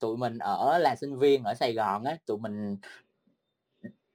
tụi 0.00 0.16
mình 0.16 0.38
ở 0.38 0.78
là 0.78 0.96
sinh 0.96 1.18
viên 1.18 1.44
ở 1.44 1.54
Sài 1.54 1.74
Gòn 1.74 2.04
á, 2.04 2.16
tụi 2.26 2.38
mình 2.38 2.76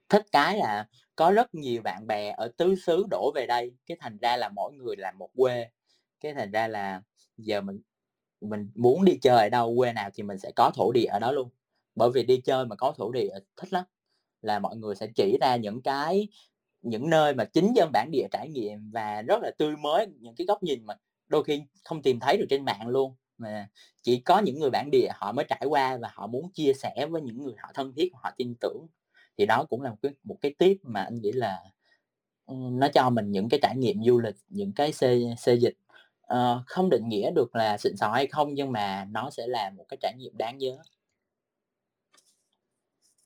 thích 0.08 0.26
cái 0.32 0.58
là 0.58 0.86
có 1.16 1.30
rất 1.32 1.54
nhiều 1.54 1.82
bạn 1.82 2.06
bè 2.06 2.32
ở 2.36 2.48
tứ 2.56 2.74
xứ 2.76 3.04
đổ 3.10 3.32
về 3.34 3.46
đây, 3.46 3.72
cái 3.86 3.96
thành 4.00 4.18
ra 4.18 4.36
là 4.36 4.48
mỗi 4.48 4.72
người 4.74 4.96
làm 4.96 5.18
một 5.18 5.30
quê. 5.36 5.68
Cái 6.20 6.34
thành 6.34 6.52
ra 6.52 6.68
là 6.68 7.02
giờ 7.36 7.60
mình 7.60 7.80
mình 8.40 8.70
muốn 8.74 9.04
đi 9.04 9.18
chơi 9.22 9.38
ở 9.38 9.48
đâu, 9.48 9.74
quê 9.78 9.92
nào 9.92 10.10
thì 10.14 10.22
mình 10.22 10.38
sẽ 10.38 10.50
có 10.56 10.70
thổ 10.74 10.92
địa 10.92 11.06
ở 11.06 11.18
đó 11.18 11.32
luôn. 11.32 11.48
Bởi 11.94 12.10
vì 12.14 12.22
đi 12.24 12.40
chơi 12.44 12.66
mà 12.66 12.76
có 12.76 12.94
thổ 12.98 13.12
địa 13.12 13.30
thích 13.56 13.72
lắm, 13.72 13.84
là 14.42 14.58
mọi 14.58 14.76
người 14.76 14.94
sẽ 14.96 15.06
chỉ 15.16 15.38
ra 15.40 15.56
những 15.56 15.82
cái 15.82 16.28
những 16.82 17.10
nơi 17.10 17.34
mà 17.34 17.44
chính 17.44 17.72
dân 17.76 17.90
bản 17.92 18.10
địa 18.12 18.26
trải 18.32 18.48
nghiệm 18.48 18.90
và 18.92 19.22
rất 19.22 19.42
là 19.42 19.50
tươi 19.58 19.76
mới, 19.76 20.06
những 20.20 20.34
cái 20.36 20.46
góc 20.46 20.62
nhìn 20.62 20.86
mà 20.86 20.94
đôi 21.28 21.44
khi 21.44 21.62
không 21.84 22.02
tìm 22.02 22.20
thấy 22.20 22.36
được 22.36 22.46
trên 22.50 22.64
mạng 22.64 22.88
luôn, 22.88 23.14
mà 23.38 23.68
chỉ 24.02 24.20
có 24.20 24.38
những 24.38 24.60
người 24.60 24.70
bản 24.70 24.90
địa 24.92 25.08
họ 25.14 25.32
mới 25.32 25.44
trải 25.48 25.62
qua 25.68 25.96
và 25.96 26.10
họ 26.14 26.26
muốn 26.26 26.52
chia 26.52 26.72
sẻ 26.74 27.06
với 27.10 27.22
những 27.22 27.42
người 27.44 27.54
họ 27.58 27.70
thân 27.74 27.92
thiết, 27.96 28.10
họ 28.14 28.30
tin 28.38 28.54
tưởng. 28.60 28.86
Thì 29.38 29.46
đó 29.46 29.66
cũng 29.70 29.82
là 29.82 29.90
một 29.90 29.96
cái 30.02 30.12
một 30.24 30.36
cái 30.40 30.54
tiếp 30.58 30.76
mà 30.82 31.02
anh 31.02 31.20
nghĩ 31.20 31.32
là, 31.32 31.62
ừ, 32.46 32.54
nó 32.72 32.88
cho 32.94 33.10
mình 33.10 33.32
những 33.32 33.48
cái 33.48 33.60
trải 33.62 33.74
nghiệm 33.76 34.04
du 34.04 34.20
lịch, 34.20 34.36
những 34.48 34.72
cái 34.72 34.92
xê 34.92 35.20
xê 35.38 35.54
dịch, 35.54 35.74
ờ, 36.20 36.62
không 36.66 36.90
định 36.90 37.08
nghĩa 37.08 37.30
được 37.30 37.56
là 37.56 37.78
xịn 37.78 37.96
sò 37.96 38.10
hay 38.12 38.26
không 38.26 38.54
nhưng 38.54 38.72
mà 38.72 39.06
nó 39.10 39.30
sẽ 39.30 39.46
là 39.46 39.70
một 39.76 39.84
cái 39.88 39.98
trải 40.00 40.14
nghiệm 40.18 40.36
đáng 40.38 40.58
nhớ. 40.58 40.78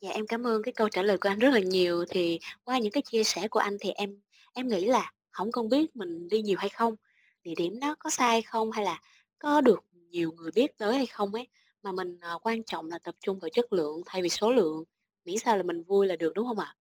Dạ, 0.00 0.10
em 0.10 0.26
cảm 0.26 0.46
ơn 0.46 0.62
cái 0.62 0.72
câu 0.72 0.88
trả 0.88 1.02
lời 1.02 1.18
của 1.18 1.28
anh 1.28 1.38
rất 1.38 1.50
là 1.54 1.60
nhiều. 1.60 2.04
Thì 2.10 2.38
qua 2.64 2.78
những 2.78 2.92
cái 2.92 3.02
chia 3.02 3.24
sẻ 3.24 3.48
của 3.48 3.60
anh 3.60 3.76
thì 3.80 3.90
em 3.90 4.20
em 4.52 4.68
nghĩ 4.68 4.84
là 4.84 5.12
không 5.30 5.52
cần 5.52 5.68
biết 5.68 5.96
mình 5.96 6.28
đi 6.28 6.42
nhiều 6.42 6.56
hay 6.58 6.68
không, 6.68 6.96
địa 7.44 7.54
điểm 7.56 7.80
đó 7.80 7.94
có 7.98 8.10
sai 8.10 8.28
hay 8.28 8.42
không, 8.42 8.72
hay 8.72 8.84
là 8.84 9.00
có 9.38 9.60
được 9.60 9.80
nhiều 10.10 10.32
người 10.32 10.50
biết 10.54 10.78
tới 10.78 10.94
hay 10.96 11.06
không 11.06 11.34
ấy, 11.34 11.48
mà 11.82 11.92
mình, 11.92 12.18
uh, 12.36 12.46
quan 12.46 12.62
trọng 12.64 12.88
là 12.88 12.98
tập 12.98 13.14
trung 13.20 13.38
vào 13.38 13.48
chất 13.48 13.72
lượng 13.72 14.02
thay 14.06 14.22
vì 14.22 14.28
số 14.28 14.52
lượng, 14.52 14.84
miễn 15.24 15.38
sao 15.38 15.56
là 15.56 15.62
mình 15.62 15.82
vui 15.82 16.06
là 16.06 16.16
được, 16.16 16.32
đúng 16.34 16.46
không 16.46 16.58
ạ? 16.58 16.76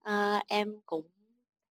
à, 0.00 0.42
em 0.48 0.80
cũng 0.86 1.08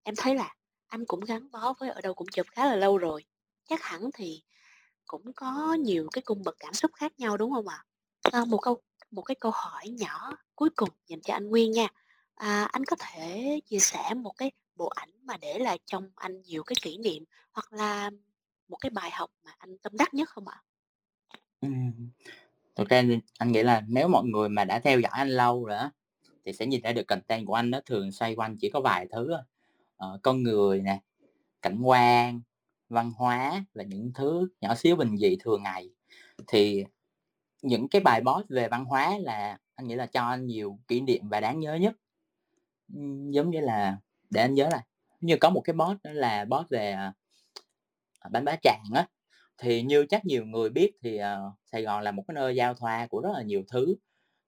em 0.03 0.15
thấy 0.17 0.35
là 0.35 0.55
anh 0.87 1.05
cũng 1.05 1.19
gắn 1.21 1.51
bó 1.51 1.73
với 1.79 1.89
Ở 1.89 2.01
Đâu 2.01 2.13
Cũng 2.13 2.27
Chụp 2.27 2.45
khá 2.51 2.65
là 2.65 2.75
lâu 2.75 2.97
rồi, 2.97 3.25
chắc 3.69 3.83
hẳn 3.83 4.09
thì 4.13 4.43
cũng 5.07 5.33
có 5.35 5.73
nhiều 5.73 6.07
cái 6.11 6.21
cung 6.21 6.43
bậc 6.43 6.55
cảm 6.59 6.73
xúc 6.73 6.91
khác 6.95 7.19
nhau, 7.19 7.37
đúng 7.37 7.51
không 7.53 7.67
ạ? 7.67 7.85
à, 8.31 8.45
một 8.45 8.57
câu 8.61 8.81
một 9.11 9.21
cái 9.21 9.35
câu 9.35 9.51
hỏi 9.55 9.89
nhỏ 9.89 10.31
cuối 10.55 10.69
cùng 10.75 10.89
dành 11.07 11.21
cho 11.21 11.33
anh 11.33 11.49
Nguyên 11.49 11.71
nha. 11.71 11.87
À, 12.35 12.69
anh 12.71 12.85
có 12.85 12.95
thể 12.99 13.59
chia 13.65 13.79
sẻ 13.79 14.13
một 14.15 14.33
cái 14.37 14.51
bộ 14.75 14.87
ảnh 14.87 15.09
mà 15.23 15.37
để 15.37 15.59
lại 15.59 15.79
trong 15.85 16.11
anh 16.15 16.41
nhiều 16.41 16.63
cái 16.63 16.75
kỷ 16.81 16.97
niệm, 16.97 17.23
hoặc 17.53 17.73
là 17.73 18.11
một 18.67 18.77
cái 18.81 18.89
bài 18.89 19.11
học 19.11 19.31
mà 19.43 19.51
anh 19.57 19.77
tâm 19.77 19.93
đắc 19.97 20.13
nhất 20.13 20.29
không 20.29 20.47
ạ? 20.47 20.63
ừ. 21.61 21.67
Thực 22.75 22.89
ra 22.89 23.03
anh 23.39 23.51
nghĩ 23.51 23.63
là 23.63 23.81
nếu 23.87 24.07
mọi 24.07 24.23
người 24.25 24.49
mà 24.49 24.65
đã 24.65 24.79
theo 24.79 24.99
dõi 24.99 25.11
anh 25.15 25.29
lâu 25.29 25.65
rồi 25.65 25.77
đó 25.77 25.91
thì 26.45 26.53
sẽ 26.53 26.65
nhìn 26.65 26.81
ra 26.81 26.91
được 26.93 27.07
content 27.07 27.45
của 27.47 27.53
anh 27.53 27.69
nó 27.71 27.79
thường 27.85 28.11
xoay 28.11 28.35
quanh 28.35 28.57
chỉ 28.61 28.69
có 28.69 28.81
vài 28.81 29.07
thứ 29.11 29.27
thôi, 29.31 29.41
ờ, 29.97 30.19
con 30.23 30.43
người 30.43 30.81
nè, 30.81 31.01
cảnh 31.61 31.81
quan, 31.81 32.41
văn 32.89 33.11
hóa 33.17 33.65
và 33.73 33.83
những 33.83 34.11
thứ 34.15 34.49
nhỏ 34.61 34.75
xíu 34.75 34.95
bình 34.95 35.17
dị 35.17 35.37
thường 35.43 35.63
ngày. 35.63 35.89
Thì 36.47 36.83
những 37.61 37.89
cái 37.89 38.01
bài 38.01 38.21
post 38.25 38.49
về 38.49 38.67
văn 38.67 38.85
hóa 38.85 39.17
là 39.19 39.57
anh 39.75 39.87
nghĩ 39.87 39.95
là 39.95 40.05
cho 40.05 40.23
anh 40.23 40.45
nhiều 40.47 40.79
kỷ 40.87 41.01
niệm 41.01 41.29
và 41.29 41.39
đáng 41.39 41.59
nhớ 41.59 41.75
nhất. 41.75 41.93
Giống 43.31 43.49
như 43.51 43.59
là 43.59 43.97
để 44.29 44.41
anh 44.41 44.53
nhớ 44.53 44.69
là 44.71 44.83
như 45.21 45.37
có 45.41 45.49
một 45.49 45.61
cái 45.61 45.75
post 45.79 46.03
đó 46.03 46.11
là 46.13 46.45
post 46.51 46.69
về, 46.69 46.91
à, 46.91 47.13
Bánh 48.31 48.45
Bá 48.45 48.55
Tràng 48.63 48.83
á, 48.93 49.07
thì 49.57 49.81
như 49.83 50.05
chắc 50.09 50.25
nhiều 50.25 50.45
người 50.45 50.69
biết 50.69 50.91
thì, 51.03 51.17
ờ, 51.17 51.51
Sài 51.65 51.83
Gòn 51.83 52.03
là 52.03 52.11
một 52.11 52.23
cái 52.27 52.35
nơi 52.35 52.55
giao 52.55 52.73
thoa 52.73 53.07
của 53.07 53.21
rất 53.21 53.29
là 53.33 53.41
nhiều 53.43 53.63
thứ, 53.71 53.95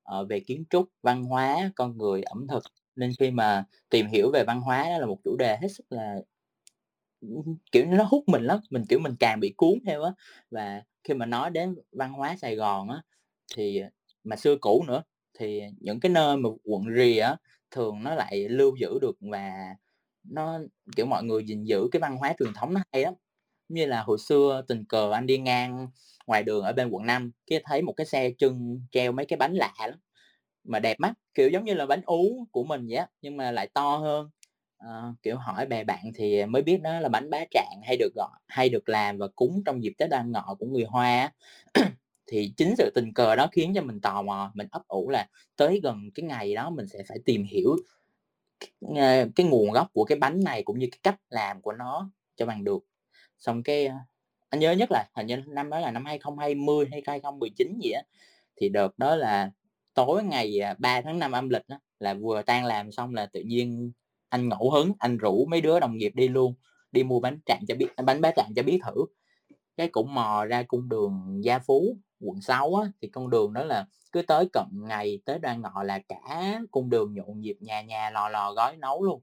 Ờ, 0.04 0.26
về 0.26 0.40
kiến 0.40 0.64
trúc, 0.70 0.90
văn 1.04 1.24
hóa, 1.24 1.72
con 1.76 1.98
người, 1.98 2.22
ẩm 2.24 2.48
thực, 2.48 2.64
nên 2.96 3.12
khi 3.20 3.32
mà 3.32 3.66
tìm 3.90 4.08
hiểu 4.08 4.32
về 4.34 4.44
văn 4.48 4.62
hóa 4.62 4.84
đó 4.90 4.98
là 5.00 5.06
một 5.06 5.18
chủ 5.24 5.36
đề 5.40 5.58
hết 5.62 5.68
sức 5.72 5.86
là 5.90 6.16
kiểu 7.72 7.86
nó 7.86 8.04
hút 8.04 8.24
mình 8.28 8.44
lắm, 8.44 8.60
mình, 8.70 8.84
kiểu, 8.90 9.00
mình 9.00 9.16
càng 9.20 9.40
bị 9.40 9.54
cuốn 9.58 9.74
theo 9.86 10.04
á. 10.04 10.12
Và 10.52 10.82
khi 11.04 11.14
mà 11.14 11.26
nói 11.26 11.50
đến 11.52 11.76
văn 11.92 12.14
hóa 12.14 12.36
Sài 12.38 12.56
Gòn 12.56 12.90
á, 12.90 13.02
thì, 13.58 13.82
mà 14.24 14.36
xưa 14.36 14.56
cũ 14.62 14.84
nữa, 14.88 15.04
thì 15.40 15.62
những 15.80 16.00
cái 16.00 16.10
nơi 16.12 16.38
mà 16.38 16.50
quận 16.64 16.84
rìa 16.98 17.20
á, 17.20 17.36
thường 17.72 18.04
nó 18.04 18.16
lại 18.16 18.50
lưu 18.50 18.76
giữ 18.82 19.00
được 19.02 19.18
và 19.22 19.52
nó 20.24 20.60
kiểu, 20.96 21.06
mọi 21.06 21.24
người 21.24 21.44
gìn 21.46 21.64
giữ 21.64 21.88
cái 21.92 22.00
văn 22.00 22.18
hóa 22.18 22.34
truyền 22.40 22.54
thống 22.56 22.74
nó 22.74 22.82
hay 22.94 23.02
lắm. 23.04 23.14
Như 23.70 23.86
là 23.86 24.04
hồi 24.04 24.20
xưa 24.20 24.64
tình 24.68 24.86
cờ 24.86 25.12
anh 25.14 25.28
đi 25.28 25.38
ngang 25.40 25.88
ngoài 26.28 26.44
đường 26.44 26.64
ở 26.66 26.74
bên 26.74 26.90
quận 26.90 27.06
5, 27.06 27.32
cái 27.48 27.62
thấy 27.66 27.82
một 27.82 27.94
cái 27.98 28.06
xe 28.06 28.32
trưng 28.38 28.82
treo 28.92 29.12
mấy 29.12 29.26
cái 29.26 29.38
bánh 29.38 29.54
lạ 29.56 29.74
lắm, 29.80 30.00
mà 30.64 30.80
đẹp 30.80 31.00
mắt, 31.00 31.14
kiểu, 31.34 31.50
giống 31.50 31.66
như 31.66 31.74
là 31.74 31.86
bánh 31.86 32.02
ú 32.06 32.48
của 32.52 32.64
mình 32.64 32.88
vậy 32.90 32.98
á, 32.98 33.08
nhưng 33.22 33.38
mà 33.38 33.52
lại 33.52 33.70
to 33.74 33.98
hơn. 33.98 34.30
à, 34.78 34.88
kiểu, 35.24 35.38
hỏi 35.38 35.66
bè 35.66 35.84
bạn 35.84 36.12
thì 36.16 36.46
mới 36.46 36.62
biết 36.62 36.82
đó 36.82 37.00
là 37.00 37.10
bánh 37.10 37.30
bá 37.30 37.40
trạng 37.52 37.82
hay 37.86 37.98
được 37.98 38.12
gọi 38.16 38.30
hay 38.48 38.70
được 38.70 38.90
làm 38.90 39.18
và 39.18 39.28
cúng 39.36 39.64
trong 39.66 39.84
dịp 39.84 39.94
Tết 39.98 40.10
Đoan 40.10 40.32
Ngọ 40.32 40.56
của 40.60 40.66
người 40.66 40.84
Hoa. 40.86 41.32
Thì 42.32 42.54
chính 42.58 42.76
sự 42.78 42.92
tình 42.96 43.14
cờ 43.16 43.36
đó 43.36 43.48
khiến 43.52 43.74
cho 43.76 43.82
mình 43.82 44.02
tò 44.02 44.22
mò, 44.22 44.52
mình 44.56 44.68
ấp 44.72 44.82
ủ 44.88 45.10
là 45.10 45.28
tới 45.58 45.80
gần 45.84 46.10
cái 46.16 46.26
ngày 46.26 46.56
đó 46.56 46.70
mình 46.70 46.88
sẽ 46.88 47.04
phải 47.10 47.18
tìm 47.26 47.44
hiểu 47.46 47.76
cái, 48.60 48.70
ờ, 48.98 49.30
cái 49.36 49.46
nguồn 49.48 49.72
gốc 49.72 49.88
của 49.94 50.06
cái 50.06 50.18
bánh 50.20 50.44
này 50.44 50.64
cũng 50.64 50.80
như 50.80 50.88
cái 50.92 51.00
cách 51.04 51.16
làm 51.30 51.62
của 51.62 51.74
nó 51.74 52.10
cho 52.36 52.46
bằng 52.46 52.64
được. 52.64 52.80
Xong 53.40 53.64
cái, 53.64 53.86
ờ, 53.88 53.96
anh 54.54 54.60
nhớ 54.60 54.72
nhất 54.72 54.92
là 54.92 55.10
hình 55.16 55.28
như 55.28 55.36
năm 55.48 55.70
đó 55.70 55.80
là 55.80 55.92
năm 55.92 56.06
2020 56.06 56.88
hay 56.92 57.04
2019 57.08 57.80
gì 57.84 57.92
á, 57.92 58.02
thì 58.56 58.70
đợt 58.70 58.98
đó 58.98 59.16
là 59.16 59.52
tối 59.94 60.24
ngày, 60.24 60.60
à, 60.60 60.76
3 60.80 61.02
tháng 61.02 61.20
5 61.20 61.32
âm 61.32 61.50
lịch 61.50 61.68
đó, 61.68 61.80
là 62.00 62.14
vừa 62.14 62.42
tan 62.42 62.66
làm 62.66 62.92
xong 62.92 63.14
là 63.14 63.26
tự 63.26 63.42
nhiên 63.42 63.92
anh 64.30 64.50
ngẫu 64.50 64.72
hứng, 64.72 64.92
anh 65.00 65.18
rủ 65.18 65.46
mấy 65.46 65.62
đứa 65.62 65.80
đồng 65.80 65.98
nghiệp 65.98 66.12
đi 66.16 66.28
luôn, 66.28 66.54
đi 66.92 67.04
mua 67.04 67.20
bánh 67.20 67.40
Tràng 67.46 67.62
cho 67.68 67.76
biết 67.76 67.88
bánh 68.06 68.22
bá 68.22 68.32
Tràng 68.36 68.54
cho 68.56 68.64
biết 68.64 68.80
thử. 68.86 69.06
Cái 69.78 69.88
cũng 69.88 70.14
mò 70.14 70.46
ra 70.46 70.64
cung 70.64 70.90
đường 70.90 71.40
Gia 71.44 71.60
Phú, 71.60 71.98
quận 72.20 72.42
6 72.42 72.76
á, 72.76 72.92
thì 73.02 73.08
con 73.08 73.30
đường 73.30 73.54
đó 73.54 73.64
là 73.64 73.86
cứ 74.12 74.22
tới 74.22 74.50
cận 74.54 74.66
ngày 74.74 75.20
tới 75.26 75.40
Đoan 75.40 75.62
Ngọ 75.62 75.84
là 75.84 76.00
cả 76.10 76.62
cung 76.72 76.90
đường 76.90 77.14
nhộn 77.14 77.40
nhịp, 77.40 77.56
nhà 77.60 77.82
nhà 77.82 78.10
lò 78.10 78.30
lò 78.30 78.54
gói 78.54 78.76
nấu 78.78 79.04
luôn. 79.04 79.22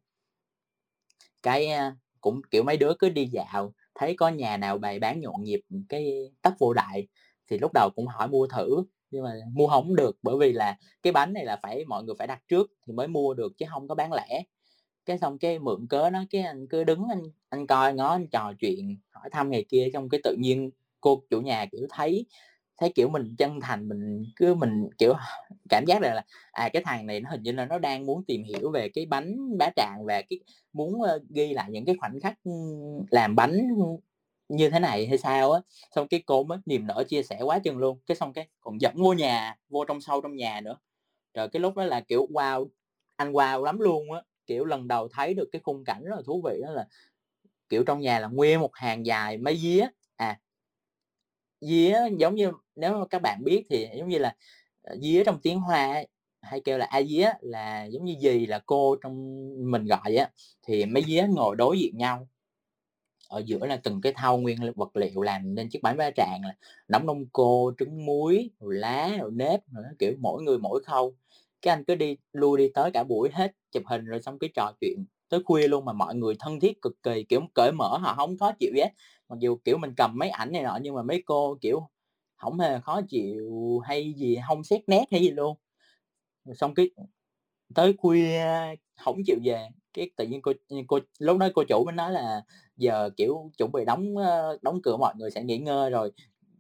Cái, 1.43 1.67
à, 1.67 1.97
cũng, 2.21 2.41
kiểu, 2.51 2.63
mấy 2.63 2.77
đứa 2.77 2.95
cứ 2.99 3.09
đi 3.09 3.27
dạo, 3.27 3.73
thấy 4.01 4.15
có 4.15 4.29
nhà 4.29 4.57
nào 4.57 4.79
bày 4.79 4.99
bán 4.99 5.21
nhộn 5.21 5.43
nhịp, 5.43 5.61
cái 5.89 6.31
tấp 6.43 6.53
vô 6.59 6.73
đại, 6.73 7.09
thì 7.51 7.59
lúc 7.59 7.71
đầu 7.75 7.91
cũng 7.97 8.07
hỏi 8.07 8.29
mua 8.29 8.47
thử, 8.47 8.85
nhưng 9.11 9.25
mà 9.25 9.35
mua 9.53 9.67
không 9.67 9.97
được, 9.97 10.19
bởi 10.23 10.37
vì 10.41 10.53
là 10.53 10.77
cái 11.03 11.13
bánh 11.13 11.33
này 11.33 11.45
là 11.45 11.57
phải 11.63 11.85
mọi 11.85 12.05
người 12.05 12.15
phải 12.19 12.27
đặt 12.27 12.43
trước 12.49 12.73
thì 12.87 12.93
mới 12.93 13.09
mua 13.09 13.35
được 13.35 13.53
chứ 13.59 13.67
không 13.71 13.89
có 13.89 13.95
bán 13.95 14.13
lẻ. 14.13 14.43
Cái 15.07 15.19
xong 15.19 15.39
cái 15.39 15.59
mượn 15.59 15.87
cớ 15.91 16.11
nó 16.11 16.25
cái 16.31 16.43
anh 16.43 16.67
cứ 16.69 16.85
đứng 16.85 17.05
anh 17.11 17.23
anh 17.49 17.67
coi 17.67 17.95
ngó, 17.95 18.09
anh 18.09 18.27
trò 18.27 18.53
chuyện, 18.61 18.97
hỏi 19.11 19.31
thăm 19.33 19.51
ngày 19.51 19.65
kia, 19.69 19.89
xong 19.93 20.09
cái 20.09 20.21
tự 20.25 20.37
nhiên 20.39 20.71
cô 21.01 21.23
chủ 21.31 21.41
nhà, 21.41 21.67
kiểu, 21.73 21.87
thấy 21.91 22.27
thấy, 22.81 22.93
kiểu, 22.95 23.09
mình 23.09 23.35
chân 23.39 23.61
thành, 23.61 23.89
mình 23.89 24.25
cứ 24.37 24.55
mình, 24.55 24.89
kiểu, 24.99 25.15
cảm 25.69 25.85
giác 25.87 26.03
là 26.03 26.15
là, 26.15 26.25
à, 26.53 26.69
cái 26.73 26.83
thằng 26.85 27.07
này 27.07 27.21
nó 27.21 27.31
hình 27.31 27.43
như 27.43 27.53
là 27.53 27.67
nó 27.67 27.79
đang 27.79 28.07
muốn 28.07 28.25
tìm 28.25 28.43
hiểu 28.45 28.71
về 28.71 28.89
cái 28.89 29.07
bánh 29.07 29.59
bá 29.59 29.71
tràng 29.77 30.05
và 30.07 30.23
cái 30.31 30.41
muốn, 30.73 31.03
ghi 31.31 31.53
lại 31.55 31.71
những 31.71 31.85
cái 31.85 31.97
khoảnh 32.01 32.21
khắc, 32.21 32.39
làm 33.11 33.37
bánh, 33.37 33.69
như 34.49 34.71
thế 34.71 34.79
này 34.79 35.07
hay 35.07 35.19
sao 35.19 35.53
á. 35.53 35.61
Xong 35.97 36.09
cái 36.09 36.23
cô 36.27 36.45
mới 36.45 36.59
niềm 36.67 36.87
nở 36.87 37.05
chia 37.09 37.23
sẻ 37.23 37.41
quá 37.43 37.59
chừng 37.59 37.79
luôn, 37.79 37.99
cái 38.07 38.17
xong 38.17 38.33
cái 38.33 38.49
còn 38.61 38.81
dẫn 38.81 38.95
vô 38.97 39.13
nhà, 39.13 39.57
vô 39.69 39.85
trong 39.85 40.01
sâu 40.01 40.21
trong 40.21 40.37
nhà 40.37 40.61
nữa. 40.61 40.77
rồi 41.35 41.49
cái 41.49 41.61
lúc 41.61 41.77
đó 41.77 41.85
là, 41.85 42.01
kiểu, 42.01 42.27
wow, 42.33 42.69
anh 43.17 43.33
wow 43.33 43.65
lắm 43.65 43.81
luôn 43.81 44.13
á, 44.13 44.23
kiểu, 44.47 44.65
lần 44.65 44.89
đầu 44.89 45.09
thấy 45.09 45.35
được 45.35 45.49
cái 45.53 45.61
khung 45.65 45.85
cảnh 45.85 46.05
rất 46.05 46.17
là 46.17 46.23
thú 46.27 46.43
vị 46.47 46.61
đó 46.63 46.71
là, 46.73 46.87
kiểu, 47.69 47.85
trong 47.85 48.01
nhà 48.01 48.19
là 48.21 48.29
nguyên 48.29 48.61
một 48.61 48.71
hàng 48.75 49.07
dài 49.07 49.39
mấy 49.39 49.57
día, 49.57 49.87
à 50.17 50.39
día 51.61 51.99
giống 52.19 52.35
như 52.35 52.53
nếu 52.77 53.07
các 53.11 53.23
bạn 53.23 53.45
biết 53.45 53.65
thì 53.71 53.87
giống 53.99 54.09
như 54.09 54.19
là, 54.19 54.35
ờ, 54.83 54.97
día 55.03 55.23
trong 55.27 55.39
tiếng 55.43 55.61
Hoa 55.61 55.93
ấy, 55.93 56.09
hay 56.43 56.61
kêu 56.65 56.79
là 56.79 56.87
a 56.87 57.03
día, 57.03 57.31
là 57.41 57.85
giống 57.85 58.05
như 58.05 58.15
gì 58.21 58.47
là 58.47 58.61
cô 58.67 58.97
trong 59.03 59.15
mình 59.71 59.85
gọi 59.87 60.15
á, 60.17 60.31
thì 60.67 60.87
mấy 60.87 61.03
día 61.07 61.27
ngồi 61.31 61.57
đối 61.57 61.79
diện 61.81 61.99
nhau. 61.99 62.29
Ở 63.29 63.43
giữa 63.47 63.67
là 63.67 63.77
từng 63.85 64.01
cái 64.01 64.13
thau 64.17 64.39
nguyên 64.39 64.59
vật 64.77 64.97
liệu 64.97 65.23
làm 65.23 65.55
nên 65.55 65.69
chiếc 65.69 65.83
bánh 65.83 65.97
ba 65.97 66.11
tràng 66.17 66.41
là 66.45 66.55
nấm 66.89 67.07
đông 67.07 67.25
cô, 67.33 67.73
trứng 67.79 68.07
muối, 68.07 68.51
rồi 68.61 68.75
lá, 68.75 69.11
rồi 69.21 69.31
nếp 69.35 69.61
rồi 69.73 69.85
kiểu, 69.99 70.13
mỗi 70.21 70.43
người 70.43 70.59
mỗi 70.59 70.83
khâu. 70.85 71.15
Cái 71.63 71.75
anh 71.75 71.85
cứ 71.85 71.95
đi 71.95 72.17
lui 72.33 72.59
đi 72.59 72.69
tới 72.75 72.91
cả 72.95 73.05
buổi 73.05 73.29
hết, 73.33 73.53
chụp 73.73 73.83
hình 73.87 74.05
rồi 74.05 74.23
xong 74.23 74.39
cái 74.39 74.51
trò 74.55 74.73
chuyện 74.81 75.05
tới 75.29 75.41
khuya 75.45 75.69
luôn 75.69 75.85
mà 75.85 75.93
mọi 75.93 76.15
người 76.15 76.35
thân 76.41 76.61
thiết 76.61 76.83
cực 76.83 77.03
kỳ, 77.03 77.25
kiểu, 77.29 77.41
cởi 77.55 77.73
mở, 77.73 77.99
họ 77.99 78.15
không 78.17 78.39
khó 78.39 78.53
chịu 78.61 78.71
gì 78.75 78.81
hết 78.81 78.91
mặc 79.31 79.41
dù, 79.41 79.57
kiểu, 79.67 79.79
mình 79.79 79.95
cầm 79.99 80.19
mấy 80.19 80.31
ảnh 80.31 80.53
này 80.53 80.63
nọ 80.65 80.79
nhưng 80.83 80.97
mà 80.97 81.03
mấy 81.05 81.23
cô, 81.27 81.59
kiểu, 81.63 81.83
không 82.37 82.61
hề 82.61 82.81
khó 82.81 83.01
chịu 83.09 83.81
hay 83.85 84.15
gì, 84.19 84.39
không 84.49 84.65
xét 84.65 84.83
nét 84.89 85.07
hay 85.13 85.23
gì 85.23 85.31
luôn. 85.33 85.59
Rồi 86.47 86.57
xong 86.57 86.75
cái 86.75 86.91
tới 87.75 87.95
khuya 87.99 88.45
không 89.01 89.19
chịu 89.27 89.37
về, 89.45 89.69
cái 89.95 90.11
tự 90.17 90.27
nhiên 90.27 90.43
cô 90.43 90.53
cô 90.89 91.01
lúc 91.21 91.39
đó 91.39 91.49
cô 91.55 91.65
chủ 91.69 91.85
mới 91.87 91.95
nói 91.95 92.13
là 92.13 92.43
giờ, 92.77 93.11
kiểu, 93.17 93.51
chuẩn 93.59 93.73
bị 93.73 93.85
đóng, 93.87 94.15
đóng 94.63 94.81
cửa 94.83 94.97
mọi 94.99 95.15
người 95.19 95.31
sẽ 95.31 95.45
nghỉ 95.45 95.59
ngơi 95.59 95.91
rồi. 95.91 96.13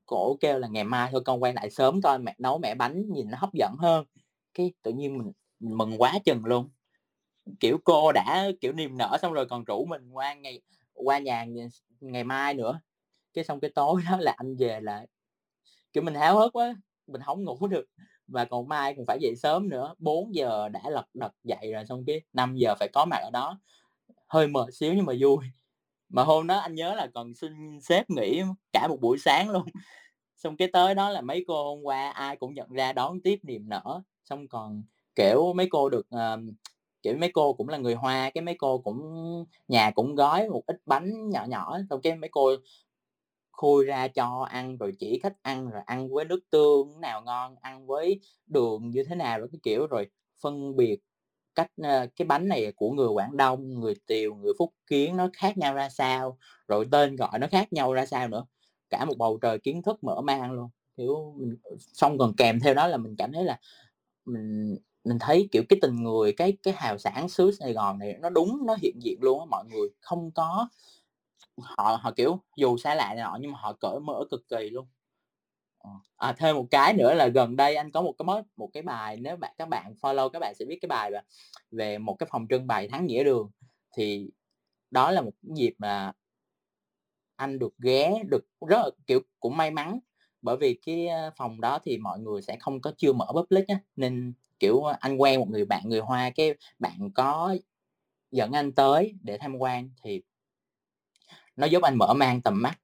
Cổ 0.06 0.36
kêu 0.40 0.58
là 0.58 0.68
"Ngày 0.68 0.84
mai 0.84 1.10
thôi 1.12 1.22
con 1.26 1.42
quay 1.42 1.54
lại 1.54 1.70
sớm 1.70 2.02
coi 2.02 2.18
mẹ 2.18 2.34
nấu 2.38 2.58
mẹ 2.58 2.74
bánh 2.74 3.12
nhìn 3.12 3.30
nó 3.30 3.38
hấp 3.40 3.54
dẫn 3.54 3.74
hơn." 3.80 4.06
Cái 4.54 4.72
tự 4.82 4.92
nhiên 4.92 5.18
mình 5.18 5.32
mình 5.60 5.78
mừng 5.78 6.02
quá 6.02 6.14
chừng 6.24 6.44
luôn. 6.46 6.70
Kiểu, 7.60 7.78
cô 7.84 8.12
đã, 8.12 8.50
kiểu, 8.60 8.72
niềm 8.72 8.98
nở 8.98 9.18
xong 9.22 9.32
rồi 9.32 9.46
còn 9.46 9.64
rủ 9.64 9.86
mình 9.86 10.10
qua 10.12 10.34
ngày 10.34 10.60
qua 10.94 11.18
nhà 11.18 11.46
ngày 12.00 12.24
mai 12.24 12.54
nữa. 12.54 12.80
Cái 13.34 13.44
xong 13.44 13.60
cái 13.60 13.72
tối 13.74 14.02
đó 14.12 14.18
là 14.20 14.34
anh 14.38 14.56
về 14.58 14.80
là, 14.82 15.06
kiểu, 15.92 16.02
mình 16.04 16.14
háo 16.14 16.40
hức 16.40 16.52
quá, 16.54 16.76
mình 17.06 17.22
không 17.26 17.44
ngủ 17.44 17.68
được, 17.68 17.86
và 18.28 18.46
còn 18.46 18.68
mai 18.68 18.94
còn 18.96 19.06
phải 19.06 19.18
dậy 19.22 19.34
sớm 19.36 19.68
nữa, 19.70 19.94
4:00 19.98 20.68
đã 20.70 20.80
lật 20.90 21.06
đật 21.14 21.32
dậy 21.44 21.72
rồi 21.74 21.86
xong 21.86 22.04
cái 22.06 22.22
5:00 22.34 22.74
phải 22.80 22.88
có 22.94 23.06
mặt 23.10 23.18
ở 23.24 23.30
đó. 23.32 23.60
Hơi 24.28 24.48
mệt 24.48 24.74
xíu 24.74 24.94
nhưng 24.94 25.06
mà 25.06 25.14
vui. 25.20 25.46
Mà 26.10 26.24
hôm 26.24 26.48
đó 26.48 26.58
anh 26.58 26.74
nhớ 26.76 26.94
là 26.96 27.08
còn 27.14 27.34
xin 27.34 27.80
sếp 27.82 28.10
nghỉ 28.10 28.42
cả 28.72 28.88
một 28.88 28.98
buổi 29.02 29.18
sáng 29.18 29.50
luôn. 29.50 29.64
Xong 30.36 30.56
cái 30.58 30.68
tới 30.74 30.94
đó 30.94 31.10
là 31.10 31.22
mấy 31.22 31.44
cô 31.48 31.64
hôm 31.76 31.84
qua 31.84 32.10
ai 32.10 32.36
cũng 32.36 32.54
nhận 32.54 32.70
ra 32.72 32.92
đón 32.94 33.22
tiếp 33.22 33.40
niềm 33.44 33.70
nở, 33.70 34.02
xong 34.24 34.48
còn, 34.48 34.84
kiểu, 35.16 35.54
mấy 35.54 35.68
cô 35.70 35.90
được, 35.90 36.06
uh, 36.16 36.40
kiểu, 37.02 37.16
mấy 37.16 37.30
cô 37.34 37.52
cũng 37.52 37.68
là 37.68 37.78
người 37.78 37.94
Hoa, 37.94 38.30
cái 38.34 38.42
mấy 38.42 38.54
cô 38.58 38.78
cũng 38.78 39.00
nhà 39.68 39.90
cũng 39.90 40.14
gói 40.14 40.48
một 40.48 40.62
ít 40.66 40.76
bánh 40.86 41.30
nhỏ 41.30 41.44
nhỏ, 41.48 41.78
xong 41.90 42.00
cái 42.02 42.16
mấy 42.16 42.30
cô 42.32 42.50
khui 43.52 43.84
ra 43.84 44.08
cho 44.08 44.46
ăn 44.50 44.76
rồi 44.76 44.92
chỉ 44.98 45.20
cách 45.22 45.34
ăn, 45.42 45.70
rồi 45.70 45.82
ăn 45.86 46.08
với 46.12 46.24
nước 46.24 46.40
tương 46.50 47.00
nào 47.00 47.22
ngon, 47.22 47.56
ăn 47.60 47.86
với 47.86 48.20
đường 48.46 48.90
như 48.90 49.04
thế 49.04 49.14
nào 49.16 49.38
rồi 49.38 49.48
cái 49.52 49.60
kiểu, 49.62 49.86
rồi 49.86 50.06
phân 50.42 50.76
biệt 50.76 50.98
cách, 51.54 51.70
ờ, 51.82 52.06
cái 52.16 52.26
bánh 52.26 52.48
này 52.48 52.72
của 52.76 52.90
người 52.90 53.08
Quảng 53.08 53.36
Đông, 53.36 53.80
người 53.80 53.94
Tiều, 54.06 54.34
người 54.34 54.52
Phúc 54.58 54.74
Kiến 54.86 55.16
nó 55.16 55.28
khác 55.32 55.58
nhau 55.58 55.74
ra 55.74 55.88
sao, 55.88 56.38
rồi 56.68 56.86
tên 56.92 57.16
gọi 57.16 57.38
nó 57.38 57.46
khác 57.50 57.72
nhau 57.72 57.92
ra 57.92 58.06
sao 58.06 58.28
nữa. 58.28 58.46
Cả 58.90 59.04
một 59.04 59.14
bầu 59.18 59.38
trời 59.42 59.58
kiến 59.58 59.82
thức 59.82 60.04
mở 60.04 60.20
mang 60.20 60.52
luôn, 60.52 60.70
kiểu, 60.96 61.34
mình 61.38 61.56
xong 61.78 62.18
còn 62.18 62.34
kèm 62.36 62.60
theo 62.60 62.74
đó 62.74 62.86
là 62.88 62.96
mình 62.96 63.16
cảm 63.18 63.32
thấy 63.32 63.44
là 63.44 63.60
mình 64.26 64.78
mình 65.04 65.18
thấy, 65.20 65.48
kiểu, 65.52 65.62
cái 65.68 65.78
tình 65.82 65.96
người, 66.02 66.32
cái 66.32 66.56
cái 66.62 66.74
hào 66.76 66.98
sản 66.98 67.28
xứ 67.28 67.50
Sài 67.60 67.72
Gòn 67.72 67.98
này 67.98 68.14
nó 68.20 68.30
đúng, 68.30 68.66
nó 68.66 68.74
hiện 68.82 68.96
diện 69.02 69.18
luôn 69.22 69.40
á. 69.40 69.46
Mọi 69.50 69.64
người 69.66 69.88
không 70.00 70.30
có 70.32 70.68
họ 71.62 71.98
họ, 72.02 72.12
kiểu, 72.16 72.40
dù 72.56 72.76
xa 72.78 72.94
lạ 72.94 73.14
này 73.14 73.24
nọ 73.24 73.38
nhưng 73.40 73.52
mà 73.52 73.58
họ 73.62 73.72
cởi 73.80 74.00
mở 74.00 74.24
cực 74.30 74.48
kỳ 74.48 74.70
luôn. 74.70 74.86
Ờ, 75.78 75.90
à, 76.16 76.32
thêm 76.38 76.56
một 76.56 76.66
cái 76.70 76.94
nữa 76.94 77.14
là 77.14 77.28
gần 77.28 77.56
đây 77.56 77.76
anh 77.76 77.92
có 77.92 78.02
một 78.02 78.14
cái 78.18 78.24
mới 78.26 78.42
một 78.56 78.70
cái 78.74 78.82
bài 78.84 79.16
nếu 79.20 79.36
bạn 79.36 79.54
các 79.58 79.68
bạn 79.68 79.94
follow 80.02 80.28
các 80.30 80.38
bạn 80.40 80.54
sẽ 80.58 80.64
biết 80.64 80.78
cái 80.82 80.88
bài 80.88 81.10
về, 81.12 81.20
về 81.70 81.98
một 81.98 82.14
cái 82.20 82.28
phòng 82.32 82.46
trưng 82.50 82.66
bày 82.66 82.88
thắng 82.88 83.06
nghĩa 83.06 83.24
đường, 83.24 83.50
thì 83.96 84.30
đó 84.92 85.10
là 85.12 85.22
một 85.22 85.32
cái 85.42 85.52
dịp 85.56 85.74
mà 85.78 86.12
anh 87.36 87.58
được 87.58 87.74
ghé, 87.78 88.22
được 88.28 88.44
rất 88.68 88.76
là, 88.78 88.90
kiểu, 89.06 89.20
cũng 89.40 89.56
may 89.56 89.70
mắn, 89.70 89.98
bởi 90.42 90.56
vì 90.56 90.78
cái, 90.86 91.06
ờ, 91.08 91.30
phòng 91.36 91.60
đó 91.60 91.78
thì 91.84 91.98
mọi 91.98 92.18
người 92.20 92.42
sẽ 92.42 92.56
không 92.60 92.80
có 92.80 92.92
chưa 92.98 93.12
mở 93.12 93.26
public 93.34 93.68
á, 93.68 93.78
nên, 93.96 94.32
kiểu, 94.60 94.80
ờ, 94.82 94.96
anh 95.00 95.16
quen 95.16 95.40
một 95.40 95.48
người 95.50 95.64
bạn 95.64 95.82
người 95.88 96.00
Hoa, 96.00 96.30
cái 96.30 96.54
bạn 96.78 97.10
có 97.14 97.56
dẫn 98.32 98.52
anh 98.52 98.72
tới 98.72 99.14
để 99.22 99.38
tham 99.38 99.56
quan 99.56 99.90
thì 100.04 100.22
nó 101.56 101.66
giúp 101.66 101.82
anh 101.82 101.96
mở 101.98 102.14
mang 102.14 102.40
tầm 102.42 102.62
mắt 102.62 102.78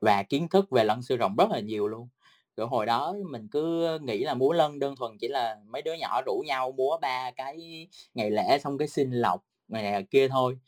và 0.00 0.22
kiến 0.22 0.48
thức 0.48 0.70
về 0.70 0.84
lân 0.84 1.02
sư 1.02 1.16
rồng 1.20 1.36
rất 1.36 1.50
là 1.50 1.60
nhiều 1.60 1.88
luôn. 1.88 2.08
Rồi 2.56 2.66
hồi 2.68 2.86
đó 2.86 3.14
mình 3.30 3.48
cứ 3.52 3.98
nghĩ 4.02 4.24
là 4.24 4.34
múa 4.34 4.52
lân 4.52 4.78
đơn 4.78 4.94
thuần 4.96 5.12
chỉ 5.20 5.28
là 5.28 5.56
mấy 5.66 5.82
đứa 5.82 5.94
nhỏ 5.94 6.22
rủ 6.26 6.42
nhau 6.46 6.72
múa 6.72 6.98
ba 7.02 7.30
cái 7.36 7.88
ngày 8.14 8.30
lễ 8.30 8.58
xong 8.64 8.78
cái 8.78 8.88
xin 8.88 9.10
lọc 9.12 9.44
ngày 9.68 9.82
này 9.82 10.04
kia 10.10 10.28
thôi, 10.28 10.58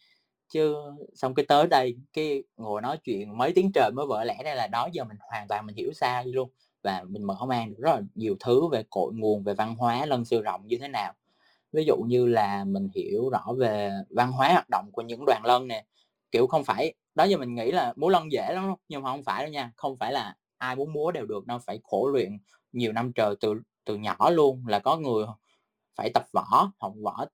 chứ 0.49 0.77
xong 1.15 1.35
cái 1.35 1.47
tới 1.49 1.67
đây 1.67 1.97
cái 2.13 2.45
ngồi 2.57 2.83
nói 2.83 2.99
chuyện 3.05 3.39
mấy 3.39 3.53
tiếng 3.55 3.73
trời 3.75 3.91
mới 3.97 4.07
vỡ 4.07 4.25
lẽ 4.25 4.37
đây 4.45 4.57
là 4.57 4.67
đó 4.69 4.89
giờ 4.93 5.05
mình 5.05 5.17
hoàn 5.21 5.49
toàn 5.49 5.67
mình 5.67 5.77
hiểu 5.77 5.93
sai 5.95 6.27
luôn, 6.27 6.51
và 6.85 7.05
mình 7.09 7.25
mở 7.25 7.37
mang 7.49 7.71
được 7.71 7.77
rất 7.79 7.93
là 7.95 8.03
nhiều 8.15 8.37
thứ 8.41 8.69
về 8.69 8.85
cội 8.91 9.13
nguồn, 9.15 9.45
về 9.45 9.55
văn 9.55 9.77
hóa 9.77 10.07
lân 10.07 10.25
siêu 10.25 10.43
rộng 10.43 10.67
như 10.67 10.79
thế 10.81 10.89
nào. 10.89 11.13
Ví 11.73 11.85
dụ 11.85 11.97
như 11.97 12.27
là 12.27 12.65
mình 12.65 12.89
hiểu 12.95 13.31
rõ 13.31 13.45
về 13.59 13.91
văn 14.11 14.33
hóa 14.33 14.49
hoạt 14.53 14.69
động 14.71 14.91
của 14.93 15.03
những 15.03 15.25
đoàn 15.27 15.43
lân 15.45 15.69
nè, 15.69 15.85
kiểu, 16.33 16.47
không 16.47 16.65
phải 16.65 16.95
đó 17.15 17.25
giờ 17.25 17.37
mình 17.39 17.55
nghĩ 17.55 17.73
là 17.73 17.93
múa 17.97 18.09
lân 18.09 18.33
dễ 18.33 18.53
lắm. 18.55 18.75
Nhưng 18.89 19.03
mà 19.03 19.11
không 19.11 19.25
phải 19.25 19.43
đâu 19.45 19.53
nha, 19.53 19.73
không 19.77 19.97
phải 19.97 20.13
là 20.13 20.35
ai 20.59 20.77
muốn 20.77 20.93
múa 20.93 21.11
đều 21.13 21.27
được 21.27 21.47
đâu, 21.47 21.59
phải 21.67 21.81
khổ 21.85 22.09
luyện 22.09 22.39
nhiều 22.73 22.93
năm 22.93 23.13
trời 23.13 23.35
từ 23.41 23.55
từ 23.85 23.97
nhỏ 23.97 24.31
luôn, 24.31 24.67
là 24.67 24.79
có 24.79 24.97
người 24.97 25.27
phải 25.97 26.11
tập 26.15 26.25
võ, 26.33 26.73
học 26.81 26.93
võ 27.05 27.27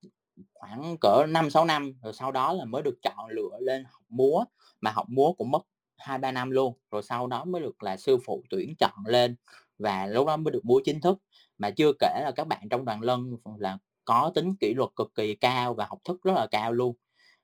khoảng 0.54 0.96
cỡ 1.00 1.26
5-6 1.28 1.64
năm, 1.64 1.92
rồi 2.02 2.12
sau 2.12 2.32
đó 2.32 2.52
là 2.52 2.64
mới 2.64 2.82
được 2.82 2.98
chọn 3.02 3.28
lựa 3.30 3.58
lên 3.60 3.84
học 3.84 4.02
múa, 4.08 4.44
mà 4.80 4.90
học 4.90 5.06
múa 5.08 5.32
cũng 5.32 5.50
mất 5.50 5.62
2-3 6.00 6.32
năm 6.32 6.50
luôn, 6.50 6.74
rồi 6.90 7.02
sau 7.02 7.26
đó 7.26 7.44
mới 7.44 7.62
được 7.62 7.82
là 7.82 7.96
sư 7.96 8.18
phụ 8.26 8.42
tuyển 8.50 8.74
chọn 8.78 9.06
lên 9.06 9.36
và 9.78 10.06
lúc 10.06 10.26
đó 10.26 10.36
mới 10.36 10.52
được 10.52 10.64
múa 10.64 10.80
chính 10.84 11.00
thức. 11.00 11.18
Mà 11.58 11.70
chưa 11.70 11.92
kể 11.98 12.20
là 12.24 12.32
các 12.36 12.46
bạn 12.46 12.68
trong 12.70 12.84
đoàn 12.84 13.00
lân 13.02 13.36
là 13.58 13.78
có 14.04 14.32
tính 14.34 14.54
kỷ 14.60 14.74
luật 14.74 14.90
cực 14.96 15.14
kỳ 15.14 15.34
cao 15.34 15.74
và 15.74 15.86
học 15.86 15.98
thức 16.04 16.22
rất 16.22 16.32
là 16.34 16.46
cao 16.46 16.72
luôn. 16.72 16.96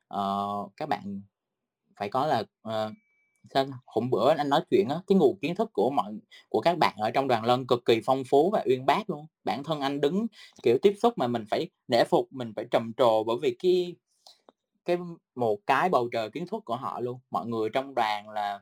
Ờ, 0.08 0.46
các 0.76 0.88
bạn 0.88 1.22
phải 1.96 2.08
có 2.08 2.26
là, 2.26 2.40
uh, 2.68 2.92
sao 3.54 3.66
hôm 3.86 4.10
bữa 4.10 4.34
anh 4.38 4.48
nói 4.48 4.60
chuyện 4.70 4.88
á, 4.88 4.96
cái 5.06 5.18
nguồn 5.18 5.38
kiến 5.38 5.54
thức 5.54 5.70
của 5.72 5.90
mọi 5.90 6.12
của 6.48 6.60
các 6.60 6.78
bạn 6.78 6.94
ở 6.98 7.10
trong 7.10 7.28
đoàn 7.28 7.44
lân 7.44 7.66
cực 7.66 7.84
kỳ 7.84 8.00
phong 8.04 8.24
phú 8.24 8.50
và 8.50 8.64
uyên 8.66 8.86
bác 8.86 9.10
luôn. 9.10 9.26
Bản 9.44 9.64
thân 9.64 9.80
anh 9.80 10.00
đứng, 10.00 10.26
kiểu, 10.62 10.78
tiếp 10.82 10.94
xúc 11.02 11.14
mà 11.18 11.26
mình 11.26 11.44
phải 11.50 11.70
nể 11.88 12.04
phục, 12.04 12.32
mình 12.32 12.52
phải 12.56 12.64
trầm 12.70 12.92
trồ 12.96 13.24
bởi 13.24 13.36
vì 13.42 13.56
cái 13.58 13.96
cái 14.86 14.98
một 15.34 15.58
cái 15.66 15.88
bầu 15.88 16.08
trời 16.12 16.30
kiến 16.30 16.46
thức 16.46 16.64
của 16.64 16.76
họ 16.76 17.00
luôn. 17.00 17.20
Mọi 17.30 17.46
người 17.46 17.70
trong 17.74 17.94
đoàn 17.94 18.28
là 18.30 18.60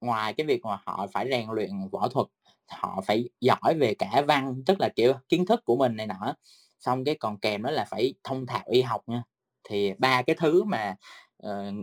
ngoài 0.00 0.34
cái 0.34 0.46
việc 0.46 0.64
mà 0.64 0.78
họ 0.86 1.06
phải 1.12 1.28
rèn 1.30 1.46
luyện 1.52 1.70
võ 1.92 2.08
thuật, 2.08 2.26
họ 2.68 3.00
phải 3.06 3.30
giỏi 3.40 3.74
về 3.80 3.94
cả 3.94 4.22
văn, 4.28 4.62
tức 4.66 4.80
là, 4.80 4.88
kiểu, 4.96 5.14
kiến 5.28 5.46
thức 5.46 5.60
của 5.64 5.76
mình 5.76 5.96
này 5.96 6.06
nọ 6.06 6.34
xong 6.80 7.04
cái 7.04 7.16
còn 7.20 7.40
kèm 7.40 7.62
đó 7.62 7.70
là 7.70 7.84
phải 7.90 8.14
thông 8.24 8.46
thạo 8.46 8.62
y 8.66 8.82
học 8.82 9.02
nha. 9.08 9.22
Thì 9.64 9.92
ba 9.98 10.22
cái 10.22 10.36
thứ 10.40 10.64
mà, 10.64 10.96
uh, 11.46 11.74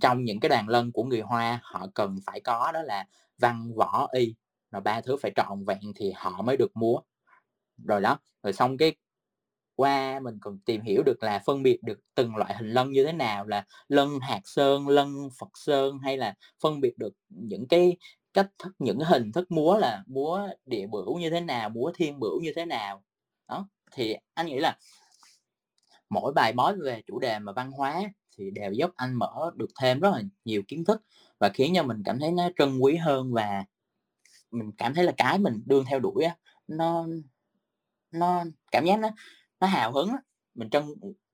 trong 0.00 0.24
những 0.24 0.40
cái 0.40 0.48
đoàn 0.48 0.68
lân 0.68 0.92
của 0.92 1.04
người 1.04 1.20
Hoa 1.20 1.60
họ 1.64 1.86
cần 1.94 2.16
phải 2.26 2.40
có 2.40 2.72
đó 2.72 2.82
là 2.82 3.06
văn, 3.38 3.72
võ, 3.76 4.08
y, 4.12 4.34
rồi 4.70 4.82
ba 4.82 5.00
thứ 5.00 5.16
phải 5.22 5.32
trọn 5.36 5.64
vẹn 5.66 5.80
thì 5.96 6.12
họ 6.16 6.42
mới 6.42 6.56
được 6.56 6.70
múa. 6.76 7.00
Rồi 7.88 8.00
đó, 8.00 8.18
rồi 8.42 8.52
xong 8.52 8.76
cái 8.78 8.94
qua 9.76 10.20
mình 10.20 10.38
còn 10.40 10.58
tìm 10.58 10.82
hiểu 10.82 11.02
được 11.02 11.22
là 11.22 11.42
phân 11.46 11.62
biệt 11.62 11.82
được 11.82 12.00
từng 12.14 12.36
loại 12.36 12.54
hình 12.56 12.70
lân 12.70 12.92
như 12.92 13.04
thế 13.04 13.12
nào, 13.12 13.46
là 13.46 13.64
lân 13.88 14.18
Hạt 14.20 14.40
Sơn, 14.44 14.88
lân 14.88 15.28
Phật 15.38 15.50
Sơn, 15.54 15.98
hay 15.98 16.16
là 16.16 16.34
phân 16.62 16.80
biệt 16.80 16.98
được 16.98 17.14
những 17.28 17.68
cái 17.68 17.96
cách 18.34 18.50
thức, 18.58 18.72
những 18.78 18.98
hình 19.00 19.32
thức 19.32 19.50
múa 19.50 19.78
là 19.78 20.02
múa 20.06 20.48
địa 20.66 20.86
bửu 20.86 21.18
như 21.18 21.30
thế 21.30 21.40
nào, 21.40 21.68
múa 21.70 21.92
thiên 21.94 22.20
bửu 22.20 22.40
như 22.40 22.52
thế 22.56 22.64
nào. 22.64 23.02
Đó, 23.48 23.68
thì 23.92 24.16
anh 24.34 24.46
nghĩ 24.46 24.58
là 24.58 24.78
mỗi 26.10 26.32
bài 26.32 26.52
bói 26.52 26.76
về 26.76 27.02
chủ 27.06 27.18
đề 27.18 27.38
mà 27.38 27.52
văn 27.52 27.70
hóa 27.70 28.02
thì 28.38 28.50
đều 28.50 28.72
giúp 28.72 28.90
anh 28.96 29.14
mở 29.14 29.50
được 29.54 29.70
thêm 29.80 30.00
rất 30.00 30.10
là 30.10 30.22
nhiều 30.44 30.62
kiến 30.68 30.84
thức 30.84 31.02
và 31.38 31.48
khiến 31.48 31.72
cho 31.76 31.82
mình 31.82 32.02
cảm 32.04 32.20
thấy 32.20 32.32
nó 32.32 32.48
trân 32.58 32.78
quý 32.78 32.96
hơn 32.96 33.32
và 33.32 33.64
mình 34.50 34.72
cảm 34.78 34.94
thấy 34.94 35.04
là 35.04 35.12
cái 35.16 35.38
mình 35.38 35.62
đương 35.66 35.84
theo 35.88 36.00
đuổi 36.00 36.24
á, 36.24 36.36
nó 36.68 37.06
nó 38.12 38.44
cảm 38.72 38.84
giác 38.84 38.98
nó 38.98 39.08
nó 39.60 39.66
hào 39.66 39.92
hứng. 39.92 40.10
Mình 40.54 40.70
trân 40.70 40.84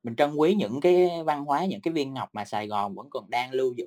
mình 0.02 0.16
trân 0.16 0.34
quý 0.34 0.54
những 0.54 0.80
cái 0.80 1.08
văn 1.26 1.44
hóa, 1.44 1.64
những 1.64 1.80
cái 1.80 1.94
viên 1.94 2.14
ngọc 2.14 2.28
mà 2.32 2.44
Sài 2.44 2.66
Gòn 2.66 2.94
vẫn 2.94 3.06
còn 3.10 3.30
đang 3.30 3.52
lưu 3.52 3.74
giữ 3.76 3.86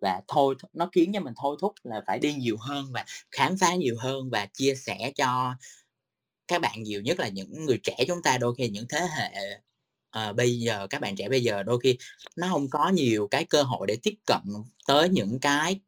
và 0.00 0.20
thôi 0.28 0.54
nó 0.72 0.88
khiến 0.92 1.12
cho 1.14 1.20
mình 1.20 1.34
thôi 1.36 1.56
thúc 1.60 1.72
là 1.82 2.02
phải 2.06 2.18
đi 2.18 2.34
nhiều 2.34 2.56
hơn 2.60 2.84
và 2.92 3.04
khám 3.30 3.56
phá 3.58 3.74
nhiều 3.74 3.96
hơn 3.98 4.30
và 4.30 4.46
chia 4.46 4.74
sẻ 4.74 5.12
cho 5.16 5.54
các 6.48 6.60
bạn 6.60 6.82
nhiều, 6.82 7.02
nhất 7.02 7.20
là 7.20 7.28
những 7.28 7.64
người 7.66 7.78
trẻ 7.82 7.96
chúng 8.08 8.22
ta. 8.22 8.38
Đôi 8.38 8.54
khi 8.58 8.68
những 8.68 8.86
thế 8.88 9.00
hệ, 9.18 9.30
ờ, 10.10 10.32
bây 10.32 10.58
giờ 10.58 10.86
các 10.90 11.00
bạn 11.00 11.16
trẻ 11.16 11.28
bây 11.28 11.42
giờ 11.42 11.62
đôi 11.62 11.80
khi 11.82 11.98
nó 12.36 12.48
không 12.48 12.70
có 12.70 12.88
nhiều 12.88 13.28
cái 13.30 13.44
cơ 13.44 13.62
hội 13.62 13.86
để 13.86 13.96
tiếp 14.02 14.14
cận 14.26 14.40
tới 14.86 15.08
những 15.08 15.38
cái 15.40 15.80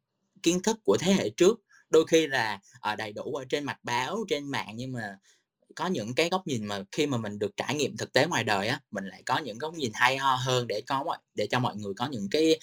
kiến 0.43 0.61
thức 0.63 0.79
của 0.83 0.97
thế 0.97 1.13
hệ 1.13 1.29
trước. 1.29 1.59
Đôi 1.89 2.05
khi 2.07 2.27
là, 2.27 2.59
ờ, 2.79 2.95
đầy 2.95 3.13
đủ 3.13 3.35
ở 3.35 3.45
trên 3.49 3.63
mặt 3.63 3.79
báo, 3.83 4.25
trên 4.29 4.51
mạng 4.51 4.71
nhưng 4.75 4.91
mà 4.91 5.17
có 5.75 5.87
những 5.87 6.15
cái 6.15 6.29
góc 6.29 6.47
nhìn 6.47 6.65
mà 6.65 6.83
khi 6.91 7.07
mà 7.07 7.17
mình 7.17 7.39
được 7.39 7.57
trải 7.57 7.75
nghiệm 7.75 7.97
thực 7.97 8.13
tế 8.13 8.25
ngoài 8.27 8.43
đời 8.43 8.67
á, 8.67 8.81
mình 8.91 9.05
lại 9.07 9.23
có 9.25 9.37
những 9.37 9.57
góc 9.57 9.73
nhìn 9.73 9.91
hay 9.93 10.17
ho 10.17 10.35
hơn 10.35 10.67
để 10.67 10.81
có 10.87 11.03
mọi 11.03 11.17
để 11.35 11.47
cho 11.51 11.59
mọi 11.59 11.75
người 11.75 11.93
có 11.97 12.07
những 12.07 12.27
cái 12.31 12.59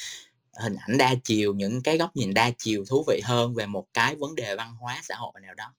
hình 0.63 0.77
ảnh 0.89 0.99
đa 0.99 1.15
chiều, 1.25 1.55
những 1.55 1.83
cái 1.83 1.99
góc 1.99 2.17
nhìn 2.17 2.35
đa 2.35 2.51
chiều 2.59 2.85
thú 2.89 3.05
vị 3.09 3.21
hơn 3.25 3.55
về 3.55 3.67
một 3.67 3.87
cái 3.95 4.17
vấn 4.17 4.35
đề 4.35 4.57
văn 4.57 4.75
hóa 4.81 5.01
xã 5.03 5.15
hội 5.17 5.33
nào 5.43 5.55
đó. 5.55 5.75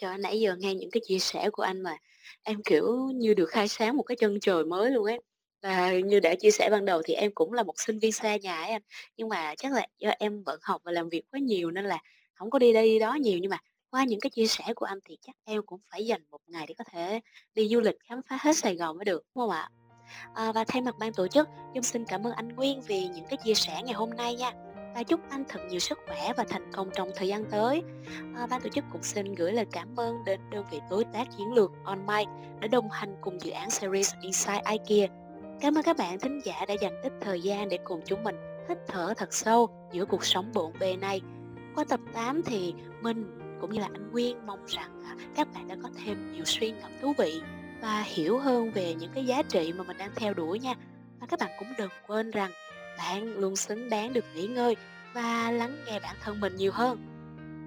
Trời 0.00 0.18
nãy 0.18 0.40
giờ 0.40 0.56
nghe 0.58 0.74
những 0.74 0.90
cái 0.90 1.00
chia 1.06 1.18
sẻ 1.18 1.50
của 1.52 1.62
anh 1.62 1.80
mà 1.82 1.96
em, 2.42 2.62
kiểu 2.62 3.10
như, 3.14 3.34
được 3.34 3.46
khai 3.46 3.68
sáng 3.68 3.96
một 3.96 4.02
cái 4.02 4.16
chân 4.16 4.40
trời 4.40 4.64
mới 4.64 4.90
luôn 4.90 5.04
ấy. 5.06 5.20
Và 5.62 5.92
như 5.92 6.20
đã 6.20 6.34
chia 6.34 6.50
sẻ 6.50 6.68
ban 6.70 6.84
đầu 6.84 7.02
thì 7.04 7.14
em 7.14 7.30
cũng 7.34 7.52
là 7.52 7.62
một 7.62 7.74
sinh 7.76 7.98
viên 7.98 8.12
xa 8.12 8.36
nhà 8.36 8.56
ấy 8.62 8.70
anh, 8.70 8.82
nhưng 9.16 9.28
mà 9.28 9.54
chắc 9.58 9.72
là 9.72 9.86
do 9.98 10.10
em 10.18 10.42
vẫn 10.42 10.60
học 10.62 10.80
và 10.84 10.92
làm 10.92 11.08
việc 11.08 11.22
quá 11.30 11.40
nhiều 11.40 11.70
nên 11.70 11.84
là 11.84 11.98
không 12.34 12.50
có 12.50 12.58
đi 12.58 12.72
đây 12.72 12.88
đi 12.88 12.98
đó 12.98 13.14
nhiều. 13.14 13.38
Nhưng 13.38 13.50
mà 13.50 13.58
qua 13.96 14.04
những 14.04 14.20
cái 14.20 14.30
chia 14.30 14.46
sẻ 14.46 14.64
của 14.76 14.86
anh 14.86 14.98
thì 15.04 15.16
chắc 15.26 15.36
em 15.44 15.62
cũng 15.66 15.80
phải 15.90 16.06
dành 16.06 16.22
một 16.30 16.38
ngày 16.46 16.66
để 16.68 16.74
có 16.78 16.84
thể 16.92 17.20
đi 17.54 17.68
du 17.68 17.80
lịch 17.80 17.96
khám 18.08 18.20
phá 18.28 18.38
hết 18.40 18.56
Sài 18.56 18.76
Gòn 18.76 18.96
mới 18.96 19.04
được, 19.04 19.22
đúng 19.34 19.42
không 19.42 19.50
ạ? 19.50 19.68
À, 20.34 20.52
và 20.52 20.64
thay 20.64 20.82
mặt 20.82 20.94
ban 20.98 21.12
tổ 21.12 21.28
chức, 21.28 21.48
Dung 21.74 21.82
xin 21.82 22.04
cảm 22.04 22.26
ơn 22.26 22.32
anh 22.32 22.48
Nguyên 22.48 22.80
vì 22.80 23.08
những 23.08 23.24
cái 23.28 23.38
chia 23.44 23.54
sẻ 23.54 23.82
ngày 23.84 23.94
hôm 23.94 24.10
nay 24.10 24.34
nha, 24.34 24.52
và 24.94 25.02
chúc 25.02 25.20
anh 25.30 25.44
thật 25.48 25.60
nhiều 25.68 25.78
sức 25.78 25.98
khỏe 26.06 26.32
và 26.36 26.44
thành 26.48 26.72
công 26.72 26.90
trong 26.94 27.10
thời 27.16 27.28
gian 27.28 27.44
tới. 27.50 27.82
À, 28.36 28.46
ban 28.46 28.60
tổ 28.60 28.68
chức 28.68 28.84
cũng 28.92 29.02
xin 29.02 29.34
gửi 29.34 29.52
lời 29.52 29.64
cảm 29.72 29.96
ơn 29.96 30.24
đến 30.24 30.40
đơn 30.50 30.64
vị 30.70 30.80
đối 30.90 31.04
tác 31.04 31.24
chiến 31.38 31.52
lược 31.52 31.70
On 31.84 32.06
Mic 32.06 32.28
đã 32.60 32.68
đồng 32.68 32.90
hành 32.90 33.16
cùng 33.20 33.40
dự 33.40 33.50
án 33.50 33.70
series 33.70 34.14
Inside 34.20 34.62
IKEA. 34.70 35.08
Cảm 35.60 35.74
ơn 35.74 35.82
các 35.82 35.96
bạn 35.96 36.18
thính 36.18 36.40
giả 36.44 36.64
đã 36.68 36.74
dành 36.80 37.02
ít 37.02 37.12
thời 37.20 37.40
gian 37.40 37.68
để 37.68 37.78
cùng 37.84 38.00
chúng 38.04 38.24
mình 38.24 38.36
hít 38.68 38.78
thở 38.88 39.14
thật 39.16 39.34
sâu 39.34 39.68
giữa 39.92 40.04
cuộc 40.04 40.24
sống 40.24 40.50
bộn 40.54 40.72
bề 40.80 40.96
này. 40.96 41.20
Qua 41.74 41.84
tập 41.88 42.00
8 42.12 42.42
thì 42.42 42.74
mình 43.00 43.45
cũng 43.60 43.72
như 43.72 43.80
là 43.80 43.88
anh 43.92 44.10
Nguyên 44.10 44.46
mong 44.46 44.66
rằng, 44.66 45.02
à, 45.04 45.16
các 45.36 45.48
bạn 45.54 45.68
đã 45.68 45.76
có 45.82 45.88
thêm 46.04 46.32
nhiều 46.32 46.44
suy 46.44 46.70
ngẫm 46.70 46.90
thú 47.02 47.14
vị 47.18 47.40
và 47.80 48.02
hiểu 48.02 48.38
hơn 48.38 48.70
về 48.70 48.94
những 48.94 49.10
cái 49.14 49.26
giá 49.26 49.42
trị 49.42 49.72
mà 49.72 49.84
mình 49.84 49.96
đang 49.98 50.10
theo 50.14 50.34
đuổi 50.34 50.58
nha. 50.58 50.74
Và 51.20 51.26
các 51.26 51.40
bạn 51.40 51.50
cũng 51.58 51.68
đừng 51.78 51.90
quên 52.06 52.30
rằng 52.30 52.50
bạn 52.98 53.38
luôn 53.38 53.56
xứng 53.56 53.88
đáng 53.88 54.12
được 54.12 54.24
nghỉ 54.34 54.46
ngơi 54.46 54.76
và 55.14 55.50
lắng 55.50 55.76
nghe 55.86 56.00
bản 56.00 56.16
thân 56.22 56.40
mình 56.40 56.56
nhiều 56.56 56.72
hơn. 56.72 56.98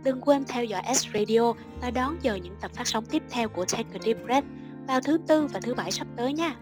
Đừng 0.04 0.22
quên 0.22 0.44
theo 0.48 0.64
dõi 0.64 0.82
S 0.96 1.08
Radio 1.14 1.54
và 1.82 1.92
đón 1.92 2.18
chờ 2.22 2.36
những 2.36 2.56
tập 2.62 2.72
phát 2.74 2.88
sóng 2.88 3.06
tiếp 3.06 3.24
theo 3.30 3.50
của 3.50 3.66
Take 3.66 3.90
a 3.94 4.00
Deep 4.06 4.18
Breath 4.26 4.48
vào 4.88 5.02
thứ 5.02 5.18
Tư 5.28 5.48
và 5.48 5.60
thứ 5.60 5.74
Bảy 5.74 5.92
sắp 5.92 6.08
tới 6.18 6.34
nha. 6.34 6.56